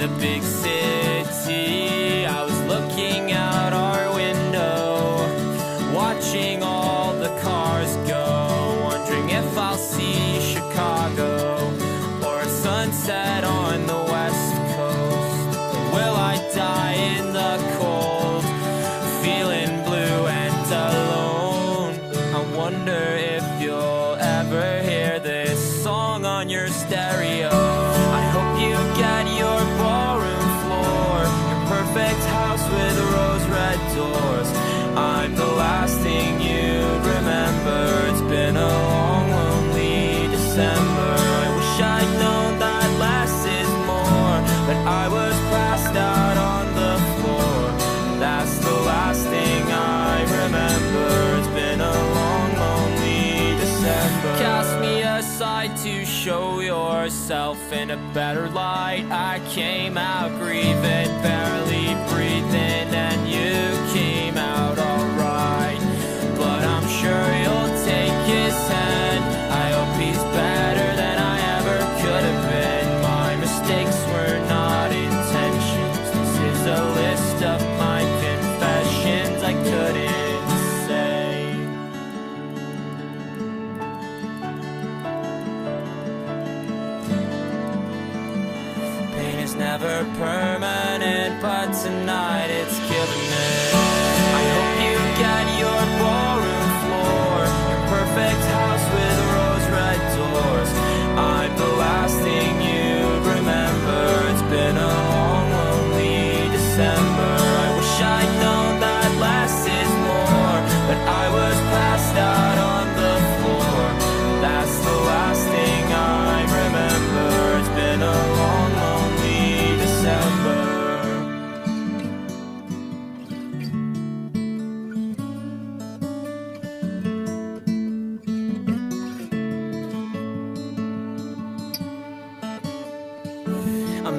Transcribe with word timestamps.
the 0.00 0.08
big 0.18 0.42
city. 0.42 1.79
Yourself 57.30 57.72
in 57.72 57.92
a 57.92 57.96
better 58.12 58.48
light. 58.48 59.06
I 59.08 59.40
came 59.50 59.96
out 59.96 60.36
grieving, 60.40 60.74
barely 61.22 61.94
breathing, 62.10 62.92
and 62.92 63.28
you 63.28 63.92
came 63.94 64.36
out 64.36 64.76
alright. 64.76 65.78
But 66.36 66.64
I'm 66.64 66.88
sure 66.88 67.26
you'll 67.42 67.84
take 67.84 68.26
his 68.26 68.54
hand. 68.68 68.99
Tonight. 91.90 92.50
It's 92.50 92.79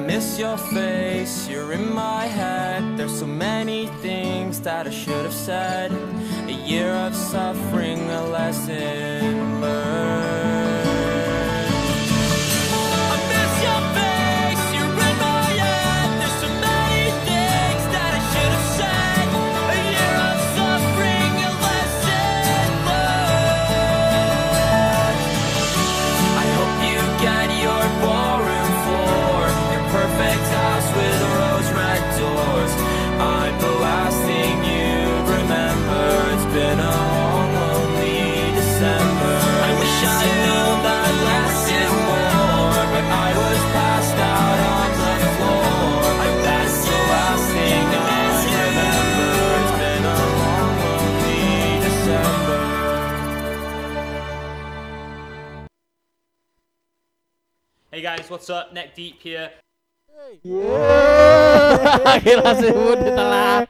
miss 0.06 0.38
your 0.38 0.56
face, 0.56 1.48
you're 1.48 1.72
in 1.72 1.94
my 1.94 2.26
head. 2.26 2.96
There's 2.96 3.18
so 3.18 3.26
many 3.26 3.86
things 4.00 4.60
that 4.60 4.86
I 4.86 4.90
should 4.90 5.24
have 5.24 5.34
said. 5.34 5.92
A 6.46 6.52
year 6.52 6.90
of 6.90 7.14
suffering, 7.14 8.10
a 8.10 8.24
lesson 8.26 9.60
learned. 9.60 10.71
What's 58.32 58.48
up? 58.48 58.72
Neck 58.72 58.96
Deep 58.96 59.20
here. 59.20 59.50
Gila 62.24 62.50
sebut 62.56 62.96
ditelan. 63.04 63.68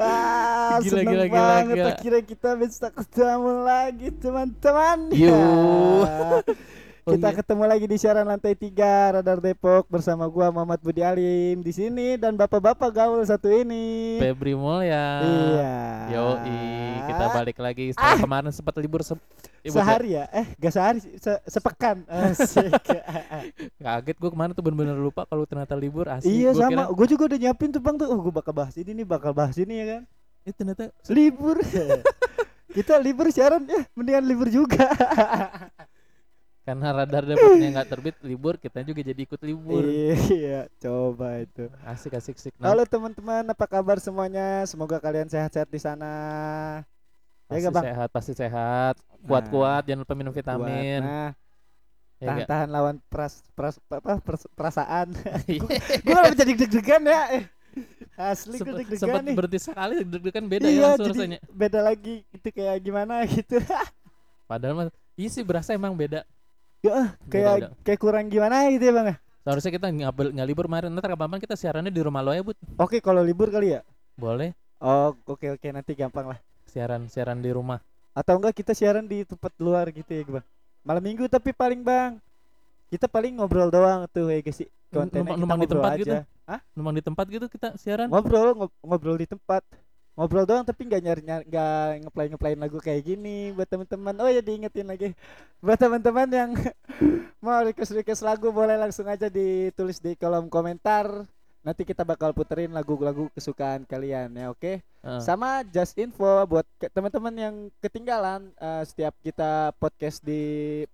Ah, 0.00 0.80
Gila, 0.80 1.04
gila, 1.04 1.24
gila, 1.28 1.28
banget 1.28 1.76
gila. 1.76 1.90
akhirnya 1.92 2.22
kita 2.24 2.50
bisa 2.56 2.86
ketemu 2.88 3.52
lagi 3.60 4.08
teman-teman. 4.16 5.12
Yo. 5.12 5.36
Oh, 7.06 7.14
kita 7.14 7.30
iya. 7.30 7.38
ketemu 7.38 7.62
lagi 7.70 7.86
di 7.86 7.96
siaran 8.02 8.26
lantai 8.26 8.58
3 8.58 9.22
Radar 9.22 9.38
Depok 9.38 9.86
bersama 9.86 10.26
gua 10.26 10.50
Muhammad 10.50 10.82
Budi 10.82 11.06
Alim 11.06 11.62
di 11.62 11.70
sini 11.70 12.18
dan 12.18 12.34
bapak-bapak 12.34 12.90
gaul 12.90 13.22
satu 13.22 13.46
ini. 13.46 14.18
Febri 14.18 14.58
Mulya. 14.58 15.22
Iya. 15.22 15.74
Yoi, 16.10 16.58
kita 17.06 17.24
balik 17.30 17.62
lagi 17.62 17.94
setelah 17.94 18.18
kemarin 18.18 18.50
sempat 18.50 18.74
libur 18.82 19.06
se 19.06 19.14
Sehari 19.62 20.18
ya? 20.18 20.26
Eh, 20.34 20.50
gak 20.58 20.74
sehari, 20.74 20.98
se- 20.98 21.42
sepekan. 21.46 22.02
Asik. 22.10 22.74
Kaget 23.78 24.16
gue 24.18 24.30
kemarin 24.34 24.50
tuh 24.50 24.66
bener-bener 24.66 24.98
lupa 24.98 25.22
kalau 25.30 25.46
ternyata 25.46 25.78
libur 25.78 26.10
asli. 26.10 26.42
iya 26.42 26.50
Gua 26.50 26.66
sama, 26.66 26.70
kira- 26.74 26.90
gue 26.90 27.06
juga 27.06 27.22
udah 27.30 27.38
nyiapin 27.38 27.70
tuh 27.70 27.82
bang 27.86 27.94
tuh. 28.02 28.10
Oh, 28.10 28.18
gue 28.18 28.34
bakal 28.34 28.50
bahas 28.50 28.74
ini 28.74 28.90
nih, 28.90 29.06
bakal 29.06 29.30
bahas 29.30 29.54
ini 29.54 29.78
ya 29.78 29.86
kan. 29.94 30.02
Eh 30.42 30.50
ternyata 30.50 30.90
Libur. 31.06 31.62
kita 32.76 32.98
libur 32.98 33.30
siaran 33.30 33.62
ya, 33.62 33.86
mendingan 33.94 34.26
libur 34.26 34.50
juga. 34.50 34.90
karena 36.66 36.86
radar 36.90 37.22
dapatnya 37.22 37.68
nggak 37.78 37.88
terbit 37.88 38.16
libur, 38.26 38.58
kita 38.58 38.82
juga 38.82 39.00
jadi 39.06 39.20
ikut 39.22 39.40
libur. 39.46 39.86
Iya, 39.86 40.66
coba 40.82 41.38
itu. 41.38 41.70
Asik 41.86 42.18
asik 42.18 42.34
asik. 42.34 42.52
Nah, 42.58 42.74
Halo 42.74 42.82
teman-teman, 42.84 43.46
apa 43.46 43.66
kabar 43.70 44.02
semuanya? 44.02 44.66
Semoga 44.66 44.98
kalian 44.98 45.30
sehat-sehat 45.30 45.70
di 45.70 45.78
sana. 45.78 46.10
pasti 47.46 47.62
ya 47.62 47.70
nggak, 47.70 47.74
Bang? 47.74 47.84
sehat, 47.86 48.08
pasti 48.10 48.32
sehat. 48.34 48.94
Kuat-kuat, 49.22 49.86
jangan 49.86 50.02
lupa 50.02 50.14
minum 50.18 50.34
vitamin. 50.34 51.02
Buat, 51.02 51.06
nah, 51.06 51.30
Ya 52.16 52.32
nggak? 52.32 52.48
tahan-tahan 52.48 52.68
lawan 52.72 52.96
pras, 53.12 53.44
pras, 53.52 53.76
apa, 53.86 54.18
pers- 54.18 54.50
perasaan. 54.56 55.12
Iya. 55.46 55.62
gue 56.04 56.14
malah 56.16 56.34
jadi 56.34 56.52
deg-degan 56.56 57.02
ya. 57.06 57.22
Asli 58.16 58.56
gue 58.58 58.72
deg-degan 58.72 58.98
Sempat 58.98 59.22
nih. 59.22 59.36
berhenti 59.36 59.60
sekali 59.60 59.96
deg-degan 60.02 60.44
beda 60.48 60.66
iya, 60.66 60.80
ya 60.80 60.82
langsung 60.96 61.06
jadi 61.12 61.18
rasanya. 61.22 61.38
beda 61.52 61.80
lagi 61.84 62.24
itu 62.32 62.48
kayak 62.50 62.76
gimana 62.80 63.20
gitu. 63.28 63.60
Padahal 64.50 64.74
mah 64.74 64.86
iya 65.14 65.28
sih 65.28 65.44
berasa 65.44 65.76
emang 65.76 65.92
beda. 65.92 66.24
Ya, 66.88 67.02
kayak 67.26 67.54
kayak 67.82 67.98
kurang 67.98 68.26
gimana 68.26 68.70
gitu 68.70 68.84
ya 68.84 68.94
bang. 68.94 69.06
ya? 69.10 69.16
Seharusnya 69.42 69.72
kita 69.72 69.86
nggak 69.88 70.10
nggak 70.34 70.46
libur 70.46 70.64
kemarin. 70.66 70.90
Ntar 70.90 71.06
kapan 71.08 71.38
kita 71.38 71.54
siarannya 71.54 71.90
di 71.90 72.02
rumah 72.02 72.20
lo 72.20 72.30
ya, 72.30 72.42
Bud. 72.42 72.58
Oke 72.76 72.98
kalau 72.98 73.20
libur 73.20 73.48
kali 73.48 73.74
ya. 73.74 73.80
Boleh 74.14 74.54
Oh 74.76 75.16
oke 75.24 75.56
oke 75.56 75.66
nanti 75.70 75.92
gampang 75.92 76.28
lah. 76.28 76.38
siaran 76.66 77.06
siaran 77.06 77.40
di 77.40 77.48
rumah. 77.48 77.80
Atau 78.12 78.36
enggak 78.36 78.52
kita 78.54 78.72
siaran 78.72 79.04
di 79.04 79.24
tempat 79.24 79.52
luar 79.56 79.88
gitu 79.88 80.08
ya 80.08 80.22
bang. 80.26 80.46
Malam 80.82 81.02
minggu 81.02 81.24
tapi 81.26 81.50
paling 81.50 81.80
bang. 81.80 82.20
Kita 82.86 83.06
paling 83.06 83.34
ngobrol 83.34 83.68
doang 83.68 84.04
tuh 84.06 84.28
ya 84.28 84.38
guys. 84.38 84.62
Kontennya 84.92 85.34
Numpang- 85.34 85.38
numpang 85.40 85.60
di 85.60 85.68
tempat 85.68 85.90
aja. 85.90 85.98
gitu? 85.98 86.14
Hah? 86.46 86.60
Memang 86.74 86.92
di 86.92 87.02
tempat 87.02 87.26
gitu 87.26 87.46
kita 87.46 87.68
siaran. 87.74 88.06
Ngobrol 88.06 88.54
ngob- 88.54 88.78
ngobrol 88.80 89.16
di 89.16 89.26
tempat. 89.26 89.62
Ngobrol 90.16 90.42
doang 90.42 90.64
tapi 90.64 90.88
nggak 90.88 91.02
nyari 91.04 91.22
nyari 91.22 91.44
nggak 91.44 91.88
ngeplay 92.02 92.26
ngeplayin 92.32 92.58
lagu 92.58 92.78
kayak 92.80 93.04
gini 93.04 93.52
buat 93.52 93.68
teman-teman. 93.68 94.16
Oh 94.16 94.26
ya 94.26 94.40
diingetin 94.40 94.88
lagi. 94.88 95.12
Buat 95.60 95.76
teman-teman 95.76 96.28
yang 96.28 96.50
mau 97.44 97.60
request 97.60 97.92
request 97.92 98.24
lagu 98.24 98.48
boleh 98.48 98.74
langsung 98.74 99.04
aja 99.06 99.28
ditulis 99.28 100.00
di 100.00 100.16
kolom 100.16 100.48
komentar. 100.48 101.06
Nanti 101.60 101.82
kita 101.82 102.00
bakal 102.00 102.30
puterin 102.30 102.70
lagu-lagu 102.70 103.26
kesukaan 103.30 103.82
kalian 103.84 104.32
ya 104.32 104.48
oke? 104.48 104.78
Heeh. 105.06 105.22
sama 105.22 105.62
just 105.62 105.94
info 105.94 106.26
buat 106.46 106.66
ke- 106.78 106.90
teman-teman 106.90 107.30
yang 107.36 107.54
ketinggalan 107.78 108.50
eh, 108.54 108.82
setiap 108.82 109.14
kita 109.20 109.70
podcast 109.78 110.18
di 110.18 110.42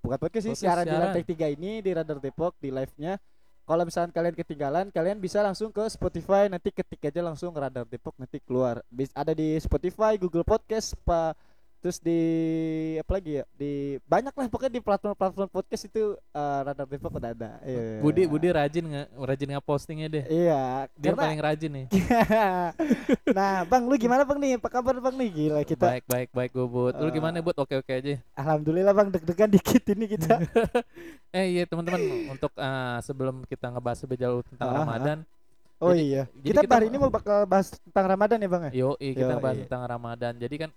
bukan 0.05 0.21
podcast 0.21 0.45
sih 0.45 0.53
Podcast 0.53 0.61
siaran 0.61 0.85
di 0.85 0.93
siaran. 0.93 1.03
lantai 1.09 1.25
tiga 1.25 1.47
ini 1.49 1.81
di 1.81 1.91
Radar 1.93 2.21
Depok 2.21 2.53
di 2.61 2.69
live 2.69 2.93
nya 3.01 3.17
kalau 3.63 3.87
misalkan 3.87 4.11
kalian 4.11 4.35
ketinggalan 4.35 4.87
kalian 4.91 5.23
bisa 5.23 5.39
langsung 5.39 5.71
ke 5.71 5.87
Spotify 5.87 6.51
nanti 6.51 6.75
ketik 6.75 7.09
aja 7.09 7.23
langsung 7.23 7.55
Radar 7.55 7.87
Depok 7.87 8.19
nanti 8.19 8.43
keluar. 8.43 8.83
Ada 9.15 9.33
di 9.33 9.55
Spotify 9.63 10.19
Google 10.19 10.43
Podcast 10.43 10.99
pa 11.07 11.37
terus 11.83 11.99
di 11.99 12.21
apa 12.95 13.11
lagi 13.13 13.31
ya 13.37 13.45
di 13.53 13.73
banyak 14.01 14.31
lah 14.31 14.47
pokoknya 14.47 14.71
di 14.71 14.81
platform-platform 14.81 15.51
podcast 15.51 15.83
itu 15.85 16.15
eh, 16.15 16.61
Radar 16.63 16.87
Depok 16.87 17.11
udah 17.13 17.31
ada 17.31 17.51
Iya. 17.61 17.99
Budi 17.99 18.23
Budi 18.25 18.49
rajin 18.49 18.85
nggak 18.87 19.07
rajin 19.19 19.49
nggak 19.51 19.67
postingnya 19.67 20.07
deh. 20.09 20.25
iya 20.29 20.87
Dia 20.95 21.11
karena- 21.11 21.23
paling 21.27 21.43
rajin 21.43 21.71
nih. 21.75 21.87
nah 23.37 23.65
bang 23.65 23.83
lu 23.83 23.95
gimana 23.97 24.23
bang 24.23 24.39
nih 24.39 24.51
apa 24.57 24.69
kabar 24.69 24.95
bang 24.97 25.15
nih 25.17 25.29
gila 25.33 25.61
kita 25.63 25.87
Baik 25.91 26.05
baik 26.07 26.29
baik 26.31 26.51
gue 26.53 26.67
buat. 26.67 26.95
Lu 26.97 27.09
Eh. 27.09 27.13
gimana 27.13 27.35
buat? 27.41 27.59
Oke 27.59 27.75
oke 27.77 27.93
aja. 27.93 28.15
Alhamdulillah 28.33 28.93
bang 28.93 29.09
deg-degan 29.11 29.51
dikit 29.59 29.83
ini 29.89 30.07
kita. 30.09 30.39
Eh 31.33 31.47
iya 31.51 31.65
teman-teman 31.65 31.99
untuk 32.31 32.53
eh, 32.53 32.97
sebelum 33.01 33.43
kita 33.45 33.67
ngebahas 33.69 33.99
lebih 34.01 34.19
jauh 34.21 34.41
tentang 34.45 34.69
Ah, 34.69 34.75
ah. 34.75 34.81
Ramadan, 34.85 35.19
Oh 35.81 35.91
Jadi- 35.91 36.05
iya. 36.07 36.23
jadi 36.39 36.47
Kita, 36.47 36.61
kita- 36.63 36.75
hari 36.77 36.87
ini 36.87 36.97
mau 36.97 37.11
bakal 37.11 37.43
bahas 37.43 37.75
tentang 37.75 38.07
Ramadan 38.07 38.39
ya 38.39 38.47
bang 38.47 38.63
ya. 38.69 38.73
yo 38.77 38.89
kita 38.95 39.35
Yo, 39.35 39.41
bahas 39.41 39.59
tentang 39.59 39.83
Ramadan. 39.83 40.33
Jadi 40.37 40.55
kan 40.57 40.71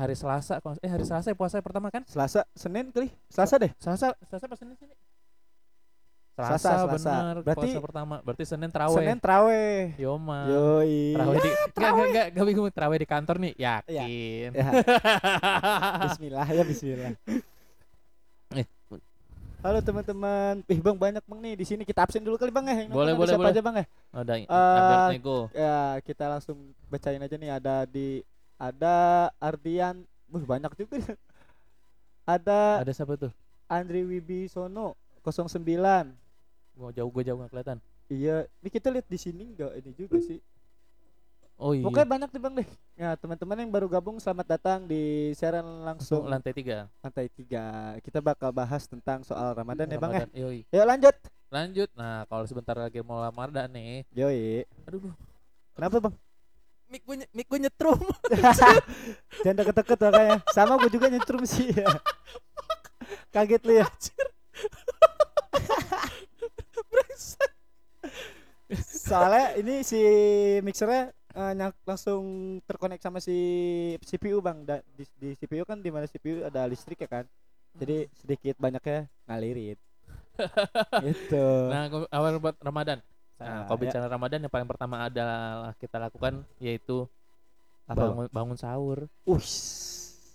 hari 0.00 0.16
Selasa, 0.16 0.56
kalau- 0.58 0.80
eh 0.80 0.88
hari 0.88 1.04
Selasa 1.04 1.28
ya 1.28 1.36
puasa 1.36 1.60
pertama 1.60 1.92
kan? 1.92 2.00
Selasa, 2.08 2.48
Senin 2.56 2.88
kali. 2.88 3.12
Selasa 3.28 3.54
deh. 3.56 3.68
Selasa, 3.76 4.16
Selasa 4.24 4.46
pas 4.48 4.56
Senin 4.56 4.72
sini. 4.74 4.94
Selasa, 6.30 6.56
Selasa, 6.56 6.72
Selasa. 6.88 6.96
benar. 6.96 7.34
Berarti- 7.44 7.68
puasa 7.68 7.80
pertama. 7.84 8.14
Berarti 8.24 8.44
Senin 8.48 8.70
terawih. 8.72 8.96
Senin 8.96 9.18
traweh. 9.20 9.92
Yoma. 10.00 10.40
Yoi. 10.48 11.12
Terawih 11.12 11.36
di 11.36 11.50
enggak 11.50 11.68
enggak 11.68 12.06
enggak 12.08 12.26
enggak 12.32 12.46
bingung 12.48 12.66
terawih 12.72 12.98
di 12.98 13.08
kantor 13.08 13.36
nih. 13.38 13.52
Iya. 13.54 13.74
Yakin. 13.84 14.50
Ya. 14.56 14.68
Bismillah 16.08 16.46
ya 16.48 16.62
Bismillah. 16.64 17.12
Eh. 18.56 18.66
Halo 19.60 19.78
teman-teman. 19.84 20.64
Ih 20.64 20.80
bang 20.80 20.96
banyak 20.96 21.20
bang 21.20 21.40
nih 21.44 21.54
di 21.54 21.64
sini 21.68 21.82
kita 21.84 22.00
absen 22.00 22.24
dulu 22.24 22.40
kali 22.40 22.48
bang 22.48 22.64
ya. 22.64 22.76
Yang 22.80 22.96
Boleh, 22.96 23.12
ada 23.12 23.18
boleh, 23.20 23.28
siapa 23.28 23.42
boleh. 23.42 23.52
aja 23.52 23.60
bang 23.60 23.74
ya? 23.76 23.84
Ada 24.10 24.32
Nego. 25.12 25.38
Ya 25.52 25.76
kita 26.00 26.24
langsung 26.26 26.56
bacain 26.88 27.20
aja 27.20 27.36
nih 27.36 27.50
ada 27.52 27.84
di 27.84 28.24
ada 28.60 28.94
Ardian. 29.40 30.04
Wih 30.28 30.44
banyak 30.44 30.68
juga. 30.76 31.00
nih. 31.00 31.16
Ada 32.28 32.84
Ada 32.84 32.92
siapa 32.92 33.16
tuh? 33.16 33.32
Andri 33.64 34.04
Wibisono 34.04 35.00
09. 35.24 35.56
Gua 36.76 36.92
jauh 36.92 37.08
gua 37.08 37.22
jauh 37.24 37.40
nggak 37.40 37.50
kelihatan. 37.50 37.78
Iya, 38.10 38.44
ini 38.60 38.68
kita 38.68 38.92
lihat 38.92 39.06
di 39.08 39.18
sini 39.18 39.56
enggak 39.56 39.72
ini 39.80 39.90
juga 39.96 40.20
sih. 40.20 40.38
Oh 41.60 41.76
iya. 41.76 41.84
Pokoknya 41.84 42.08
banyak 42.08 42.28
nih 42.32 42.40
Bang 42.40 42.54
deh. 42.56 42.68
Ya, 42.96 43.12
teman-teman 43.20 43.56
yang 43.60 43.68
baru 43.68 43.84
gabung 43.84 44.16
selamat 44.16 44.56
datang 44.56 44.88
di 44.88 45.32
siaran 45.36 45.84
langsung 45.84 46.24
lantai 46.24 46.56
tiga. 46.56 46.88
lantai 47.04 47.28
3. 47.28 48.00
Kita 48.00 48.24
bakal 48.24 48.48
bahas 48.48 48.88
tentang 48.88 49.20
soal 49.20 49.52
Ramadan 49.52 49.92
ya 49.92 50.00
Bang 50.00 50.12
ya. 50.16 50.26
Yoi. 50.32 50.64
Yuk 50.72 50.86
lanjut. 50.88 51.16
Lanjut. 51.52 51.90
Nah, 51.92 52.24
kalau 52.32 52.48
sebentar 52.48 52.72
lagi 52.80 53.04
mau 53.04 53.20
Ramadan 53.20 53.68
nih. 53.68 54.08
Yoi. 54.16 54.64
Aduh, 54.88 55.12
duh. 55.12 55.16
Kenapa 55.76 56.00
Bang? 56.00 56.14
Mik 56.90 57.02
gue 57.06 57.16
mik 57.30 57.46
gue 57.46 57.58
nyetrum. 57.62 58.00
Jangan 59.46 59.56
deket-deket 59.62 59.98
makanya. 60.02 60.36
Sama 60.50 60.74
gue 60.76 60.90
juga 60.90 61.06
nyetrum 61.06 61.46
sih 61.46 61.70
ya. 61.70 61.86
Kaget 63.34 63.62
lu 63.62 63.74
ya. 63.78 63.86
Soalnya 69.06 69.58
ini 69.58 69.82
si 69.82 69.98
mixernya 70.62 71.10
eh, 71.34 71.52
nyang- 71.54 71.78
langsung 71.86 72.22
terkonek 72.66 72.98
sama 72.98 73.18
si 73.22 73.34
CPU 74.02 74.42
bang. 74.42 74.62
Da- 74.66 74.82
di, 74.94 75.06
di 75.14 75.28
CPU 75.38 75.62
kan 75.62 75.78
di 75.78 75.90
mana 75.90 76.10
CPU 76.10 76.42
ada 76.42 76.66
listrik 76.66 76.98
ya 76.98 77.10
kan. 77.10 77.24
Jadi 77.78 78.10
sedikit 78.18 78.58
banyaknya 78.58 79.06
ngalirin. 79.30 79.78
gitu. 81.06 81.46
Nah, 81.70 81.86
awal 82.10 82.42
buat 82.42 82.58
Ramadan. 82.58 82.98
Nah, 83.40 83.48
Ah, 83.48 83.62
kalau 83.64 83.78
ya. 83.78 83.82
bicara 83.82 84.06
Ramadan 84.06 84.38
yang 84.38 84.52
paling 84.52 84.68
pertama 84.68 84.96
adalah 85.02 85.40
kita 85.74 85.96
lakukan 85.96 86.44
yaitu 86.60 87.08
Apa, 87.84 87.96
Bang? 87.96 88.08
bangun 88.12 88.26
bangun 88.30 88.56
sahur. 88.56 88.98
Ush. 89.24 89.56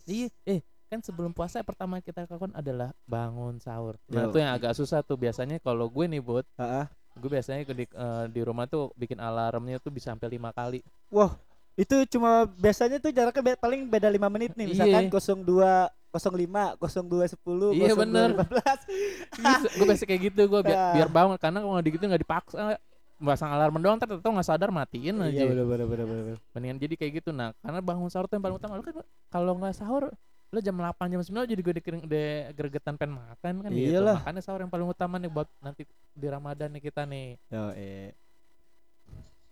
Iya, 0.04 0.28
eh 0.44 0.60
kan 0.86 1.00
sebelum 1.00 1.30
puasa 1.30 1.62
pertama 1.62 1.98
kita 2.00 2.26
lakukan 2.26 2.52
adalah 2.52 2.94
bangun 3.06 3.58
sahur. 3.58 3.96
Nah, 4.06 4.26
itu 4.26 4.38
yang 4.38 4.52
agak 4.52 4.74
susah 4.74 5.00
tuh 5.00 5.16
biasanya 5.16 5.58
kalau 5.58 5.86
gue 5.86 6.06
nih, 6.08 6.22
ah. 6.58 6.90
gue 7.16 7.30
biasanya 7.30 7.62
di, 7.64 7.86
eh, 7.86 8.26
di 8.28 8.42
rumah 8.42 8.66
tuh 8.66 8.90
bikin 8.94 9.18
alarmnya 9.18 9.78
tuh 9.78 9.90
bisa 9.90 10.12
sampai 10.12 10.28
lima 10.28 10.50
kali. 10.50 10.82
Wah, 11.08 11.32
itu 11.76 11.96
cuma 12.08 12.44
biasanya 12.50 12.98
tuh 12.98 13.10
jaraknya 13.10 13.44
be- 13.46 13.62
paling 13.62 13.86
beda 13.86 14.10
5 14.10 14.28
menit 14.28 14.52
nih. 14.54 14.68
Misalkan 14.72 15.08
Iya. 15.08 15.14
02 15.14 15.90
05 16.12 16.80
02 16.80 17.28
10 17.28 17.72
Iya, 17.72 17.94
bener. 17.94 18.30
15. 18.40 19.76
gue 19.76 19.86
biasa 19.86 20.04
kayak 20.06 20.22
gitu 20.28 20.42
gue 20.46 20.62
biar, 20.64 20.78
Ah. 20.78 20.94
biar 20.94 21.10
bangun 21.10 21.36
karena 21.36 21.60
kalau 21.60 21.82
gitu 21.82 22.04
nggak 22.04 22.22
dipaksa 22.22 22.80
pasang 23.16 23.48
alarm 23.50 23.80
doang 23.80 23.96
ntar 23.96 24.12
tau 24.20 24.32
nggak 24.32 24.44
sadar 24.46 24.70
matiin 24.70 25.16
aja 25.20 25.32
Iya, 25.32 25.48
bener 25.48 25.66
bener 25.66 25.86
bener 25.88 26.06
bener. 26.06 26.38
mendingan 26.52 26.78
jadi 26.78 26.94
kayak 26.96 27.12
gitu 27.20 27.30
nah 27.32 27.56
karena 27.60 27.80
bangun 27.80 28.08
sahur 28.08 28.28
tuh 28.28 28.36
yang 28.36 28.44
paling 28.44 28.58
utama 28.60 28.76
lu 28.76 28.84
kan 28.84 28.96
kalau 29.30 29.56
nggak 29.56 29.72
sahur 29.74 30.12
lu 30.52 30.60
jam 30.60 30.76
8 30.76 31.08
jam 31.10 31.20
9 31.20 31.48
jadi 31.48 31.62
gue 31.62 31.74
de 32.06 32.24
gregetan 32.54 32.96
pengen 32.96 33.18
makan 33.18 33.54
kan 33.62 33.70
gitu 33.72 33.92
Iyalah. 33.92 34.20
makanya 34.20 34.42
sahur 34.42 34.60
yang 34.60 34.70
paling 34.70 34.88
utama 34.88 35.16
nih 35.16 35.28
buat 35.28 35.48
nanti 35.60 35.84
di 36.12 36.28
Ramadan 36.28 36.70
nih 36.72 36.84
kita 36.84 37.04
nih 37.04 37.40
Yo, 37.50 37.64
eh. 37.74 38.12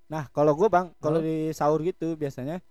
Nah, 0.04 0.30
kalau 0.30 0.54
gua 0.54 0.70
Bang, 0.70 0.88
kalau 1.00 1.18
di 1.18 1.50
sahur 1.50 1.82
gitu 1.82 2.14
biasanya 2.14 2.62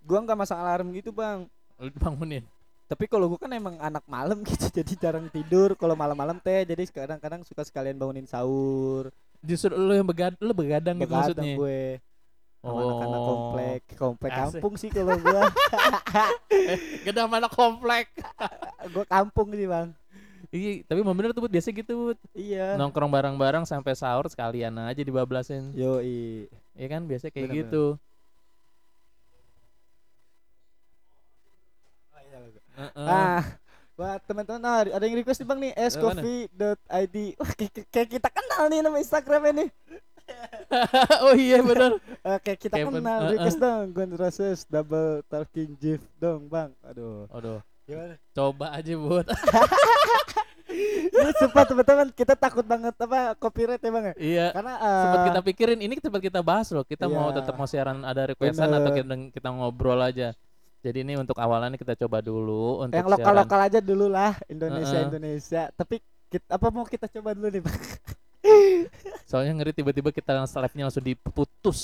gua 0.00 0.22
nggak 0.22 0.38
masang 0.38 0.60
alarm 0.60 0.92
gitu, 0.92 1.10
Bang. 1.10 1.48
lu 1.74 1.90
bangunin 1.98 2.44
Tapi 2.86 3.08
kalau 3.08 3.26
gua 3.26 3.40
kan 3.40 3.50
emang 3.50 3.74
anak 3.80 4.04
malam 4.06 4.44
gitu, 4.46 4.68
jadi 4.70 4.92
jarang 4.94 5.26
tidur. 5.26 5.74
Kalau 5.74 5.96
malam-malam 5.96 6.36
teh, 6.38 6.62
jadi 6.62 6.84
kadang-kadang 6.86 7.42
suka 7.42 7.64
sekalian 7.64 7.96
bangunin 7.96 8.28
sahur. 8.28 9.08
Justru 9.44 9.70
lu 9.70 9.92
yang 9.92 10.04
begadang 10.04 10.40
lu 10.40 10.52
begadang 10.52 10.96
gitu 10.96 11.04
Begadang 11.06 11.20
maksudnya 11.36 11.54
gue 11.54 11.80
sama 12.58 12.80
anak-anak 12.80 13.04
Oh. 13.14 13.28
komplek, 13.28 13.80
komplek 13.94 14.30
Asik. 14.32 14.40
kampung 14.56 14.74
sih 14.74 14.88
kalau 14.88 15.20
gua. 15.20 15.52
gede 17.04 17.20
mana 17.26 17.44
komplek 17.46 18.08
gua 18.96 19.04
kampung 19.04 19.52
sih, 19.52 19.68
Bang. 19.68 19.92
iya 20.48 20.80
tapi 20.82 21.02
emang 21.02 21.12
bener 21.12 21.30
tuh 21.30 21.44
Bud. 21.44 21.52
biasa 21.52 21.68
gitu 21.68 21.92
Bud. 21.92 22.18
Iya. 22.32 22.74
nongkrong 22.74 23.10
bareng-bareng 23.10 23.64
sampai 23.64 23.92
sahur 23.92 24.24
sekalian 24.26 24.72
aja 24.80 24.96
dibablasin 24.96 25.76
Yoi. 25.76 26.48
Iya 26.72 26.86
kan 26.88 27.04
biasa 27.04 27.28
kayak 27.28 27.52
Bener, 27.52 27.58
gitu. 27.60 27.84
Heeh. 32.74 33.06
Ah, 33.06 33.42
buat 33.94 34.20
teman-teman 34.22 34.58
nah, 34.58 34.82
ada 34.82 35.04
yang 35.04 35.14
request 35.16 35.38
nih 35.38 35.46
bang 35.46 35.58
nih 35.60 35.72
scoffee.id. 35.86 37.16
Wah, 37.36 37.50
kayak- 37.54 38.10
kita 38.10 38.28
kenal 38.28 38.62
nih 38.66 38.80
nama 38.80 38.96
Instagramnya 38.96 39.52
nih. 39.56 39.68
oh 41.22 41.34
iya 41.36 41.60
benar. 41.60 42.00
Oke 42.34 42.56
kita 42.56 42.74
Kayak 42.74 42.86
ben- 42.88 42.96
kenal. 42.98 43.18
uh-uh. 43.20 43.32
Request 43.32 43.58
dong, 43.58 43.84
Gun 43.92 44.10
Roses 44.14 44.58
double 44.64 45.22
talking 45.24 45.76
GIF 45.76 46.02
dong 46.16 46.48
bang. 46.48 46.72
Aduh. 46.82 47.28
Aduh, 47.30 47.60
Gimana? 47.84 48.16
coba 48.30 48.66
aja 48.72 48.92
buat. 48.94 49.26
Ini 51.14 51.30
sumpah 51.38 51.62
teman-teman 51.62 52.08
kita 52.10 52.34
takut 52.34 52.66
banget 52.66 52.90
apa 52.98 53.38
copyright 53.38 53.78
ya 53.78 53.90
bang 53.92 54.04
ya. 54.04 54.14
iya. 54.16 54.46
Karena 54.50 54.74
Sempat 54.74 55.14
eh, 55.14 55.26
kita 55.28 55.40
pikirin 55.44 55.78
ini 55.78 55.94
sempat 55.96 56.18
kita 56.18 56.40
bahas 56.42 56.66
loh. 56.68 56.82
Kita 56.82 57.06
mau 57.06 57.30
Iya. 57.30 57.36
tetap 57.38 57.54
mau 57.54 57.68
siaran 57.68 58.02
ada 58.02 58.26
requestan 58.26 58.66
Bener. 58.66 58.82
atau 58.82 58.90
kita, 58.92 59.14
kita 59.30 59.48
ngobrol 59.50 60.02
aja. 60.02 60.34
Jadi 60.84 61.00
ini 61.00 61.16
untuk 61.16 61.40
awalannya 61.40 61.80
kita 61.80 61.96
coba 61.96 62.20
dulu 62.20 62.84
untuk 62.84 62.92
yang 62.92 63.08
lokal-lokal 63.08 63.56
aja 63.64 63.80
dulu 63.80 64.04
lah 64.04 64.36
Indonesia 64.46 65.00
Uh-uh. 65.00 65.08
Indonesia. 65.08 65.62
Tapi 65.72 65.96
kita, 66.28 66.44
apa 66.52 66.68
mau 66.68 66.84
kita 66.84 67.08
coba 67.08 67.32
dulu 67.32 67.48
nih 67.48 67.62
bang? 67.64 67.78
Soalnya 69.30 69.56
ngeri 69.56 69.72
tiba-tiba 69.72 70.12
kita 70.12 70.36
live-nya 70.36 70.84
langsung 70.84 71.00
diputus. 71.00 71.80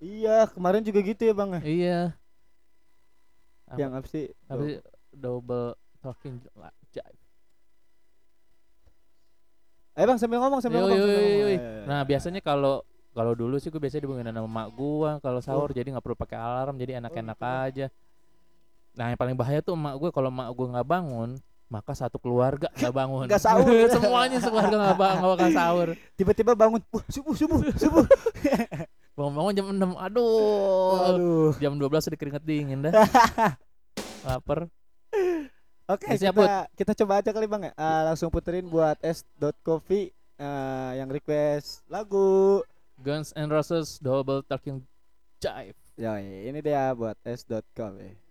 iya 0.00 0.48
kemarin 0.48 0.82
juga 0.82 0.98
gitu 0.98 1.22
ya 1.22 1.30
bang 1.30 1.50
ya. 1.54 1.60
Iya. 1.62 2.00
Yang 3.78 3.90
apa 3.94 4.06
sih? 4.10 4.26
apa 4.50 4.62
sih? 4.66 4.76
double 5.14 5.78
talking 6.02 6.42
jive. 6.90 7.20
Ayo 9.94 10.04
bang 10.06 10.18
sambil 10.18 10.38
ngomong 10.40 10.58
sambil 10.58 10.80
Yoi, 10.80 10.86
ngomong. 10.88 10.98
sambil 10.98 11.14
yoi, 11.14 11.22
ngomong. 11.22 11.38
yoi. 11.38 11.54
Ayo, 11.54 11.68
ayo. 11.70 11.86
Nah 11.86 12.00
biasanya 12.02 12.40
kalau 12.40 12.74
kalau 13.10 13.32
dulu 13.34 13.58
sih 13.58 13.68
gue 13.68 13.78
biasanya 13.78 14.02
dibangunin 14.06 14.32
sama 14.32 14.46
mak 14.48 14.68
gua 14.72 15.18
kalau 15.18 15.38
Oh. 15.38 15.44
sahur 15.44 15.70
jadi 15.70 15.86
nggak 15.90 16.02
perlu 16.02 16.18
pakai 16.18 16.38
alarm 16.38 16.74
jadi 16.74 16.98
enak-enak 16.98 17.38
gitu. 17.38 17.46
aja. 17.46 17.86
Nah 19.00 19.16
yang 19.16 19.16
paling 19.16 19.32
bahaya 19.32 19.64
tuh 19.64 19.72
emak 19.72 19.96
gue 19.96 20.12
kalau 20.12 20.28
emak 20.28 20.52
gue 20.52 20.66
nggak 20.76 20.84
bangun 20.84 21.40
maka 21.72 21.96
satu 21.96 22.20
keluarga 22.20 22.68
nggak 22.76 22.92
bangun. 22.92 23.24
Nggak 23.24 23.40
sahur. 23.40 23.88
Semuanya 23.96 24.36
sekeluarga 24.44 24.76
nggak 24.76 24.98
bangun 25.00 25.20
nggak 25.24 25.32
bakal 25.32 25.50
sahur. 25.56 25.88
tiba-tiba 26.20 26.52
bangun 26.52 26.84
wah 26.92 27.04
subuh 27.08 27.32
subuh 27.32 27.58
subuh 27.80 28.04
Bangun-bangun 29.16 29.52
jam 29.56 29.66
6. 29.72 29.96
Aduh. 30.00 30.96
Aduh. 31.12 31.50
Jam 31.60 31.76
12 31.76 32.08
udah 32.12 32.18
keringet 32.20 32.44
dingin 32.44 32.78
dah. 32.88 32.92
Lapar. 34.24 34.68
Oke, 35.90 36.14
siap, 36.16 36.38
kita 36.38 36.56
kita 36.72 36.92
coba 37.02 37.18
aja 37.20 37.34
kali 37.34 37.44
Bang 37.50 37.66
ya. 37.66 37.72
Ah, 37.76 38.06
langsung 38.06 38.30
puterin 38.30 38.64
buat 38.70 38.96
s.coffee 39.02 40.14
eh, 40.38 40.90
yang 40.96 41.10
request 41.10 41.84
lagu. 41.90 42.62
Guns 43.02 43.34
and 43.36 43.52
Roses 43.52 44.00
Double 44.00 44.40
Talking 44.46 44.86
Jive. 45.42 45.76
Ya, 45.98 46.16
ini 46.22 46.62
dia 46.64 46.94
buat 46.96 47.18
s.coffee. 47.26 48.29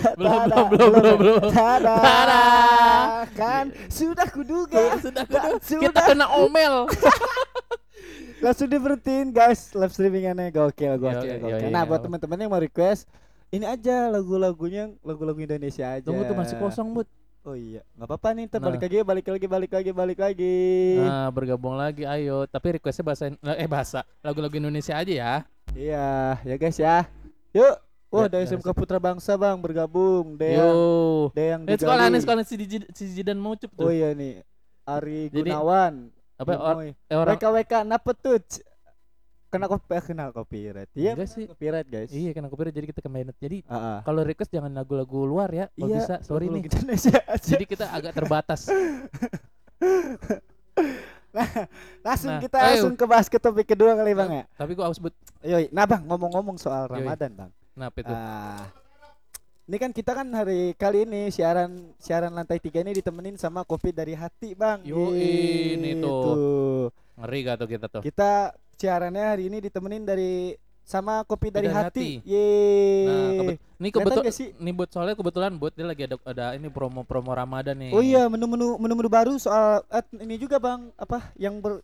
Belum, 0.18 0.40
belum, 0.46 0.66
belum, 0.68 0.90
belum, 0.92 1.16
belum. 1.16 1.40
Tada, 1.50 1.96
kan 3.32 3.64
sudah 3.88 4.26
kuduga. 4.28 4.78
sudah, 5.04 5.24
Dan 5.24 5.58
sudah. 5.60 5.82
Kita 5.88 6.00
kena 6.06 6.26
omel. 6.36 6.86
langsung 8.40 8.72
diberhentiin 8.72 9.36
guys 9.36 9.68
live 9.76 9.92
streamingannya 9.92 10.48
gokil 10.48 10.96
gokil 10.96 11.28
Yo, 11.28 11.36
yo, 11.36 11.44
gokil. 11.44 11.68
yo, 11.68 11.68
Nah 11.68 11.84
buat 11.84 12.00
teman-teman 12.00 12.40
yang 12.40 12.48
mau 12.48 12.56
request 12.56 13.04
ini 13.50 13.68
aja 13.68 14.08
lagu-lagunya 14.08 14.94
lagu-lagu 15.02 15.36
Indonesia 15.36 15.92
aja. 15.92 16.06
Tunggu 16.06 16.22
tuh 16.22 16.38
masih 16.38 16.54
kosong, 16.56 16.94
Bud. 16.94 17.04
Oh 17.42 17.56
iya, 17.58 17.82
nggak 17.98 18.06
apa-apa 18.06 18.28
nih. 18.32 18.44
Ntar 18.46 18.60
Nah. 18.60 18.66
balik 18.70 18.80
lagi, 18.84 18.96
balik 19.02 19.26
lagi, 19.26 19.46
balik 19.48 19.70
lagi, 19.74 19.90
balik 19.90 20.18
lagi. 20.22 20.58
Nah, 21.02 21.28
bergabung 21.34 21.74
lagi 21.74 22.06
ayo. 22.06 22.46
Tapi 22.46 22.78
requestnya 22.78 23.02
bahasa 23.02 23.32
eh 23.58 23.66
bahasa 23.66 24.06
lagu-lagu 24.22 24.54
Indonesia 24.54 24.94
aja 24.94 25.10
ya. 25.10 25.34
Iya, 25.74 26.08
ya 26.46 26.54
guys 26.56 26.78
ya. 26.78 27.10
Yuk. 27.50 27.74
Wah, 28.10 28.26
Ya, 28.26 28.28
dari 28.28 28.42
ya, 28.42 28.58
SMK 28.58 28.74
Putra 28.74 28.98
Bangsa 28.98 29.38
bang 29.38 29.54
bergabung. 29.62 30.34
Deyang, 30.34 30.66
Yo. 30.66 31.30
Deyang 31.30 31.62
Eh 31.70 31.78
sekolah 31.78 32.10
nih 32.10 32.20
sekolah 32.26 32.42
si, 32.42 32.54
si 32.90 33.04
Zidan 33.06 33.38
mau 33.38 33.54
tuh. 33.54 33.70
Oh 33.78 33.86
iya 33.86 34.10
nih, 34.10 34.42
Ari 34.82 35.30
Jadi, 35.30 35.46
Gunawan. 35.46 36.10
Apa 36.34 36.50
or, 36.58 36.74
eh, 36.90 37.14
orang 37.14 37.38
WKWK 37.38 37.72
Napetut. 37.86 38.42
Kena 39.50 39.66
kopi, 39.66 39.94
eh, 39.94 40.02
kena 40.02 40.30
copyright. 40.30 40.90
Iya, 40.94 41.14
Enggak 41.18 41.30
sih. 41.30 41.46
copyright 41.46 41.86
guys. 41.90 42.10
Iya 42.10 42.30
aku 42.34 42.54
pikir 42.54 42.70
jadi 42.70 42.86
kita 42.90 43.02
combined. 43.02 43.34
Jadi 43.38 43.66
ah. 43.66 43.98
kalau 44.06 44.22
request 44.22 44.50
jangan 44.54 44.70
lagu-lagu 44.74 45.26
luar 45.26 45.50
ya. 45.50 45.66
Kalau 45.74 45.90
Iya, 45.90 45.98
bisa 46.02 46.14
sorry 46.22 46.46
nih. 46.50 46.66
Jadi 47.50 47.64
kita 47.66 47.90
agak 47.90 48.14
terbatas. 48.14 48.70
langsung 52.06 52.30
Nah, 52.34 52.42
kita 52.42 52.58
ayo. 52.58 52.66
langsung 52.74 52.94
ke 52.98 53.06
bahas 53.06 53.26
ke 53.30 53.38
topik 53.38 53.66
kedua 53.70 53.94
kali 53.94 54.18
bang 54.18 54.30
ya. 54.42 54.44
Tapi 54.58 54.74
gua 54.74 54.90
harus 54.90 54.98
sebut 54.98 55.14
Yoi. 55.46 55.70
Nah 55.70 55.86
bang 55.86 56.02
ngomong-ngomong 56.06 56.58
soal 56.58 56.90
Yoi. 56.90 57.02
Ramadan 57.02 57.30
bang. 57.34 57.50
Kenapa 57.80 57.96
itu? 58.04 58.12
Ah, 58.12 58.68
ini 59.64 59.76
kan 59.80 59.90
kita 59.96 60.12
kan 60.12 60.28
hari 60.36 60.76
kali 60.76 61.08
ini 61.08 61.32
siaran 61.32 61.96
siaran 61.96 62.36
lantai 62.36 62.60
tiga 62.60 62.84
ini 62.84 62.92
ditemenin 62.92 63.40
sama 63.40 63.64
kopi 63.64 63.88
dari 63.88 64.12
hati 64.12 64.52
bang. 64.52 64.84
Yoi, 64.84 65.80
ini 65.80 65.96
Gitu. 65.96 66.04
tuh. 66.04 66.92
Ngeri 67.16 67.38
gak 67.48 67.56
tuh 67.64 67.68
kita 67.72 67.86
tuh? 67.88 68.02
Kita 68.04 68.52
siarannya 68.76 69.24
hari 69.24 69.48
ini 69.48 69.64
ditemenin 69.64 70.04
dari 70.04 70.52
sama 70.84 71.22
kopi 71.24 71.48
dari, 71.54 71.70
dari 71.70 71.76
hati. 71.76 72.08
hati. 72.20 72.28
Yeay. 72.28 73.06
Nah, 73.06 73.30
kebet 73.40 73.56
ini 73.80 73.88
kebetulan 73.94 74.24
ini 74.60 74.70
buat 74.76 74.88
soalnya 74.92 75.16
kebetulan 75.16 75.52
buat 75.56 75.72
dia 75.72 75.86
lagi 75.88 76.02
ada 76.04 76.16
ada 76.26 76.44
ini 76.52 76.68
promo-promo 76.68 77.32
Ramadan 77.32 77.78
nih. 77.80 77.96
Oh 77.96 78.04
iya 78.04 78.28
menu-menu 78.28 78.76
menu-menu 78.76 79.08
baru 79.08 79.38
soal 79.40 79.86
eh, 79.88 80.04
ini 80.20 80.36
juga 80.36 80.60
bang 80.60 80.92
apa 80.98 81.32
yang 81.40 81.62
ber, 81.62 81.80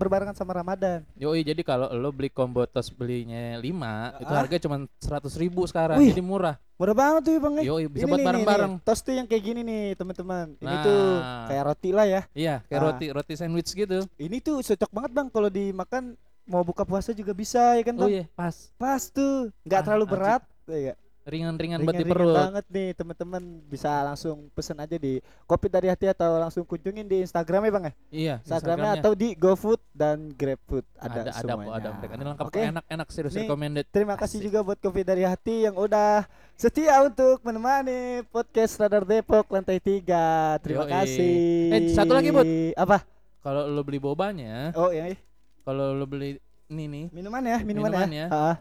berbarengan 0.00 0.32
sama 0.32 0.56
Ramadan. 0.56 1.04
Yoi, 1.14 1.44
jadi 1.44 1.60
kalau 1.60 1.92
lo 1.92 2.08
beli 2.08 2.26
combo 2.26 2.64
tos 2.64 2.88
belinya 2.88 3.60
5, 3.60 4.16
itu 4.16 4.26
Ah. 4.26 4.38
harga 4.40 4.56
cuma 4.58 4.76
100 4.96 5.36
ribu 5.36 5.60
sekarang. 5.64 6.00
Wih. 6.00 6.08
Jadi 6.08 6.24
murah. 6.24 6.56
Murah 6.74 6.96
banget 6.96 7.22
tuh 7.22 7.32
bang. 7.36 7.54
Yoi, 7.60 7.84
bisa 7.86 8.04
Ini 8.04 8.10
buat 8.10 8.24
bareng-bareng. 8.24 8.72
Toast 8.80 9.04
tuh 9.04 9.12
yang 9.12 9.28
kayak 9.28 9.42
gini 9.44 9.60
nih 9.60 9.82
teman-teman. 9.94 10.56
Ini 10.56 10.76
tuh 10.80 11.02
Nah. 11.20 11.44
kayak 11.46 11.64
roti 11.66 11.90
lah 11.92 12.06
ya. 12.08 12.22
Iya, 12.32 12.54
kayak 12.64 12.80
Ah. 12.80 12.86
roti 12.88 13.06
roti 13.12 13.32
sandwich 13.36 13.70
gitu. 13.70 14.00
Ini 14.16 14.36
tuh 14.40 14.64
cocok 14.64 14.90
banget 14.90 15.10
bang 15.12 15.28
kalau 15.28 15.48
dimakan 15.48 16.16
mau 16.44 16.64
buka 16.64 16.82
puasa 16.82 17.12
juga 17.12 17.30
bisa 17.30 17.76
ya 17.76 17.84
kan 17.84 17.94
Oh 17.94 18.00
bang. 18.02 18.10
iya, 18.10 18.24
pas. 18.32 18.72
Pas 18.74 19.02
tuh, 19.06 19.52
nggak 19.62 19.76
Ah, 19.76 19.84
terlalu 19.84 20.06
berat. 20.08 20.42
ya? 20.66 20.96
Ringan-ringan 21.22 21.80
buat 21.80 21.94
di 21.94 22.02
perut. 22.02 22.32
banget 22.32 22.64
nih 22.66 22.88
teman-teman 22.92 23.42
bisa 23.64 24.02
langsung 24.02 24.48
pesen 24.50 24.76
aja 24.76 24.96
di 24.96 25.18
kopi 25.44 25.68
dari 25.68 25.86
hati 25.86 26.08
atau 26.08 26.36
langsung 26.36 26.64
kunjungin 26.64 27.04
di 27.04 27.20
Instagramnya 27.20 27.70
bang 27.70 27.84
ya 27.84 27.92
Iya, 28.10 28.34
Instagramnya 28.40 28.92
atau 28.98 29.12
di 29.12 29.32
GoFood 29.34 29.80
dan 29.90 30.32
GrabFood 30.32 30.82
ada, 30.96 31.20
ada 31.20 31.20
ada 31.22 31.32
semuanya 31.34 31.60
kok 31.62 31.76
ada 31.76 31.88
mereka. 31.92 32.12
Ini 32.12 32.24
lengkap 32.26 32.46
Oke. 32.46 32.60
enak-enak 32.66 33.08
serius 33.10 33.32
Nih, 33.32 33.44
recommended. 33.44 33.84
Terima 33.86 34.14
kasih 34.14 34.38
Asik. 34.38 34.46
juga 34.46 34.58
buat 34.62 34.78
kopi 34.78 35.02
dari 35.02 35.22
hati 35.22 35.54
yang 35.62 35.76
udah 35.76 36.24
setia 36.54 37.00
untuk 37.00 37.36
menemani 37.40 38.00
podcast 38.26 38.76
Radar 38.76 39.04
Depok 39.04 39.44
lantai 39.46 39.76
3 39.76 40.58
Terima 40.58 40.82
Yoi. 40.82 40.90
kasih. 40.90 41.34
Eh, 41.70 41.80
satu 41.90 42.12
lagi, 42.12 42.30
Bud. 42.30 42.48
Apa? 42.74 43.04
Kalau 43.38 43.64
lo 43.66 43.80
beli 43.80 43.96
bobanya, 43.96 44.72
Oh, 44.72 44.88
ini 44.88 45.16
kalau 45.62 45.92
lo 45.92 46.04
beli 46.04 46.36
ini 46.66 46.84
nih, 46.86 47.04
minuman 47.10 47.42
ya, 47.42 47.58
minuman, 47.60 47.90
Minuman 47.90 48.10
ya. 48.10 48.26
ya. 48.26 48.26
Ah. 48.30 48.56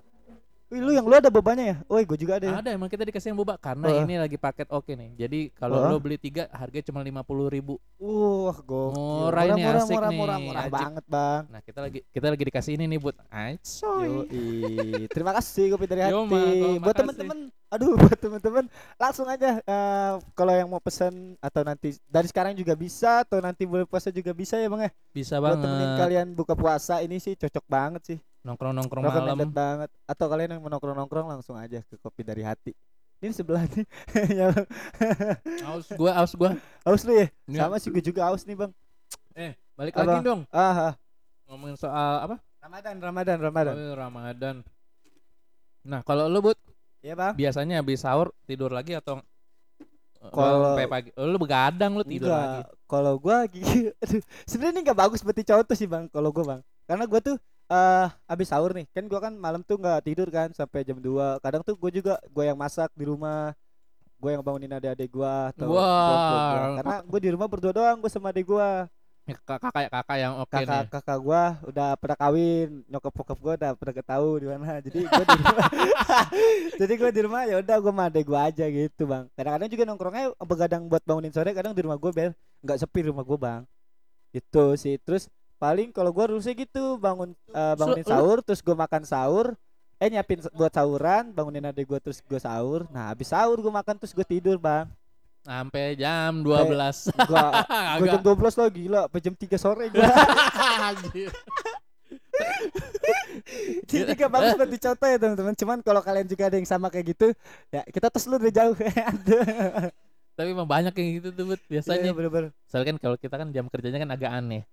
Wih, 0.70 0.86
lu 0.86 0.94
yang 0.94 1.02
lu 1.02 1.18
ada 1.18 1.34
bobanya 1.34 1.66
ya? 1.66 1.76
Woi, 1.90 2.06
gue 2.06 2.14
juga 2.14 2.38
ada. 2.38 2.46
ya. 2.46 2.62
ada 2.62 2.70
emang 2.70 2.86
kita 2.86 3.02
dikasih 3.02 3.34
yang 3.34 3.42
boba 3.42 3.58
karena 3.58 3.90
Oh. 3.90 4.06
ini 4.06 4.22
lagi 4.22 4.38
paket 4.38 4.70
oke 4.70 4.94
nih. 4.94 5.18
Jadi 5.18 5.40
kalau 5.58 5.82
Oh. 5.82 5.90
lo 5.90 5.98
beli 5.98 6.22
tiga 6.22 6.46
harganya 6.54 6.86
cuma 6.86 7.02
lima 7.02 7.26
puluh 7.26 7.50
ribu. 7.50 7.82
Wah, 7.98 8.54
gokil. 8.54 8.94
Murah 8.94 9.44
ini, 9.50 9.62
murah, 9.66 9.82
asik 9.82 9.96
murah, 9.98 10.12
nih, 10.14 10.20
murah, 10.22 10.38
murah 10.38 10.64
ajib. 10.70 10.78
banget, 10.78 11.06
Bang. 11.10 11.44
Nah 11.50 11.62
kita 11.66 11.80
lagi 11.82 12.00
kita 12.14 12.28
lagi 12.30 12.44
dikasih 12.46 12.72
ini 12.78 12.86
nih 12.86 13.00
buat. 13.02 13.18
Yoi. 13.34 14.14
Terima 15.18 15.34
kasih 15.42 15.74
kopi 15.74 15.86
dari 15.90 16.06
Yo, 16.06 16.22
hati. 16.22 16.30
Ma, 16.30 16.38
Ko, 16.38 16.68
buat 16.86 16.96
teman-teman, 17.02 17.38
aduh 17.74 17.94
buat 18.06 18.18
teman-teman 18.22 18.66
langsung 19.02 19.26
aja 19.26 19.50
eh, 19.66 20.14
kalau 20.38 20.54
yang 20.54 20.70
mau 20.70 20.78
pesen 20.78 21.34
atau 21.42 21.66
nanti 21.66 21.98
dari 22.06 22.30
sekarang 22.30 22.54
juga 22.54 22.78
bisa 22.78 23.26
atau 23.26 23.42
nanti 23.42 23.66
bulan 23.66 23.90
puasa 23.90 24.14
juga 24.14 24.38
bisa 24.38 24.54
ya 24.62 24.70
bang 24.70 24.86
ya. 24.86 24.92
Bisa 25.18 25.42
Buat 25.42 25.58
temenin 25.58 25.66
banget 25.82 25.98
kalian 25.98 26.28
buka 26.38 26.54
puasa 26.54 27.02
ini 27.02 27.18
sih 27.18 27.34
cocok 27.34 27.66
banget 27.66 28.02
sih. 28.06 28.20
Nongkrong 28.50 28.74
nongkrong 28.74 29.04
malam. 29.06 29.50
banget. 29.54 29.90
Atau 30.04 30.26
kalian 30.26 30.58
yang 30.58 30.62
mau 30.62 30.70
nongkrong-nongkrong 30.70 31.28
langsung 31.30 31.54
aja 31.54 31.86
ke 31.86 31.96
kopi 31.98 32.26
dari 32.26 32.42
hati. 32.42 32.74
Ini 33.20 33.36
sebelah 33.36 33.68
nih. 33.68 33.86
ya. 34.40 34.48
Aus 35.68 35.92
gua 35.94 36.12
aus 36.18 36.34
gua. 36.34 36.56
haus 36.82 37.04
lu 37.04 37.14
ya? 37.14 37.28
Sama 37.52 37.76
sih 37.78 37.92
gue 37.92 38.00
juga 38.02 38.32
haus 38.32 38.48
nih 38.48 38.56
bang. 38.56 38.72
Eh 39.36 39.54
balik 39.76 39.94
Apa? 39.96 40.04
lagi 40.08 40.24
dong 40.24 40.42
Ah, 40.50 40.92
ah. 40.92 40.94
ngomongin 41.46 41.76
soal 41.76 42.24
apa? 42.24 42.36
Ramadan, 42.60 42.96
Ramadan, 43.00 43.38
Ramadan. 43.40 43.74
Oh, 43.76 43.94
Ramadan. 43.94 44.56
Nah 45.84 46.00
kalau 46.04 46.28
lo 46.28 46.40
buat 46.42 46.58
Iya 47.00 47.16
bang. 47.16 47.34
biasanya 47.36 47.80
habis 47.80 48.04
sahur 48.04 48.32
tidur 48.44 48.72
lagi 48.72 48.92
atau 48.92 49.20
eh, 50.20 50.32
Kalau- 50.32 50.76
pagi? 50.88 51.12
Oh, 51.16 51.24
lu 51.24 51.40
begadang 51.40 51.96
lu 51.96 52.04
tidur 52.04 52.28
Enggak, 52.28 52.40
lagi. 52.40 52.62
Kalau 52.88 53.14
gua 53.16 53.38
gigi, 53.48 53.92
sebenarnya 54.50 54.76
ini 54.76 54.82
nggak 54.84 55.00
bagus 55.00 55.20
berarti 55.24 55.44
contoh 55.44 55.76
sih 55.76 55.88
bang. 55.88 56.08
Kalau 56.08 56.32
gua 56.32 56.44
bang, 56.56 56.62
karena 56.84 57.04
gua 57.04 57.20
tuh 57.20 57.36
eh 57.70 58.08
abis 58.26 58.50
sahur 58.50 58.74
nih, 58.74 58.90
kan 58.90 59.06
gua 59.06 59.22
kan 59.22 59.34
malam 59.38 59.62
tuh 59.62 59.78
nggak 59.78 60.02
tidur 60.02 60.28
kan 60.34 60.50
sampai 60.58 60.82
jam 60.82 60.98
2 60.98 61.38
Kadang 61.38 61.62
tuh 61.62 61.78
gua 61.78 61.92
juga 61.94 62.14
gua 62.34 62.50
yang 62.50 62.58
masak 62.58 62.90
di 62.98 63.06
rumah, 63.06 63.54
gua 64.18 64.34
yang 64.34 64.42
bangunin 64.42 64.74
adik-adik 64.74 65.14
gua 65.14 65.54
atau 65.54 65.70
bokap 65.70 66.18
gua. 66.18 66.70
Karena 66.82 66.98
gua 67.06 67.20
di 67.22 67.30
rumah 67.30 67.48
berdua 67.48 67.74
doang, 67.74 67.98
gua 68.02 68.10
sama 68.10 68.34
adik 68.34 68.50
gua. 68.50 68.90
Ya, 69.30 69.38
kakak 69.46 69.94
kakak 69.94 70.18
yang 70.18 70.34
oke 70.42 70.50
nih. 70.58 70.66
Kakak 70.66 70.86
kakak 70.90 71.20
gua 71.22 71.44
udah 71.70 71.94
pada 72.02 72.16
kawin, 72.18 72.82
nyokap 72.90 73.14
bokap 73.14 73.38
gua 73.38 73.54
udah 73.62 73.72
pada 73.78 73.94
ketahu 73.94 74.30
di 74.42 74.48
mana. 74.50 74.82
Jadi 74.90 75.06
gua 75.06 75.22
di 75.22 75.38
rumah. 75.38 75.70
Jadi 76.82 76.94
gua 76.98 77.12
di 77.14 77.22
rumah 77.22 77.42
ya 77.46 77.56
udah 77.62 77.76
gua 77.78 77.94
sama 77.94 78.04
adek 78.10 78.26
gua 78.26 78.40
aja 78.50 78.66
gitu, 78.66 79.06
Bang. 79.06 79.30
Kadang-kadang 79.38 79.70
juga 79.70 79.84
nongkrongnya 79.86 80.26
begadang 80.42 80.90
buat 80.90 81.06
bangunin 81.06 81.30
sore, 81.30 81.54
kadang 81.54 81.78
di 81.78 81.86
rumah 81.86 82.02
gua 82.02 82.10
biar 82.10 82.34
nggak 82.66 82.78
sepi 82.82 83.14
rumah 83.14 83.22
gua, 83.22 83.38
Bang. 83.38 83.62
Itu 84.34 84.74
sih. 84.82 84.98
Terus 84.98 85.30
paling 85.60 85.92
kalau 85.92 86.16
gua 86.16 86.32
rusnya 86.32 86.56
gitu, 86.56 86.96
bangun 86.96 87.36
eh, 87.52 87.76
bangunin 87.76 88.08
sahur, 88.08 88.40
terus 88.40 88.64
gua 88.64 88.80
makan 88.80 89.04
sahur, 89.04 89.54
eh 90.00 90.08
nyiapin 90.08 90.40
buat 90.56 90.72
sahuran, 90.72 91.36
bangunin 91.36 91.68
adek 91.68 91.86
gua 91.86 92.00
terus 92.00 92.24
gua 92.24 92.40
sahur. 92.40 92.88
Nah, 92.90 93.12
habis 93.12 93.28
sahur 93.28 93.60
gua 93.60 93.84
makan 93.84 94.00
terus 94.00 94.16
gua 94.16 94.24
tidur, 94.24 94.56
Bang. 94.56 94.88
Sampai 95.44 96.00
jam 96.00 96.40
12. 96.42 97.12
Gua 97.28 97.46
gua 98.00 98.08
jam 98.16 98.24
12 98.24 98.60
lo 98.60 98.66
gila, 98.72 99.02
sampai 99.12 99.22
jam 99.22 99.36
3 99.36 99.60
sore 99.60 99.86
gua. 99.92 100.08
Anjir. 100.90 101.32
Jadi 103.90 104.12
gak 104.16 104.32
bagus 104.32 104.54
buat 104.56 104.70
dicontoh 104.70 105.08
ya 105.08 105.18
teman-teman. 105.20 105.54
Cuman 105.58 105.78
kalau 105.84 106.00
kalian 106.00 106.28
juga 106.28 106.48
ada 106.48 106.56
yang 106.56 106.68
sama 106.68 106.88
kayak 106.88 107.16
gitu, 107.16 107.28
ya 107.74 107.82
kita 107.90 108.08
tes 108.08 108.24
lu 108.30 108.40
dari 108.40 108.54
jauh. 108.54 108.76
Tapi 110.40 110.56
emang 110.56 110.70
banyak 110.70 110.94
yang 110.96 111.10
gitu 111.20 111.30
tuh 111.36 111.46
biasanya. 111.68 112.10
Iya, 112.10 112.14
bener-bener. 112.16 112.52
Soalnya 112.72 112.96
kan 112.96 112.98
kalau 113.04 113.18
kita 113.20 113.36
kan 113.36 113.48
jam 113.52 113.66
kerjanya 113.68 114.00
kan 114.00 114.12
agak 114.16 114.32
aneh. 114.32 114.64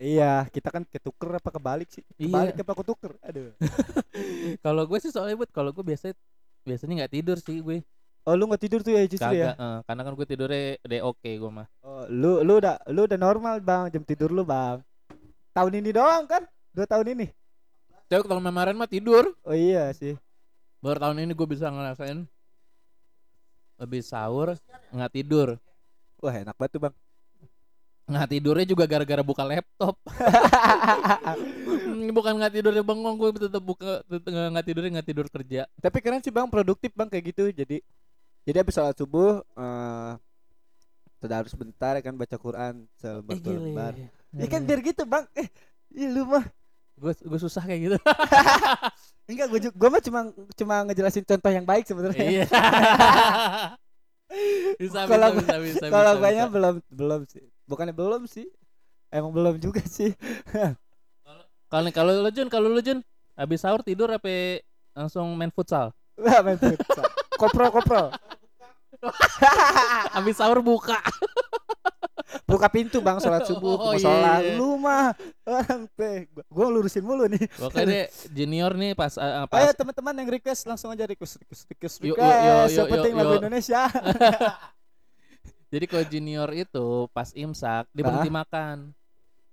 Iya, 0.00 0.48
kita 0.48 0.72
kan 0.72 0.82
ketuker 0.88 1.36
apa 1.36 1.52
kebalik 1.52 1.92
sih? 1.92 2.00
Iya. 2.16 2.56
Kebalik 2.56 2.56
apa 2.64 2.72
ketuker? 2.80 3.12
Aduh. 3.20 3.52
Kalau 4.64 4.82
gue 4.88 4.98
sih 5.04 5.12
soalnya 5.12 5.36
Bud, 5.36 5.52
kalau 5.52 5.76
gue 5.76 5.84
biasanya 5.84 6.16
biasanya 6.64 7.04
nggak 7.04 7.12
tidur 7.12 7.36
sih 7.36 7.60
gue. 7.60 7.84
Oh, 8.24 8.32
lu 8.32 8.48
nggak 8.48 8.64
tidur 8.64 8.80
tuh 8.80 8.96
ya 8.96 9.04
justru 9.04 9.32
ya? 9.36 9.52
Kagak, 9.52 9.60
eh, 9.60 9.78
karena 9.84 10.02
kan 10.04 10.12
gue 10.16 10.26
tidurnya 10.28 10.64
udah 10.84 11.00
oke 11.08 11.30
gue 11.40 11.50
mah. 11.52 11.68
Oh, 11.84 12.04
lu 12.08 12.40
lu 12.40 12.60
udah 12.60 12.76
lu 12.92 13.04
udah 13.04 13.18
normal, 13.20 13.60
Bang, 13.60 13.92
jam 13.92 14.00
tidur 14.04 14.32
lu, 14.32 14.44
Bang. 14.44 14.80
Tahun 15.52 15.72
ini 15.72 15.92
doang 15.92 16.24
kan? 16.24 16.48
Dua 16.72 16.88
tahun 16.88 17.16
ini. 17.16 17.26
Tapi 18.08 18.24
kalau 18.24 18.40
kemarin 18.40 18.76
mah 18.76 18.88
tidur. 18.88 19.36
Oh 19.44 19.56
iya 19.56 19.92
sih. 19.92 20.16
Baru 20.80 20.96
tahun 20.96 21.28
ini 21.28 21.32
gue 21.36 21.48
bisa 21.48 21.68
ngerasain 21.68 22.24
lebih 23.80 24.00
sahur 24.00 24.56
nggak 24.92 25.12
tidur. 25.12 25.60
Wah, 26.20 26.34
enak 26.36 26.56
banget 26.56 26.72
tuh, 26.76 26.80
Bang. 26.88 26.94
Nggak 28.10 28.28
tidurnya 28.34 28.66
juga 28.66 28.84
gara-gara 28.90 29.22
buka 29.22 29.42
laptop. 29.46 29.94
Hmm, 31.70 32.10
Bukan 32.10 32.34
nggak 32.38 32.54
tidurnya 32.58 32.82
bengong, 32.82 33.14
gue 33.14 33.46
tetap 33.46 33.62
buka 33.62 34.02
tetep 34.06 34.26
nggak 34.26 34.64
tidurnya 34.66 34.90
nggak 34.98 35.08
tidur 35.10 35.26
kerja. 35.30 35.70
Tapi 35.78 35.98
keren 36.02 36.18
sih, 36.18 36.34
Bang, 36.34 36.50
produktif, 36.50 36.90
Bang, 36.94 37.06
kayak 37.06 37.30
gitu. 37.30 37.46
Jadi 37.54 37.78
jadi 38.42 38.66
habis 38.66 38.74
sholat 38.74 38.98
subuh 38.98 39.38
eh 39.54 40.14
harus 41.28 41.52
bentar 41.52 42.00
ya 42.00 42.02
kan 42.02 42.16
baca 42.16 42.36
Quran 42.40 42.88
selebar 42.96 43.36
Eh, 43.36 43.52
lembar. 43.52 43.92
Ya 44.34 44.46
kan 44.50 44.60
biar 44.66 44.80
gitu, 44.82 45.02
Bang. 45.06 45.28
Eh, 45.36 45.46
iya 45.94 46.08
lu 46.10 46.26
mah 46.26 46.42
gue 47.00 47.12
gue 47.16 47.40
susah 47.40 47.64
kayak 47.64 47.80
gitu. 47.80 47.96
Enggak, 49.30 49.46
gue 49.48 49.60
gue 49.72 49.88
mah 49.88 50.02
cuma 50.04 50.20
cuma 50.58 50.74
ngejelasin 50.90 51.24
contoh 51.24 51.50
yang 51.52 51.64
baik 51.64 51.88
sebenarnya. 51.88 52.26
Iya. 52.28 52.44
bisa, 54.80 55.08
Kalau 55.08 55.28
bisa, 55.32 55.54
bisa, 55.58 55.80
bisa, 55.80 55.86
Kalau 55.88 56.12
bisa. 56.20 56.44
belum 56.52 56.74
belum 56.92 57.20
sih. 57.24 57.44
Bukannya 57.70 57.94
belum 57.94 58.26
sih. 58.26 58.50
Emang 59.08 59.30
belum 59.30 59.54
juga 59.56 59.78
sih. 59.82 60.10
Kalau 61.66 61.86
kalau 61.90 62.12
lu 62.18 62.30
Jun, 62.30 62.46
kalau 62.46 62.66
lu 62.66 62.82
Jun 62.82 62.98
habis 63.32 63.62
sahur 63.62 63.78
tidur 63.80 64.10
apa 64.10 64.58
langsung 64.90 65.30
main 65.32 65.48
futsal? 65.48 65.94
Main 66.18 66.58
futsal. 66.58 67.06
Koprol 67.34 67.70
koprol. 67.70 68.10
Habis 70.12 70.36
sahur 70.36 70.60
buka. 70.60 70.98
Buka 72.44 72.66
pintu 72.66 72.98
Bang 72.98 73.16
sholat 73.16 73.46
subuh, 73.46 73.78
Oh, 73.78 73.94
iya, 73.94 74.02
sholat. 74.02 74.40
iya. 74.44 74.54
Lu 74.54 74.74
mah 74.76 75.14
orang 75.46 75.86
teh. 75.94 76.26
Gua- 76.28 76.46
Gua 76.46 76.66
lurusin 76.68 77.00
mulu 77.00 77.24
nih. 77.24 77.46
Dia 77.80 78.10
junior 78.28 78.74
nih 78.74 78.92
pas 78.92 79.14
uh, 79.14 79.46
pas 79.46 79.62
Ayo 79.62 79.72
teman-teman 79.72 80.14
yang 80.16 80.28
request 80.28 80.66
langsung 80.66 80.90
aja 80.90 81.06
request 81.06 81.38
request 81.38 81.62
request 81.66 81.96
request. 82.02 82.18
yuk, 82.18 82.18
yuk, 82.18 82.66
Yang 82.66 82.74
yuk, 82.76 82.86
penting 82.90 83.12
yuk, 83.14 83.18
lagu 83.18 83.30
yuk. 83.30 83.40
Indonesia. 83.40 83.80
Jadi 85.70 85.84
kalau 85.86 86.04
junior 86.04 86.50
itu 86.50 86.86
pas 87.14 87.30
imsak 87.30 87.86
dia 87.94 88.02
berhenti 88.02 88.30
makan. 88.30 88.90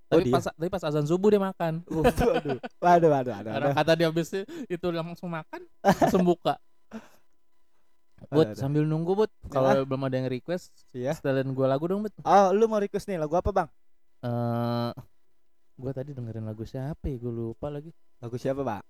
Oh, 0.07 0.17
Tapi 0.17 0.31
dia? 0.31 0.33
pas 0.39 0.43
tapi 0.49 0.69
pas 0.71 0.83
azan 0.87 1.05
subuh 1.05 1.29
dia 1.29 1.41
makan. 1.41 1.83
Waduh. 1.93 2.57
Waduh, 2.81 3.09
waduh, 3.11 3.31
waduh. 3.37 3.51
Karena 3.53 3.67
waduh. 3.69 3.77
kata 3.77 3.91
dia 3.93 4.07
habis 4.09 4.27
itu 4.65 4.87
langsung 4.89 5.29
makan, 5.29 5.61
langsung 5.83 6.23
buka. 6.25 6.55
Bud, 8.33 8.57
sambil 8.57 8.81
nunggu 8.81 9.13
Bud, 9.13 9.31
kalau 9.47 9.85
belum 9.85 10.09
ada 10.09 10.17
yang 10.17 10.25
request, 10.25 10.73
Iya. 10.89 11.13
setelin 11.13 11.53
gua 11.53 11.69
lagu 11.69 11.85
dong 11.85 12.01
Bud. 12.01 12.13
Oh, 12.25 12.49
lu 12.49 12.65
mau 12.65 12.81
request 12.81 13.05
nih 13.05 13.21
lagu 13.21 13.37
apa, 13.37 13.53
Bang? 13.53 13.69
Eh 14.25 14.91
gua 15.77 15.91
tadi 15.93 16.17
dengerin 16.17 16.41
lagu 16.49 16.65
siapa 16.65 17.05
ya? 17.05 17.15
Gua 17.21 17.29
lupa 17.29 17.69
lagi. 17.69 17.93
Lagu 18.17 18.33
siapa, 18.41 18.65
Bang? 18.65 18.81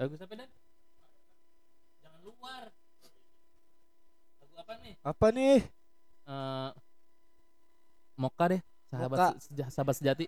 Lagu 0.00 0.16
siapa 0.16 0.32
dan? 0.40 0.48
Jangan 2.00 2.20
luar. 2.24 2.72
Lagu 4.40 4.54
apa 4.56 4.72
nih? 4.80 4.94
Apa 5.04 5.26
nih? 5.34 5.58
Eh 6.28 6.70
Moka 8.14 8.44
deh, 8.48 8.60
sahabat 8.88 9.16
Moka. 9.16 9.28
se- 9.32 9.40
seja- 9.46 9.70
sahabat 9.70 9.94
sejati. 9.96 10.26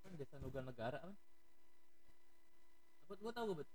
Kan 0.00 0.12
desa 0.16 0.36
Nuga 0.38 0.60
Negara 0.60 0.98
kan? 0.98 1.12
Apa 3.04 3.12
gua 3.16 3.32
tahu 3.32 3.52
Bud. 3.54 3.68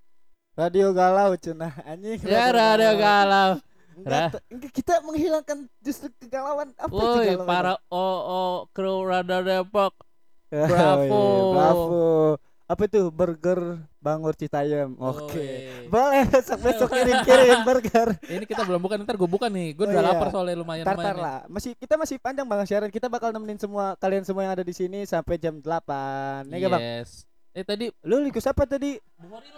Radio 0.55 0.87
Galau 0.89 1.35
cenah 1.35 1.73
anjing. 1.83 2.17
Ya 2.23 2.49
radio 2.49 2.95
galau. 2.95 3.59
Enggak, 3.95 4.43
kita 4.71 4.99
menghilangkan 5.01 5.71
justru 5.79 6.11
kegalauan 6.17 6.75
apa 6.75 6.91
Woi, 6.91 7.31
kegalauan? 7.31 7.47
para 7.47 7.73
OO 7.87 8.43
kru 8.71 9.03
Radar 9.03 9.43
Depok. 9.43 9.93
Oh, 10.55 10.67
bravo. 10.67 11.03
iya, 11.03 11.51
bravo. 11.51 12.03
Apa 12.65 12.89
itu 12.89 13.13
burger 13.13 13.77
Bangur 14.01 14.33
Citayam? 14.33 14.97
Oke. 14.97 15.37
Woi. 15.37 15.85
Boleh 15.85 16.25
besok 16.25 16.57
besok 16.65 16.89
kirim 16.89 17.21
kirim 17.21 17.61
burger. 17.61 18.17
Ini 18.25 18.41
kita 18.41 18.65
belum 18.65 18.81
buka 18.81 18.97
ntar 18.97 19.13
gue 19.15 19.29
buka 19.29 19.45
nih. 19.47 19.77
Gue 19.77 19.85
Oh, 19.85 19.93
udah 19.93 20.01
iya. 20.01 20.09
lapar 20.09 20.27
soalnya 20.33 20.57
lumayan 20.57 20.81
Tartar 20.81 20.97
lumayan. 20.97 21.15
nih. 21.15 21.21
lah. 21.21 21.39
Masih 21.45 21.71
kita 21.77 21.93
masih 21.93 22.17
panjang 22.17 22.41
Bang 22.43 22.65
siaran. 22.65 22.89
Kita 22.89 23.05
bakal 23.05 23.29
nemenin 23.29 23.61
semua 23.61 23.93
kalian 23.95 24.25
semua 24.25 24.41
yang 24.43 24.57
ada 24.57 24.65
di 24.65 24.73
sini 24.73 25.05
sampai 25.05 25.37
jam 25.37 25.61
8. 25.61 26.49
Ya 26.49 26.57
nggak, 26.57 26.71
Bang? 26.73 26.81
Yes. 26.81 27.29
Eh 27.53 27.61
tadi 27.61 27.93
Lu 28.01 28.17
request 28.19 28.49
apa 28.49 28.65
tadi? 28.65 28.97
Tadi 28.97 29.49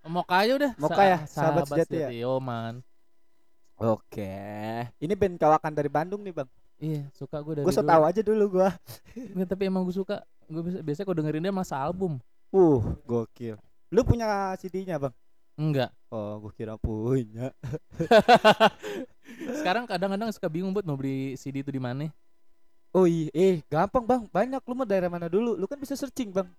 Moka 0.00 0.32
aja 0.34 0.52
udah. 0.56 0.72
Moka 0.80 1.02
ya, 1.04 1.18
sahabat 1.28 1.68
sejati 1.68 1.96
ya? 2.00 2.08
Yo 2.08 2.40
man. 2.40 2.80
Oke. 3.76 4.32
Ini 4.96 5.12
band 5.12 5.36
kawakan 5.36 5.72
dari 5.72 5.88
Bandung 5.88 6.24
nih, 6.24 6.32
Bang. 6.32 6.48
Iya, 6.80 7.04
suka 7.12 7.36
gue 7.44 7.60
dari 7.60 7.64
Gue 7.68 7.76
tau 7.76 8.02
aja 8.08 8.20
dulu. 8.24 8.44
Nggak, 9.36 9.48
tapi 9.52 9.68
emang 9.68 9.84
gue 9.84 9.94
suka. 9.94 10.24
Gue 10.48 10.64
biasa 10.64 10.80
biasanya 10.80 11.06
kalau 11.06 11.18
dengerin 11.20 11.44
dia 11.44 11.52
masa 11.52 11.76
album. 11.76 12.16
Uh, 12.50 12.82
gokil. 13.04 13.60
Lu 13.92 14.00
punya 14.02 14.56
CD-nya, 14.56 14.96
Bang? 14.96 15.14
Enggak. 15.60 15.92
Oh, 16.08 16.40
gua 16.40 16.52
kira 16.56 16.74
punya. 16.80 17.52
Sekarang 19.60 19.84
kadang-kadang 19.84 20.32
suka 20.32 20.48
bingung 20.48 20.72
buat 20.72 20.88
mau 20.88 20.96
beli 20.96 21.36
CD 21.36 21.60
itu 21.60 21.68
di 21.68 21.78
mana. 21.78 22.08
Oh 22.90 23.06
iya, 23.06 23.30
eh 23.30 23.62
gampang 23.70 24.02
bang, 24.02 24.22
banyak 24.26 24.58
lu 24.66 24.74
mau 24.74 24.82
daerah 24.82 25.06
mana 25.06 25.30
dulu, 25.30 25.54
lu 25.54 25.62
kan 25.70 25.78
bisa 25.78 25.94
searching 25.94 26.34
bang. 26.34 26.50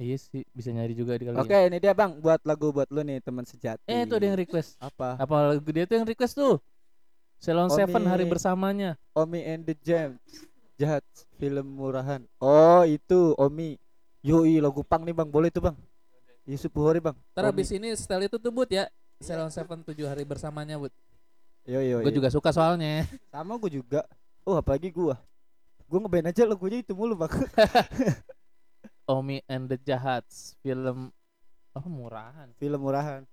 Iya 0.00 0.16
sih, 0.16 0.40
bisa 0.56 0.72
nyari 0.72 0.96
juga 0.96 1.12
di 1.20 1.28
kali. 1.28 1.36
Oke, 1.36 1.52
ini 1.68 1.76
dia 1.76 1.92
bang, 1.92 2.16
buat 2.24 2.40
lagu 2.48 2.72
buat 2.72 2.88
lu 2.88 3.04
nih 3.04 3.20
teman 3.20 3.44
sejati. 3.44 3.84
Eh, 3.84 4.08
itu 4.08 4.16
ada 4.16 4.24
yang 4.24 4.38
request. 4.40 4.80
apa? 4.80 5.20
Apa 5.20 5.52
lagu 5.52 5.68
dia 5.68 5.84
tuh 5.84 6.00
yang 6.00 6.08
request 6.08 6.40
tuh? 6.40 6.56
Ceylon 7.44 7.68
Oh, 7.68 7.76
Seven 7.76 8.08
hari 8.08 8.24
bersamanya. 8.24 8.96
Omi 9.12 9.44
and 9.44 9.68
the 9.68 9.76
Jam, 9.84 10.16
jahat 10.80 11.04
film 11.36 11.76
murahan. 11.76 12.24
Oh 12.40 12.80
itu 12.88 13.36
Omi, 13.36 13.76
yoi 14.24 14.64
lagu 14.64 14.80
pang 14.80 15.04
nih 15.04 15.12
bang, 15.12 15.28
boleh 15.28 15.52
tuh 15.52 15.68
bang. 15.68 15.76
Yusuf 16.48 16.72
Buhori 16.72 17.04
bang. 17.04 17.12
Ntar 17.36 17.52
Omi. 17.52 17.60
abis 17.60 17.68
ini 17.76 17.92
setel 17.92 18.32
itu 18.32 18.40
tuh 18.40 18.48
Bud 18.48 18.72
ya. 18.72 18.88
Ceylon 19.20 19.52
Seven 19.52 19.84
tujuh 19.84 20.08
hari 20.08 20.24
bersamanya 20.24 20.80
Bud. 20.80 20.88
Yo 21.68 21.84
yo. 21.84 22.00
Gue 22.00 22.16
yo. 22.16 22.24
juga 22.24 22.32
suka 22.32 22.48
soalnya. 22.48 23.04
Sama 23.28 23.60
gue 23.60 23.76
juga. 23.76 24.08
Oh 24.48 24.56
apalagi 24.56 24.88
gua. 24.88 25.20
Gua 25.84 26.00
ngeband 26.00 26.32
aja 26.32 26.48
lagunya 26.48 26.80
itu 26.80 26.96
mulu 26.96 27.12
bang. 27.12 27.32
Omi 29.04 29.44
and 29.52 29.68
the 29.68 29.76
Jahats 29.76 30.56
film 30.64 31.12
oh 31.76 31.86
murahan. 31.92 32.48
film 32.56 32.80
murahan. 32.80 33.28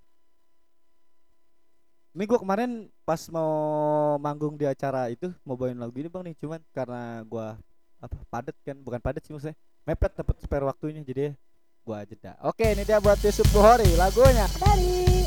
Ini 2.12 2.28
gua 2.28 2.44
kemarin 2.44 2.92
pas 3.08 3.24
mau 3.32 4.20
manggung 4.20 4.60
di 4.60 4.68
acara 4.68 5.08
itu 5.08 5.32
mau 5.48 5.56
bawain 5.56 5.80
lagu 5.80 5.96
ini 5.96 6.12
bang 6.12 6.28
nih, 6.28 6.36
cuman 6.44 6.60
karena 6.76 7.24
gua 7.24 7.56
apa 8.04 8.20
padat 8.28 8.52
kan, 8.68 8.76
bukan 8.84 9.00
padat 9.00 9.24
sih 9.24 9.32
maksudnya, 9.32 9.56
mepet 9.88 10.12
dapat 10.20 10.36
spare 10.44 10.68
waktunya 10.68 11.00
jadi 11.08 11.32
gua 11.88 12.04
jeda. 12.04 12.36
Oke, 12.44 12.68
ini 12.68 12.84
dia 12.84 13.00
buat 13.00 13.16
Yusuf 13.24 13.48
Buhori 13.56 13.96
lagunya. 13.96 14.44
Dari 14.60 15.24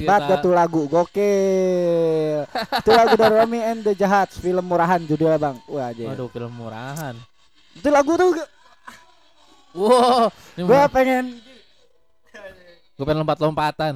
kita. 0.00 0.08
banget 0.08 0.26
gua 0.26 0.36
tuh 0.38 0.52
lagu 0.52 0.82
gokil 0.86 2.38
itu 2.80 2.90
lagu 2.90 3.14
dari 3.14 3.34
Romy 3.34 3.60
and 3.60 3.80
the 3.82 3.92
Jahat 3.92 4.32
film 4.32 4.64
murahan 4.64 4.98
judulnya 5.00 5.36
bang 5.36 5.56
wah 5.66 5.86
aja 5.86 6.04
Waduh, 6.06 6.26
film 6.26 6.52
murahan. 6.52 7.14
itu 7.72 7.88
lagu 7.88 8.12
tuh 8.14 8.32
gua- 8.32 8.52
Wow, 9.70 10.34
mah- 10.58 10.90
pengen 10.90 11.24
gua 12.92 13.04
pengen 13.04 13.18
lompat-lompatan. 13.18 13.94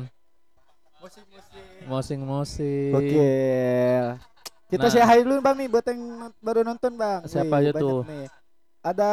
Mosing-mosing. 1.85 2.91
gokil 2.91 4.07
kita 4.67 4.81
Nah. 4.81 4.91
say 4.91 5.03
hi 5.03 5.21
dulu 5.21 5.39
bang 5.39 5.57
nih 5.57 5.69
buat 5.69 5.85
yang 5.85 6.01
baru 6.39 6.63
nonton 6.63 6.95
bang 6.95 7.21
Siapa 7.25 7.59
aja 7.59 7.71
tuh? 7.73 8.01
nih. 8.03 8.27
ada 8.81 9.11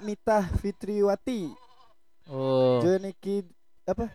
Mita 0.00 0.38
Fitriwati 0.54 1.48
Oh. 2.26 2.78
Joniki 2.78 3.42
apa 3.82 4.12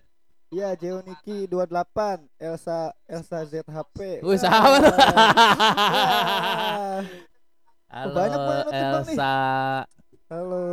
Iya, 0.56 0.72
Jeoniki 0.80 1.52
28, 1.52 2.32
Elsa 2.40 2.96
Elsa 3.12 3.44
ZHP. 3.44 4.24
Wih. 4.24 4.40
Wah. 4.40 4.64
Halo, 7.92 8.16
banyak 8.16 8.40
banget. 8.40 8.72
Elsa. 8.72 9.36
Halo. 10.32 10.64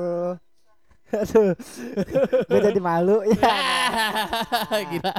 Aduh. 1.10 1.58
Gue 2.46 2.60
jadi 2.62 2.78
malu 2.78 3.26
ya. 3.26 3.42
Gila. 4.94 5.12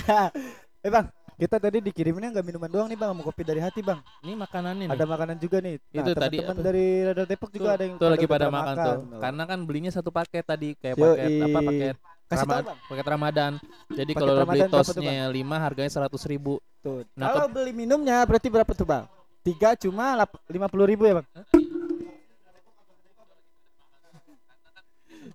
eh 0.88 0.88
Bang, 0.88 1.12
kita 1.36 1.60
tadi 1.60 1.84
dikiriminnya 1.84 2.32
nggak 2.32 2.46
minuman 2.48 2.72
doang 2.72 2.88
nih 2.88 2.96
Bang, 2.96 3.12
mau 3.12 3.28
kopi 3.28 3.44
dari 3.44 3.60
hati 3.60 3.84
Bang. 3.84 4.00
Ini 4.24 4.40
makanannya 4.40 4.88
nih. 4.88 4.96
Ada 4.96 5.04
makanan 5.04 5.36
juga 5.36 5.60
nih. 5.60 5.76
Nah, 5.76 6.00
Itu 6.00 6.10
tadi 6.16 6.40
teman-teman 6.40 6.56
apa? 6.56 6.64
dari 6.64 6.86
Radar 7.12 7.26
Depok 7.28 7.52
Tuh, 7.52 7.56
juga 7.60 7.76
ada 7.76 7.84
yang 7.84 8.00
tuh 8.00 8.08
lagi 8.08 8.24
pada 8.24 8.48
makan, 8.48 8.72
tuh. 8.80 8.96
Oh. 8.96 9.20
Karena 9.20 9.42
kan 9.44 9.58
belinya 9.68 9.92
satu 9.92 10.08
paket 10.08 10.48
tadi 10.48 10.72
kayak 10.80 10.96
Yoi. 10.96 11.04
paket 11.12 11.28
apa 11.44 11.60
paket 11.60 11.96
Kasih 12.26 12.42
Rama- 12.42 12.54
tahu 12.58 12.66
Bang. 12.66 12.78
paket 12.90 13.06
Ramadan. 13.06 13.52
Jadi 13.88 14.12
Paket 14.12 14.18
kalau 14.18 14.34
beli 14.44 14.60
tosnya 14.66 15.16
5 15.30 15.56
harganya 15.56 15.90
100 15.92 16.22
ribu. 16.26 16.58
Tuh. 16.82 17.06
Nah, 17.14 17.26
Kalau 17.30 17.46
beli 17.46 17.70
minumnya 17.70 18.18
berarti 18.26 18.48
berapa 18.50 18.70
tuh 18.70 18.82
Bang? 18.82 19.06
Tiga 19.40 19.78
cuma 19.78 20.18
lima 20.50 20.66
puluh 20.66 20.90
ribu 20.90 21.06
ya 21.06 21.22
Bang? 21.22 21.26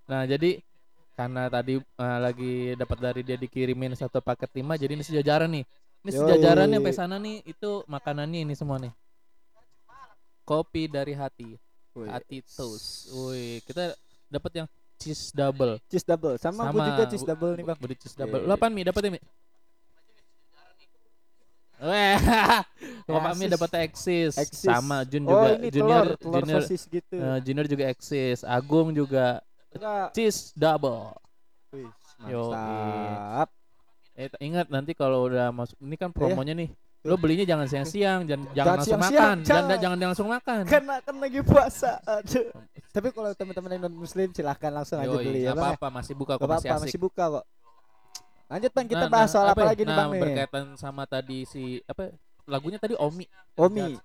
Nah, 0.03 0.27
jadi 0.27 0.59
karena 1.15 1.47
tadi 1.47 1.79
eh, 1.79 2.19
lagi 2.19 2.53
dapat 2.75 2.97
dari 2.99 3.21
dia 3.21 3.37
dikirimin 3.37 3.93
satu 3.93 4.19
paket 4.19 4.51
5 4.51 4.75
jadi 4.75 4.91
ini 4.91 5.03
sejajaran 5.05 5.49
nih. 5.49 5.63
Ini 6.01 6.09
Yoi. 6.11 6.17
sejajaran 6.17 6.67
sampai 6.67 6.93
sana 6.93 7.15
nih 7.15 7.45
itu 7.45 7.85
makanannya 7.87 8.39
ini 8.43 8.53
semua 8.57 8.81
nih. 8.81 8.91
Kopi 10.43 10.89
dari 10.89 11.13
hati. 11.13 11.55
Wih. 11.93 12.09
Hati 12.09 12.41
toast. 12.43 13.07
Wih, 13.13 13.61
kita 13.63 13.93
dapat 14.27 14.51
yang 14.63 14.67
cheese 15.01 15.33
double. 15.33 15.81
Cheese 15.89 16.05
double. 16.05 16.37
Sama, 16.37 16.69
gue 16.69 16.81
juga 16.85 17.03
cheese 17.09 17.25
double 17.25 17.51
nih 17.57 17.65
Bang. 17.65 17.79
Beli 17.81 17.95
cheese 17.97 18.13
double. 18.13 18.45
Oke. 18.45 18.47
Lu 18.47 18.53
apaan 18.53 18.71
Mi? 18.71 18.85
Dapat 18.85 19.01
Mi? 19.09 19.19
Weh, 21.81 22.13
Bapak 23.09 23.33
Mi 23.41 23.49
dapat 23.49 23.89
eksis. 23.89 24.37
Eksis. 24.37 24.69
Sama 24.69 25.01
Jun 25.09 25.25
oh, 25.25 25.33
juga. 25.33 25.49
ini 25.57 25.67
junior 25.73 26.05
telur, 26.13 26.17
telur 26.21 26.41
junior 26.45 26.61
sosis 26.61 26.85
gitu. 26.85 27.17
eh, 27.17 27.37
junior 27.41 27.65
juga 27.65 27.83
eksis. 27.89 28.45
Agung 28.45 28.93
juga 28.93 29.41
Enggak. 29.73 30.13
cheese 30.13 30.53
double. 30.53 31.09
Wih, 31.73 31.89
mantap. 32.21 33.49
Eh 34.13 34.29
t- 34.29 34.37
ingat 34.45 34.69
nanti 34.69 34.93
kalau 34.93 35.25
udah 35.25 35.49
masuk 35.49 35.73
ini 35.81 35.97
kan 35.97 36.13
promonya 36.13 36.53
nih. 36.53 36.69
Lo 37.01 37.17
belinya 37.17 37.41
jangan 37.41 37.65
siang-siang, 37.65 38.29
jangan 38.29 38.43
jangan 38.45 38.55
Jangan 38.55 38.73
langsung 38.77 38.93
siang-siang, 38.93 39.17
makan, 39.17 39.35
jangan 39.41 39.63
jangan. 39.65 39.79
jangan 39.81 39.97
langsung 40.13 40.29
makan. 40.29 40.61
Karena 40.69 40.95
kan 41.01 41.15
lagi 41.17 41.39
puasa. 41.41 41.91
Aduh. 42.05 42.47
Tapi 42.91 43.07
kalau 43.09 43.29
teman-teman 43.33 43.69
yang 43.71 43.81
non 43.81 43.95
muslim 43.95 44.27
silahkan 44.29 44.69
langsung 44.69 44.99
aja 44.99 45.09
Yoi, 45.09 45.25
beli 45.25 45.41
ya 45.41 45.49
ya. 45.49 45.57
apa-apa 45.57 45.87
masih 45.89 46.13
buka 46.13 46.35
kok 46.35 46.43
masih 46.43 46.67
apa-apa 46.69 46.75
asik. 46.77 46.85
masih 46.91 46.99
buka 46.99 47.23
kok. 47.39 47.45
Lanjut 48.51 48.71
Bang, 48.75 48.85
kita 48.85 49.05
Nah, 49.07 49.09
bahas 49.09 49.27
nah, 49.27 49.33
soal 49.33 49.47
apa 49.49 49.61
ya? 49.63 49.67
lagi 49.71 49.81
nih 49.81 49.89
Nah, 49.89 49.97
Bang 49.97 50.09
nih? 50.11 50.21
berkaitan 50.21 50.65
sama 50.75 51.03
tadi 51.07 51.37
si 51.43 51.63
apa 51.87 52.11
lagunya 52.45 52.77
tadi 52.77 52.93
Omi. 52.99 53.25
Omi. 53.55 53.95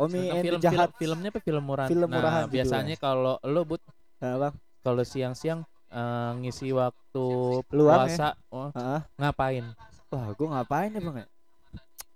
Omi 0.00 0.20
and 0.30 0.40
the 0.40 0.48
film, 0.48 0.60
Jahat. 0.62 0.88
film 0.96 1.18
filmnya 1.18 1.28
apa 1.28 1.40
film 1.42 1.62
murahan? 1.66 1.88
Film 1.90 2.08
nah, 2.08 2.16
murahan 2.16 2.42
judulnya. 2.46 2.54
biasanya 2.56 2.96
kalau 2.96 3.34
lo 3.42 3.62
but 3.66 3.82
Nah, 4.16 4.34
Bang. 4.38 4.54
kalau 4.80 5.02
siang-siang 5.02 5.60
eh, 5.90 6.30
ngisi 6.40 6.70
waktu 6.72 7.26
Luang 7.68 8.06
ya? 8.06 8.14
puasa 8.14 8.28
oh, 8.48 8.70
Heeh. 8.70 9.00
ngapain? 9.18 9.64
Wah, 10.08 10.24
gua 10.32 10.48
ngapain 10.56 10.88
ya 10.88 11.00
Bang 11.02 11.16
ya? 11.18 11.26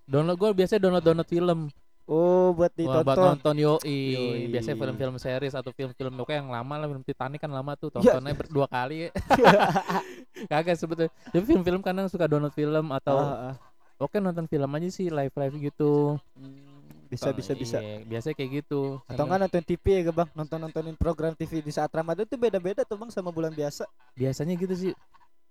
Download 0.05 0.37
gue 0.37 0.51
biasanya 0.55 0.81
download 0.81 1.05
download 1.05 1.29
film. 1.29 1.61
Oh, 2.05 2.53
buat 2.53 2.69
Wah, 2.77 3.01
buat 3.01 3.17
ditonton. 3.17 3.25
nonton 3.33 3.57
yoi. 3.57 3.97
Yoi. 4.12 4.40
Biasanya 4.53 4.77
film-film 4.77 5.17
series 5.17 5.57
atau 5.57 5.73
film-film 5.73 6.12
pokoknya 6.14 6.45
yang 6.45 6.53
lama 6.53 6.75
lah 6.77 6.87
film 6.87 7.01
Titanic 7.01 7.40
kan 7.40 7.49
lama 7.49 7.73
tuh 7.75 7.88
Ya. 7.97 8.12
tontonnya 8.12 8.37
berdua 8.37 8.67
kali. 8.69 9.09
Kagak 10.53 10.77
sebetulnya. 10.77 11.09
Tapi 11.25 11.45
film-film 11.45 11.81
kadang 11.81 12.07
suka 12.07 12.29
download 12.29 12.53
film 12.53 12.93
atau 12.93 13.17
Ah, 13.17 13.37
ah. 13.51 13.55
oke 13.97 14.21
nonton 14.21 14.45
film 14.45 14.69
aja 14.69 14.88
sih 14.90 15.09
live 15.09 15.33
live 15.33 15.57
gitu. 15.64 16.21
Hmm, 16.37 16.85
bisa 17.09 17.33
bisa 17.33 17.57
bisa. 17.57 17.79
Iya, 17.81 18.05
biasanya 18.05 18.35
kayak 18.37 18.51
gitu. 18.61 19.01
Atau 19.09 19.25
enggak 19.25 19.40
nonton 19.40 19.62
TV 19.64 19.85
ya 19.97 20.12
Bang, 20.12 20.29
nonton-nontonin 20.35 20.95
program 20.95 21.33
TV 21.33 21.64
di 21.64 21.73
saat 21.73 21.88
Ramadan 21.88 22.29
tuh 22.29 22.37
beda-beda 22.37 22.85
tuh 22.85 23.01
Bang 23.01 23.09
sama 23.09 23.33
bulan 23.33 23.49
biasa. 23.51 23.88
biasanya 24.12 24.55
gitu 24.55 24.75
sih 24.77 24.93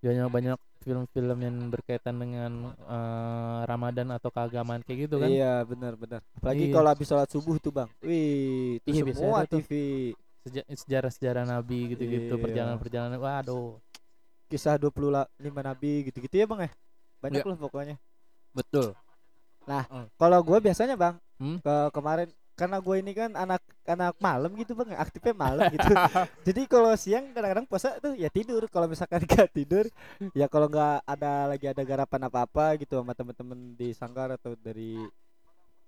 banyak 0.03 0.27
banyak 0.29 0.57
film-film 0.83 1.37
yang 1.39 1.55
berkaitan 1.71 2.19
dengan 2.19 2.51
eh, 2.75 3.59
Ramadan 3.63 4.11
atau 4.11 4.27
keagamaan 4.27 4.83
kayak 4.83 5.07
gitu 5.07 5.15
kan 5.17 5.31
Iya, 5.31 5.63
benar 5.63 5.95
benar. 5.95 6.19
Apalagi 6.35 6.67
Iya. 6.67 6.73
kalau 6.75 6.89
habis 6.91 7.07
sholat 7.07 7.29
subuh 7.31 7.55
tuh 7.55 7.71
Bang. 7.71 7.89
Wih, 8.03 8.83
itu 8.83 8.87
Iya, 8.91 9.15
semua. 9.15 9.47
TV 9.47 9.71
Seja- 10.43 10.67
sejarah-sejarah 10.67 11.47
Nabi 11.47 11.95
gitu-gitu 11.95 12.35
Iya. 12.35 12.41
perjalanan-perjalanan 12.41 13.15
waduh 13.15 13.79
kisah 14.51 14.75
25 14.75 15.23
nabi 15.63 16.03
gitu-gitu 16.05 16.35
ya 16.35 16.45
Bang 16.45 16.67
ya. 16.67 16.71
Banyak 17.23 17.41
Iya. 17.41 17.49
lah 17.49 17.57
pokoknya. 17.57 17.95
betul 18.53 18.91
Kalau 20.13 20.39
gue 20.43 20.59
biasanya 20.59 20.93
Bang, 20.93 21.15
Hmm? 21.39 21.57
ke 21.57 21.75
kemarin 21.89 22.27
karena 22.53 22.77
gue 22.77 22.95
ini 23.01 23.11
kan 23.17 23.33
anak 23.33 23.61
anak 23.83 24.13
malam 24.21 24.53
gitu 24.53 24.77
Bang, 24.77 24.93
aktifnya 24.93 25.33
malam 25.33 25.73
gitu. 25.73 25.89
Jadi 26.47 26.61
kalau 26.69 26.93
siang 26.93 27.33
kadang-kadang 27.33 27.65
puasa 27.65 27.97
tuh 27.97 28.13
ya 28.13 28.29
tidur. 28.29 28.69
Kalau 28.69 28.85
misalkan 28.85 29.25
gak 29.29 29.49
tidur, 29.51 29.89
ya 30.37 30.45
kalau 30.45 30.69
nggak 30.69 31.01
ada 31.03 31.49
lagi 31.49 31.65
ada 31.65 31.81
garapan 31.81 32.29
apa-apa 32.29 32.77
gitu 32.77 33.01
sama 33.01 33.17
temen-temen 33.17 33.73
di 33.73 33.89
sanggar 33.97 34.29
atau 34.37 34.53
dari 34.53 35.01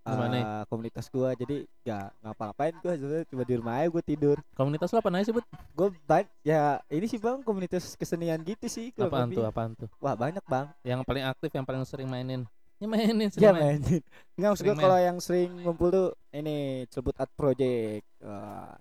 eh, 0.10 0.64
komunitas 0.66 1.06
gua. 1.14 1.38
Jadi 1.38 1.70
ya 1.86 2.10
ngapa-ngapain 2.26 2.74
sebenarnya 2.82 3.26
cuma 3.30 3.44
di 3.46 3.56
rumah 3.62 3.74
aja 3.78 3.88
gua 3.94 4.04
tidur. 4.04 4.38
Komunitas 4.58 4.90
lo 4.90 4.98
apa 5.06 5.10
aja 5.14 5.26
sih 5.30 5.36
Bud? 5.38 5.46
gue 5.76 5.92
banyak 6.08 6.32
ya 6.40 6.80
ini 6.88 7.04
sih 7.04 7.20
bang 7.20 7.44
komunitas 7.44 8.00
kesenian 8.00 8.40
gitu 8.48 8.66
sih 8.72 8.96
apaan 8.96 9.28
lebih. 9.28 9.44
tuh? 9.44 9.46
Apaan 9.46 9.72
tuh? 9.76 9.90
Wah 10.00 10.16
banyak 10.18 10.42
bang. 10.48 10.72
Yang 10.82 11.02
paling 11.04 11.26
aktif 11.28 11.52
yang 11.52 11.66
paling 11.68 11.84
sering 11.84 12.08
mainin 12.08 12.48
ya 12.86 12.90
mainin 12.94 13.28
ya 13.28 13.34
sering 13.34 13.56
main. 13.58 13.82
mainin. 13.82 14.02
Nggak 14.38 14.50
maksud 14.54 14.66
gua 14.70 14.76
kalau 14.78 14.98
yang 15.02 15.18
sering 15.18 15.52
ngumpul 15.66 15.90
tuh 15.90 16.08
ini 16.30 16.86
Celebut 16.94 17.16
Art 17.18 17.34
Project. 17.34 18.06
Wah, 18.22 18.78